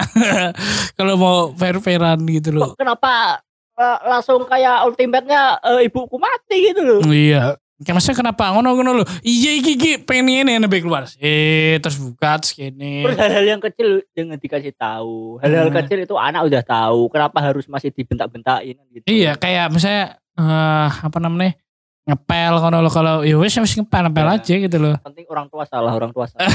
Kalau 0.98 1.14
mau 1.14 1.36
fair-fairan 1.52 2.22
gitu 2.26 2.54
loh. 2.54 2.78
Kenapa 2.78 3.42
eh, 3.74 3.98
langsung 4.06 4.46
kayak 4.46 4.86
ultimate-nya 4.86 5.58
eh, 5.60 5.90
ibuku 5.90 6.16
mati 6.16 6.70
gitu 6.70 6.82
loh. 6.82 7.00
Iya. 7.04 7.58
Kayak 7.80 7.96
maksudnya 7.96 8.18
kenapa 8.20 8.52
ngono-ngono 8.52 8.90
lo. 8.92 9.04
Iya 9.20 9.56
iki 9.56 9.72
iki 9.72 9.90
pengen 10.04 10.28
ini 10.52 10.80
keluar. 10.80 11.08
Eh 11.16 11.80
terus 11.80 11.96
buka 11.96 12.36
terus 12.36 12.52
kene. 12.52 13.08
Terus 13.08 13.16
hal-hal 13.16 13.44
yang 13.48 13.60
kecil 13.60 14.04
jangan 14.12 14.36
dikasih 14.36 14.72
tahu. 14.76 15.40
Hal-hal 15.40 15.72
Hmm. 15.72 15.76
kecil 15.80 15.98
itu 16.04 16.14
anak 16.14 16.44
udah 16.44 16.60
tahu. 16.60 17.08
Kenapa 17.08 17.40
harus 17.40 17.64
masih 17.66 17.88
dibentak-bentakin 17.88 18.76
gitu. 18.92 19.04
Iya 19.08 19.32
kayak 19.34 19.72
misalnya 19.72 20.20
eh 20.36 20.90
apa 20.92 21.18
namanya 21.18 21.56
ngepel 22.04 22.52
ngono 22.60 22.76
lo 22.80 22.90
kalau 22.90 23.24
ya 23.24 23.40
wes 23.40 23.56
wes 23.56 23.72
ngepel 23.72 24.02
ngepel 24.08 24.26
Iya. 24.28 24.36
aja 24.36 24.54
gitu 24.60 24.76
loh. 24.76 24.94
Penting 25.00 25.24
orang 25.28 25.46
tua 25.48 25.64
salah, 25.64 25.92
orang 25.92 26.12
tua 26.12 26.28
salah. 26.28 26.44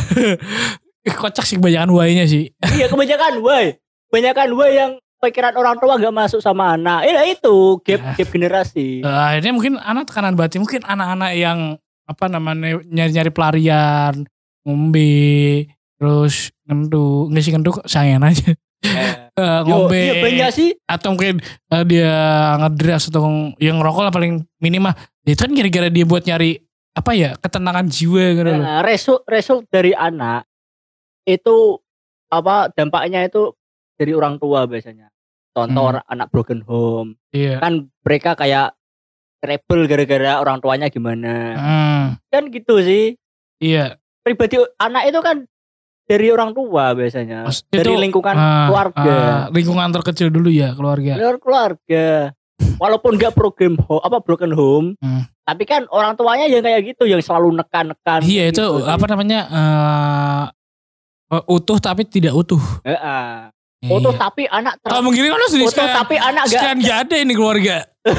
Kocak 1.05 1.45
sih 1.45 1.57
kebanyakan 1.57 1.89
wainya 1.89 2.25
sih. 2.25 2.49
iya, 2.73 2.85
kebanyakan 2.85 3.41
why. 3.41 3.77
Kebanyakan 4.09 4.49
why 4.53 4.71
yang 4.73 4.91
pikiran 5.17 5.53
orang 5.53 5.75
tua 5.75 5.95
gak 5.95 6.11
masuk 6.11 6.39
sama 6.39 6.73
anak. 6.73 7.03
Ya 7.03 7.23
itu 7.25 7.55
gap 7.81 7.99
Ya. 7.99 8.13
gap 8.15 8.29
generasi. 8.29 8.99
Eh, 8.99 9.07
akhirnya 9.07 9.51
mungkin 9.51 9.73
anak 9.77 10.07
tekanan 10.07 10.33
batin 10.33 10.61
mungkin 10.61 10.81
anak-anak 10.81 11.31
yang 11.33 11.59
apa 12.05 12.25
namanya 12.27 12.77
nyari-nyari 12.83 13.29
pelarian 13.29 14.13
ngombe 14.61 15.65
terus 15.95 16.49
ngendu 16.63 17.29
nggak 17.29 17.41
sih 17.41 17.51
ngendu 17.51 17.71
sayang 17.83 18.21
aja 18.21 18.53
Eh, 19.35 19.41
yo, 19.41 19.67
ngombe 19.67 19.97
iya 19.97 20.13
banyak 20.21 20.49
sih. 20.49 20.69
atau 20.85 21.11
mungkin 21.11 21.41
eh, 21.41 21.83
dia 21.83 22.13
ngedras 22.55 23.09
atau 23.09 23.25
yang 23.57 23.81
ngerokok 23.81 24.03
lah 24.03 24.13
paling 24.13 24.45
minim 24.57 24.79
mah 24.79 24.95
itu 25.23 25.35
kan 25.35 25.51
gara-gara 25.51 25.89
dia 25.89 26.05
buat 26.05 26.23
nyari 26.23 26.61
apa 26.93 27.11
ya 27.11 27.33
ketenangan 27.35 27.83
jiwa 27.85 28.23
gitu 28.31 28.47
loh 28.47 28.61
Nah, 28.61 28.79
result 28.79 29.25
result 29.25 29.67
dari 29.67 29.91
anak 29.91 30.47
itu 31.23 31.81
apa 32.27 32.69
dampaknya 32.71 33.25
itu 33.25 33.51
dari 33.95 34.11
orang 34.11 34.35
tua 34.35 34.63
biasanya. 34.63 35.09
contoh 35.51 35.87
Hmm. 35.89 36.03
anak 36.05 36.27
broken 36.29 36.59
home 36.61 37.15
Iya. 37.31 37.57
kan 37.57 37.73
mereka 38.01 38.35
kayak 38.35 38.75
rebel 39.39 39.85
gara-gara 39.85 40.35
orang 40.35 40.59
tuanya 40.59 40.87
gimana 40.87 41.33
Hmm, 41.53 42.03
kan 42.27 42.43
gitu 42.49 42.75
sih 42.77 43.15
iya. 43.57 43.95
pribadi 44.19 44.59
anak 44.75 45.07
itu 45.07 45.15
kan 45.17 45.47
dari 46.03 46.27
orang 46.27 46.51
tua 46.51 46.91
biasanya 46.91 47.47
Mas- 47.47 47.63
dari 47.65 47.87
itu, 47.87 47.95
lingkungan 47.97 48.35
ah, 48.35 48.67
keluarga 48.67 49.15
ah, 49.15 49.41
lingkungan 49.47 49.89
terkecil 49.91 50.27
dulu 50.27 50.51
ya 50.51 50.75
keluarga. 50.75 51.15
Dari 51.15 51.39
keluarga 51.39 52.05
walaupun 52.83 53.15
nggak 53.15 53.31
program 53.31 53.79
ho- 53.81 54.03
apa 54.03 54.19
broken 54.19 54.51
home 54.51 54.99
Hmm. 54.99 55.23
tapi 55.41 55.63
kan 55.63 55.87
orang 55.87 56.13
tuanya 56.13 56.45
yang 56.45 56.59
kayak 56.59 56.83
gitu 56.85 57.07
yang 57.07 57.23
selalu 57.23 57.55
nekan-nekan 57.55 58.19
Iya 58.21 58.49
itu 58.49 58.59
gitu 58.59 58.83
sih. 58.83 58.91
apa 58.91 59.05
namanya 59.07 59.39
eh, 59.47 60.43
utuh 61.47 61.79
tapi 61.79 62.03
tidak 62.03 62.35
utuh. 62.35 62.59
Heeh. 62.83 63.54
Utuh 63.87 64.09
Iya. 64.09 64.19
tapi 64.19 64.43
anak 64.45 64.73
ter- 64.77 64.89
Kalau 64.89 65.01
begini 65.05 65.27
kan 65.27 65.39
sedih 65.45 65.61
utuh 65.61 65.73
sekalian, 65.73 65.95
tapi 65.95 66.15
anak 66.17 66.43
gak 66.43 66.51
sekalian 66.51 66.77
gak 66.81 66.99
ada 67.03 67.15
ini 67.17 67.33
keluarga. 67.33 67.77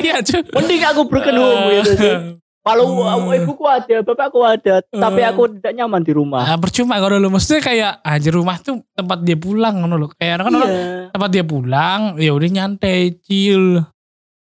Iya 0.00 0.16
mending 0.50 0.82
aku 0.84 1.00
broken 1.04 1.34
home 1.34 1.62
gitu 1.72 1.92
sih 1.94 2.14
kalau 2.60 2.84
Hmm. 2.96 3.28
ibuku 3.30 3.62
ada 3.62 4.00
bapakku 4.00 4.40
ada 4.40 4.80
tapi 4.82 5.20
Hmm. 5.20 5.30
aku 5.30 5.42
tidak 5.52 5.72
nyaman 5.74 6.00
di 6.00 6.10
rumah 6.10 6.42
Nah, 6.42 6.56
percuma 6.56 6.96
kalau 6.96 7.20
lu 7.20 7.28
maksudnya 7.28 7.60
kayak 7.60 7.92
anjir 8.00 8.32
rumah 8.32 8.56
tuh 8.56 8.80
tempat 8.90 9.20
dia 9.20 9.36
pulang 9.36 9.78
ngono 9.78 9.94
loh. 9.96 10.08
Kayak 10.10 10.48
kan 10.48 10.52
iya 10.56 10.66
tempat 11.06 11.28
dia 11.28 11.44
pulang 11.44 12.16
ya 12.16 12.32
udah 12.32 12.48
nyantai 12.50 13.20
chill. 13.20 13.84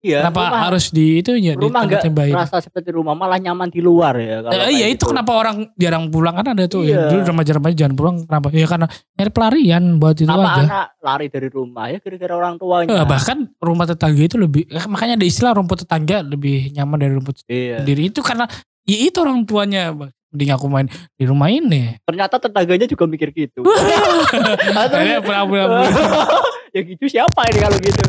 Iya. 0.02 0.18
Kenapa 0.26 0.50
rumah, 0.50 0.60
harus 0.66 0.84
di 0.90 1.22
itu 1.22 1.30
ya 1.38 1.54
di 1.54 1.62
rumah 1.62 1.86
nggak 1.86 2.02
tempat 2.04 2.26
merasa 2.34 2.58
seperti 2.58 2.90
rumah 2.90 3.14
malah 3.14 3.38
nyaman 3.38 3.70
di 3.70 3.78
luar 3.78 4.18
ya 4.18 4.42
kalau 4.42 4.52
Eh, 4.52 4.58
kayak 4.58 4.72
iya 4.74 4.86
itu 4.90 4.98
gitu. 4.98 5.04
kenapa 5.14 5.32
orang 5.32 5.56
jarang 5.78 6.04
pulang? 6.10 6.34
Kan 6.34 6.46
ada 6.52 6.64
tuh 6.66 6.82
ya 6.82 6.90
Iya. 6.92 7.08
dulu 7.08 7.20
remaja-remaja 7.32 7.74
jangan 7.78 7.94
pulang 7.94 8.16
kenapa? 8.26 8.46
Ya 8.50 8.66
karena 8.66 8.86
nyari 8.90 9.30
pelarian 9.30 9.82
buat 9.96 10.16
itu 10.18 10.26
kenapa 10.26 10.42
aja. 10.44 10.62
anak 10.66 10.86
lari 11.00 11.26
dari 11.30 11.48
rumah 11.48 11.86
ya 11.88 11.98
gara-gara 12.02 12.34
orang 12.34 12.54
tuanya? 12.58 12.90
Eh, 12.92 13.06
bahkan 13.06 13.38
rumah 13.56 13.86
tetangga 13.86 14.22
itu 14.22 14.36
lebih 14.36 14.62
eh, 14.66 14.86
makanya 14.90 15.14
ada 15.16 15.26
istilah 15.26 15.52
rumput 15.54 15.86
tetangga 15.86 16.20
lebih 16.20 16.74
nyaman 16.74 16.98
dari 16.98 17.12
rumput 17.14 17.46
iya. 17.46 17.78
sendiri. 17.80 18.10
Itu 18.10 18.20
karena 18.20 18.44
ya 18.82 18.96
itu 18.98 19.16
orang 19.22 19.46
tuanya 19.46 19.94
mending 20.32 20.50
aku 20.50 20.66
main 20.66 20.88
di 21.14 21.24
rumah 21.24 21.46
ini. 21.46 22.00
Ternyata 22.02 22.40
tetangganya 22.40 22.90
juga 22.90 23.06
mikir 23.06 23.30
gitu. 23.30 23.62
Kayaknya 24.90 25.20
pura-pura 25.20 25.86
ya 26.74 26.80
gitu 26.80 27.04
siapa 27.04 27.40
ini 27.52 27.58
kalau 27.60 27.78
gitu? 27.78 28.06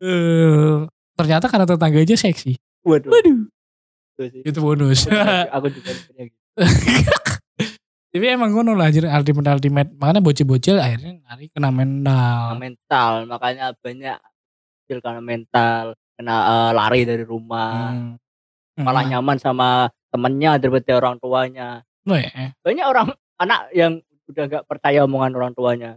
Eh, 0.00 0.76
ternyata 1.14 1.46
karena 1.46 1.66
tetangga 1.66 1.98
aja 2.02 2.16
seksi. 2.18 2.58
Waduh. 2.84 3.10
Waduh. 3.10 3.38
Itu 4.14 4.46
itu 4.46 4.58
bonus. 4.62 5.06
Aku 5.54 5.66
juga 5.70 5.90
mikirnya 5.90 6.24
gitu. 6.30 6.44
Tapi 8.14 8.30
emang 8.30 8.54
ngono 8.54 8.78
lah 8.78 8.94
anjir 8.94 9.10
ultimate 9.10 9.58
ultimate 9.58 9.90
makanya 9.98 10.22
bocil-bocil 10.22 10.78
akhirnya 10.78 11.18
lari 11.26 11.50
kena 11.50 11.74
mental. 11.74 12.54
Mental 12.62 13.12
makanya 13.26 13.74
banyak 13.74 14.18
kecil 14.86 15.02
karena 15.02 15.18
mental 15.18 15.98
kena 16.14 16.36
eh, 16.46 16.70
lari 16.78 17.02
dari 17.02 17.24
rumah. 17.26 17.90
Hmm. 17.90 18.14
malah 18.74 19.06
Hmm. 19.06 19.18
nyaman 19.18 19.38
sama 19.38 19.86
temennya 20.10 20.58
daripada 20.62 20.98
orang 20.98 21.18
tuanya. 21.18 21.82
Oh, 22.06 22.18
ya. 22.18 22.54
banyak 22.62 22.86
orang 22.86 23.06
anak 23.38 23.70
yang 23.70 24.02
udah 24.30 24.44
gak 24.50 24.64
percaya 24.66 25.02
omongan 25.06 25.34
orang 25.34 25.52
tuanya. 25.54 25.90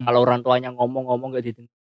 Hmm. 0.00 0.08
kalau 0.08 0.24
orang 0.24 0.40
tuanya 0.40 0.72
ngomong-ngomong 0.72 1.36
gak 1.36 1.44
didengar 1.44 1.79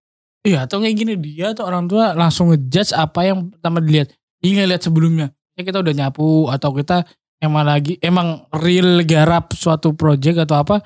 Iya 0.46 0.59
atau 0.62 0.78
kayak 0.78 0.94
gini 0.94 1.12
dia 1.18 1.50
atau 1.50 1.66
orang 1.66 1.90
tua 1.90 2.14
langsung 2.14 2.54
ngejudge 2.54 2.94
apa 2.94 3.26
yang 3.26 3.50
pertama 3.50 3.82
dilihat. 3.82 4.14
Dia 4.38 4.62
lihat 4.62 4.78
sebelumnya. 4.80 5.35
Ya 5.52 5.66
kita 5.66 5.82
udah 5.82 5.90
nyapu 5.90 6.46
atau 6.46 6.70
kita 6.70 7.02
emang 7.37 7.66
lagi 7.66 7.98
emang 7.98 8.46
real 8.54 9.02
garap 9.02 9.50
suatu 9.52 9.90
project 9.92 10.46
atau 10.46 10.62
apa. 10.62 10.76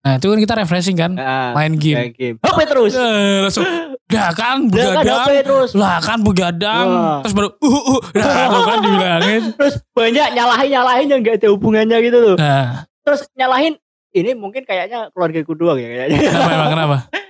Nah 0.00 0.16
itu 0.16 0.26
kan 0.26 0.38
kita 0.40 0.54
refreshing 0.56 0.96
kan. 0.96 1.12
nah, 1.12 1.52
Main 1.52 1.76
game. 1.76 1.96
main 2.00 2.12
game 2.16 2.36
HP 2.40 2.58
terus 2.64 2.96
Eh, 2.96 3.44
langsung 3.44 3.68
dah 4.08 4.32
kan 4.32 4.64
kan 4.64 4.96
begadang. 4.96 5.26
Terus 5.44 5.70
Lah 5.76 6.00
kan 6.00 6.18
begadang. 6.24 6.86
Wah. 6.88 7.20
Terus 7.20 7.34
baru 7.36 7.48
uh 7.52 7.68
uh. 7.68 8.00
Nah 8.16 8.44
tuh 8.48 8.62
kan 8.70 8.78
dibilangin. 8.80 9.42
terus 9.52 9.74
banyak 9.92 10.28
nyalahin 10.32 10.68
nyalahin 10.72 11.06
yang 11.06 11.20
gak 11.20 11.36
ada 11.36 11.48
hubungannya 11.52 11.96
gitu 12.00 12.18
loh 12.18 12.36
Nah 12.40 12.88
terus 13.00 13.28
nyalahin 13.34 13.76
ini 14.10 14.32
mungkin 14.32 14.64
kayaknya 14.64 15.12
keluarga 15.12 15.44
ku 15.44 15.52
doang 15.52 15.76
ya 15.76 15.86
kayaknya 15.86 16.18
kenapa 16.24 16.50
emang 16.50 16.70
kenapa? 16.72 16.96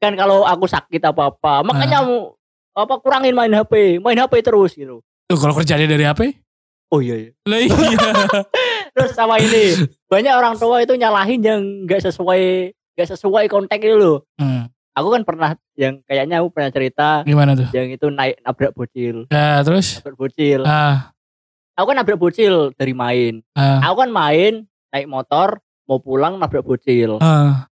kan 0.00 0.12
kalau 0.14 0.42
aku 0.42 0.64
sakit 0.64 1.00
apa 1.04 1.28
apa 1.28 1.60
makanya 1.62 2.00
mu- 2.02 2.32
apa 2.72 2.96
kurangin 2.98 3.32
main 3.32 3.52
HP 3.52 3.98
main 3.98 4.16
HP 4.16 4.40
terus 4.40 4.72
gitu 4.72 5.04
Tuh 5.26 5.36
kalau 5.36 5.54
kerjanya 5.54 5.86
dari 5.86 6.02
HP? 6.02 6.20
oh 6.88 6.98
iya, 6.98 7.14
iya. 7.16 7.30
Lah 7.44 7.58
iya. 7.60 7.70
terus 8.90 9.12
sama 9.12 9.38
ini 9.38 9.78
banyak 10.04 10.32
orang 10.32 10.56
tua 10.56 10.80
itu 10.80 10.90
nyalahin 10.92 11.38
yang 11.38 11.60
nggak 11.84 12.02
sesuai 12.02 12.42
nggak 12.96 13.08
sesuai 13.08 13.44
konteks 13.46 13.78
itu 13.80 13.94
loh 13.94 14.26
Hmm, 14.34 14.66
aku 14.90 15.08
kan 15.12 15.22
pernah 15.22 15.50
yang 15.74 16.02
kayaknya 16.02 16.40
aku 16.40 16.50
pernah 16.50 16.70
cerita 16.70 17.22
gimana 17.22 17.54
tuh? 17.54 17.70
yang 17.70 17.86
itu 17.86 18.08
naik 18.08 18.40
nabrak 18.40 18.72
bocil 18.72 19.28
Nah 19.28 19.60
terus? 19.60 20.00
nabrak 20.00 20.18
bocil 20.18 20.60
Ah, 20.64 21.14
aku 21.72 21.86
kan 21.86 21.96
nabrak 21.96 22.18
bocil 22.18 22.74
dari 22.74 22.90
main 22.90 23.38
ah, 23.52 23.84
aku 23.84 24.02
kan 24.02 24.10
main 24.10 24.52
naik 24.90 25.06
motor 25.06 25.62
mau 25.86 25.98
pulang 25.98 26.34
nabrak 26.36 26.64
bocil 26.64 27.22
ah. 27.22 27.69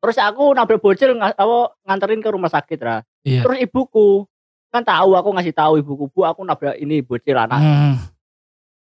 Terus 0.00 0.16
aku 0.16 0.50
nabrak 0.50 0.80
bocil 0.80 1.12
apa, 1.14 1.56
nganterin 1.84 2.18
ke 2.18 2.28
rumah 2.28 2.48
sakit 2.48 2.80
lah 2.80 3.00
Iya. 3.20 3.44
terus 3.44 3.60
ibuku 3.60 4.24
kan 4.68 4.80
tahu 4.80 5.12
aku 5.12 5.28
ngasih 5.30 5.52
tahu 5.52 5.72
ibuku 5.76 6.08
bu 6.08 6.24
aku 6.24 6.40
nabrak 6.40 6.74
ini 6.74 7.00
bocil 7.00 7.36
anak 7.36 7.58
Hmm, 7.58 7.94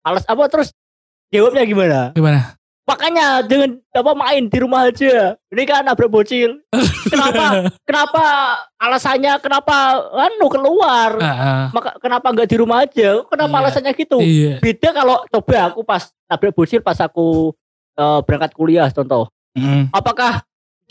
Alas 0.02 0.22
apa 0.24 0.46
terus 0.46 0.70
jawabnya 1.28 1.62
gimana 1.62 2.00
gimana? 2.12 2.54
makanya 2.82 3.40
dengan 3.40 3.78
apa 3.88 4.12
main 4.12 4.46
di 4.46 4.58
rumah 4.58 4.84
aja 4.84 5.38
ini 5.48 5.62
kan 5.62 5.82
nabrak 5.82 6.06
bocil 6.06 6.58
kenapa 7.12 7.44
kenapa 7.82 8.24
alasannya 8.76 9.38
kenapa 9.38 9.74
anu 10.20 10.46
keluar 10.46 11.14
Ah, 11.16 11.30
ah. 11.30 11.64
maka 11.70 11.94
kenapa 11.98 12.26
nggak 12.28 12.46
di 12.46 12.56
rumah 12.58 12.82
aja 12.82 13.22
kenapa 13.24 13.48
Iya. 13.52 13.62
alasannya 13.64 13.92
gitu 13.92 14.18
Iya. 14.18 14.52
beda 14.58 14.88
kalau 14.92 15.22
coba 15.24 15.58
aku 15.64 15.80
pas 15.82 16.10
nabrak 16.26 16.52
bocil 16.52 16.78
pas 16.78 16.98
aku 16.98 17.54
eh, 17.94 18.20
berangkat 18.22 18.50
kuliah 18.52 18.86
contoh 18.88 19.30
Mm. 19.52 19.92
apakah 19.92 20.40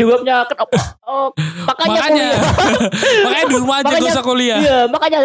jawabnya 0.01 0.35
kenapa 0.43 0.77
oh, 1.03 1.27
makanya, 1.63 1.93
Makanya, 1.93 2.25
kuliah 2.25 2.41
makanya 3.25 3.45
di 3.45 3.55
rumah 3.55 3.75
aja 3.75 3.83
gak 3.83 3.91
Makanya- 3.93 4.11
usah 4.11 4.25
kuliah. 4.25 4.57
iya 4.59 4.79
makanya 4.87 5.19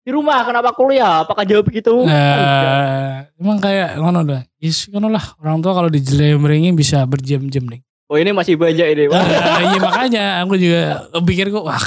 di 0.00 0.10
rumah 0.10 0.38
kenapa 0.42 0.70
kuliah 0.72 1.12
apakah 1.20 1.44
jawab 1.44 1.64
begitu 1.64 1.92
Nah, 2.02 3.28
emang 3.36 3.58
kayak 3.58 3.96
ngono 3.96 4.20
dah. 4.22 4.40
Is 4.56 4.88
ngono 4.88 5.08
lah. 5.08 5.22
Orang 5.36 5.60
tua 5.60 5.72
kalau 5.72 5.88
dijelembrengi 5.88 6.72
bisa 6.72 7.04
berjam-jam 7.04 7.64
nih. 7.66 7.80
oh 8.06 8.16
ini 8.16 8.30
masih 8.30 8.56
banyak 8.56 8.86
ini. 8.90 9.02
Ah, 9.06 9.60
iya 9.60 9.78
makanya 9.78 10.24
aku 10.40 10.56
juga 10.56 10.82
pikir 11.20 11.48
kok 11.48 11.62
wah 11.62 11.84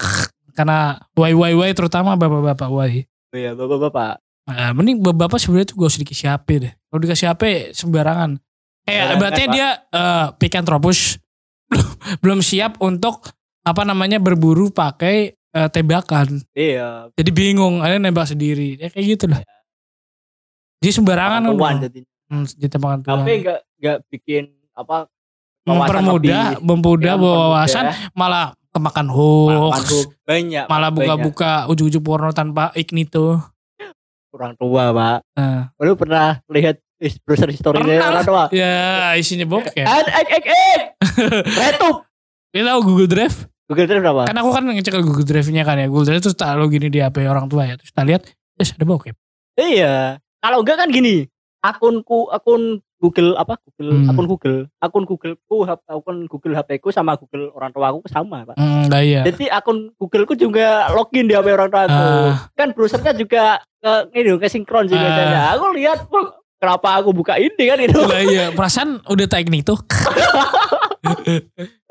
karena 0.54 0.96
why 1.14 1.34
why 1.34 1.52
why 1.52 1.70
terutama 1.72 2.14
bapak-bapak 2.14 2.70
why. 2.70 2.94
oh 3.30 3.36
iya 3.36 3.52
bapak-bapak 3.52 4.22
Nah, 4.44 4.72
mending 4.72 5.00
bapak 5.00 5.40
sebenarnya 5.40 5.72
tuh 5.72 5.80
gak 5.80 5.90
usah 5.90 6.02
dikasih 6.02 6.28
HP 6.30 6.48
deh. 6.60 6.74
Kalau 6.86 7.00
dikasih 7.00 7.28
HP 7.28 7.44
sembarangan. 7.72 8.36
Eh, 8.84 8.92
Sembarangan, 8.92 9.16
berarti 9.18 9.42
Pak. 9.42 9.52
dia 9.52 9.68
eh 9.90 10.26
pikantropus 10.38 11.00
belum 12.24 12.40
siap 12.40 12.80
untuk 12.80 13.30
apa 13.64 13.82
namanya 13.84 14.20
berburu 14.20 14.70
pakai 14.70 15.34
eh, 15.34 15.70
tembakan. 15.70 16.42
iya 16.54 17.08
Jadi 17.14 17.30
bingung, 17.30 17.80
ada 17.80 17.96
nembak 17.96 18.28
sendiri. 18.28 18.76
Ya 18.78 18.90
kayak 18.90 19.08
gitu 19.18 19.26
lah. 19.30 19.42
Jadi 20.82 20.92
sembarangan 20.92 21.42
jadi 21.82 22.02
Hmm, 22.24 22.50
ditembakan 22.50 23.00
Tuhan. 23.06 23.14
tapi 23.20 23.32
nggak 23.46 23.60
nggak 23.78 23.98
bikin 24.10 24.44
apa 24.74 25.06
mempermudah, 25.70 26.58
mempermudah 26.60 27.14
ya, 27.14 27.22
wawasan 27.22 27.86
malah 28.12 28.58
kemakan 28.74 29.06
makan 29.06 29.08
hoax, 29.14 29.78
hoax. 29.78 29.88
banyak 30.26 30.66
malah 30.66 30.90
buka-buka 30.90 31.70
ujung-ujung 31.70 32.02
porno 32.02 32.34
tanpa 32.34 32.74
ignito. 32.74 33.38
orang 34.34 34.58
tua 34.58 34.90
pak 34.90 35.20
Nah, 35.38 35.70
lu 35.78 35.94
pernah 35.94 36.42
lihat 36.50 36.82
browser 37.20 37.50
history 37.50 37.76
Pernah 37.76 38.08
orang 38.12 38.24
tua 38.24 38.44
ya 38.50 38.74
isinya 39.14 39.46
bokep. 39.46 39.74
eh 39.74 39.84
eh 39.84 40.26
eh 40.36 40.44
eh 40.44 40.80
retup 41.44 42.08
Kita 42.50 42.70
tahu 42.70 42.82
Google 42.84 43.08
Drive? 43.08 43.38
Google 43.66 43.88
Drive 43.88 44.02
berapa 44.02 44.22
Kan 44.26 44.38
aku 44.38 44.50
kan 44.50 44.64
ngecek 44.68 44.94
Google 45.00 45.24
Drive-nya 45.24 45.64
kan 45.64 45.76
ya. 45.76 45.88
Google 45.88 46.08
Drive 46.08 46.22
terus 46.22 46.36
tak 46.36 46.54
login 46.54 46.86
di 46.86 47.00
HP 47.00 47.24
orang 47.24 47.48
tua 47.48 47.64
ya. 47.64 47.74
Terus 47.74 47.90
kita 47.90 48.04
lihat, 48.04 48.22
terus 48.54 48.70
ada 48.72 48.84
bokep. 48.84 49.16
iya 49.56 50.18
kalau 50.38 50.60
enggak 50.60 50.78
kan 50.78 50.90
gini 50.90 51.26
akunku 51.60 52.28
akun 52.28 52.64
Google 52.98 53.34
apa 53.34 53.56
Google 53.62 53.92
Hmm. 53.96 54.10
akun 54.10 54.26
Google 54.26 54.58
akun 54.78 55.04
Googleku 55.04 55.58
akun 55.66 56.18
Google 56.26 56.54
HP 56.54 56.70
ku 56.78 56.90
sama 56.90 57.16
Google 57.16 57.52
orang 57.52 57.70
tua 57.70 57.90
aku 57.90 58.04
sama 58.06 58.44
pak 58.44 58.54
Hmm, 58.54 58.88
lah 58.88 59.00
iya. 59.00 59.22
jadi 59.24 59.48
akun 59.54 59.92
Googleku 59.94 60.36
juga 60.36 60.88
login 60.90 61.26
di 61.26 61.34
HP 61.34 61.48
orang 61.50 61.68
tua 61.68 61.82
aku 61.84 61.96
Ah. 61.96 62.36
kan 62.52 62.72
browsernya 62.72 63.14
juga 63.14 63.44
ke 63.78 63.92
ini 64.14 64.36
ke 64.36 64.48
sinkron 64.48 64.86
sih 64.86 64.94
Ah. 64.94 65.02
biasanya 65.02 65.42
aku 65.54 65.66
lihat 65.74 66.00
wah, 66.08 66.28
kenapa 66.64 66.96
aku 66.96 67.12
buka 67.12 67.36
ini 67.36 67.60
kan 67.60 67.76
itu 67.78 68.00
Lah 68.00 68.24
iya, 68.24 68.46
perasaan 68.50 69.04
udah 69.04 69.28
ignito. 69.36 69.76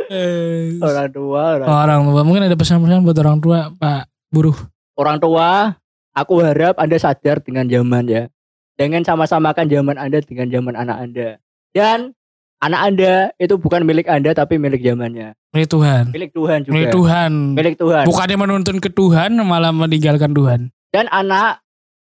Eh, 0.08 0.80
orang 0.82 1.08
tua 1.10 1.42
orang, 1.54 1.68
orang 1.68 2.00
tua 2.06 2.22
mungkin 2.24 2.44
ada 2.44 2.56
pesan-pesan 2.56 3.04
buat 3.04 3.18
orang 3.18 3.38
tua 3.38 3.58
Pak 3.70 4.02
Buruh. 4.28 4.56
orang 4.94 5.20
tua 5.20 5.76
aku 6.12 6.40
harap 6.40 6.76
anda 6.76 6.96
sadar 6.96 7.38
dengan 7.38 7.64
zaman 7.64 8.04
ya 8.06 8.22
jangan 8.74 9.04
sama-samakan 9.04 9.68
zaman 9.68 9.96
anda 9.96 10.18
dengan 10.20 10.48
zaman 10.48 10.74
anak 10.74 10.96
anda 10.98 11.28
dan 11.70 12.16
anak 12.58 12.80
anda 12.82 13.12
itu 13.36 13.54
bukan 13.54 13.84
milik 13.84 14.04
anda 14.06 14.32
tapi 14.32 14.56
milik 14.56 14.80
zamannya 14.80 15.36
Milik 15.52 15.68
Tuhan. 15.68 16.04
milik 16.08 16.32
Tuhan 16.32 16.58
juga 16.62 16.72
Milik 16.72 16.88
Tuhan. 16.90 17.30
milik 17.52 17.76
Tuhan 17.76 18.04
Bukannya 18.08 18.36
menuntun 18.38 18.76
ke 18.78 18.88
Tuhan 18.88 19.36
malah 19.38 19.68
meninggalkan 19.70 20.32
Tuhan. 20.32 20.72
dan 20.88 21.04
anak 21.08 21.60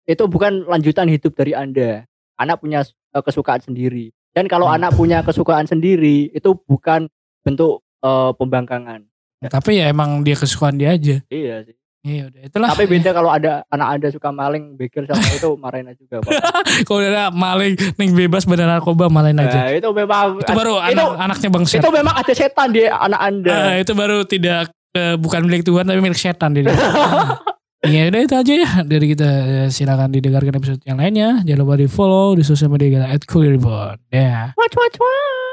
itu 0.05 0.21
bukan 0.23 0.65
lanjutan 0.65 1.07
hidup 1.07 1.33
dari 1.33 1.53
anda 1.53 2.05
anak 2.35 2.57
punya 2.57 2.81
eh, 2.83 3.21
kesukaan 3.21 3.59
sendiri 3.59 4.09
dan 4.31 4.45
kalau 4.45 4.65
Hmm. 4.65 4.77
anak 4.77 4.93
punya 4.93 5.21
kesukaan 5.21 5.63
sendiri 5.63 6.29
itu 6.29 6.49
bukan 6.61 7.05
bentuk 7.41 7.79
eh, 7.99 8.31
pembangkangan 8.33 9.05
Tapi 9.41 9.75
ya 9.75 9.87
emang 9.87 10.21
dia 10.21 10.33
kesukaan 10.33 10.75
dia 10.75 10.91
aja. 10.91 11.19
iya 11.27 11.61
sih 11.61 11.75
Iya 12.01 12.27
udah 12.27 12.41
itulah. 12.43 12.67
tapi 12.69 12.83
beda 12.85 13.11
kalau 13.17 13.27
ada 13.29 13.63
anak 13.69 13.87
anda 13.89 14.07
suka 14.09 14.27
maling 14.29 14.75
begal 14.75 15.03
sama 15.05 15.23
itu 15.25 15.55
marahin 15.55 15.87
aja 15.87 15.95
juga. 15.97 16.19
Kalau 16.83 16.99
udah 16.99 17.31
maling 17.31 17.79
ning 17.95 18.11
bebas 18.11 18.43
bener 18.43 18.67
narkoba 18.67 19.07
malain 19.07 19.35
aja. 19.37 19.55
Nah, 19.57 19.71
itu 19.71 19.87
memang 19.89 20.35
itu 20.35 20.51
baru 20.51 20.79
itu, 20.81 20.99
anak 20.99 21.07
anaknya 21.17 21.49
bangsat. 21.49 21.79
itu 21.79 21.89
memang 21.89 22.11
ada 22.13 22.33
setan 22.33 22.67
di 22.69 22.83
anak 22.83 23.21
anda 23.21 23.55
Ah, 23.55 23.75
itu 23.79 23.91
baru 23.93 24.17
tidak 24.25 24.67
eh, 24.91 25.15
bukan 25.15 25.43
milik 25.43 25.63
Tuhan 25.63 25.83
tapi 25.83 25.99
milik 25.99 26.15
setan 26.17 26.51
dia. 26.51 26.67
Iya 27.83 28.07
udah 28.07 28.21
itu 28.23 28.35
aja 28.39 28.53
ya 28.63 28.69
dari 28.87 29.05
kita 29.11 29.27
Eh, 29.27 29.67
silakan 29.67 30.07
didengarkan 30.15 30.55
episode 30.55 30.79
yang 30.87 30.95
lainnya 30.95 31.43
jangan 31.43 31.67
lupa 31.67 31.75
di 31.75 31.87
follow 31.91 32.31
di 32.31 32.43
sosial 32.47 32.71
media 32.71 32.87
kita 32.95 33.07
at 33.11 33.21
Ya. 34.07 34.55
Watch, 34.55 34.75
watch, 34.79 34.97
watch. 34.97 35.52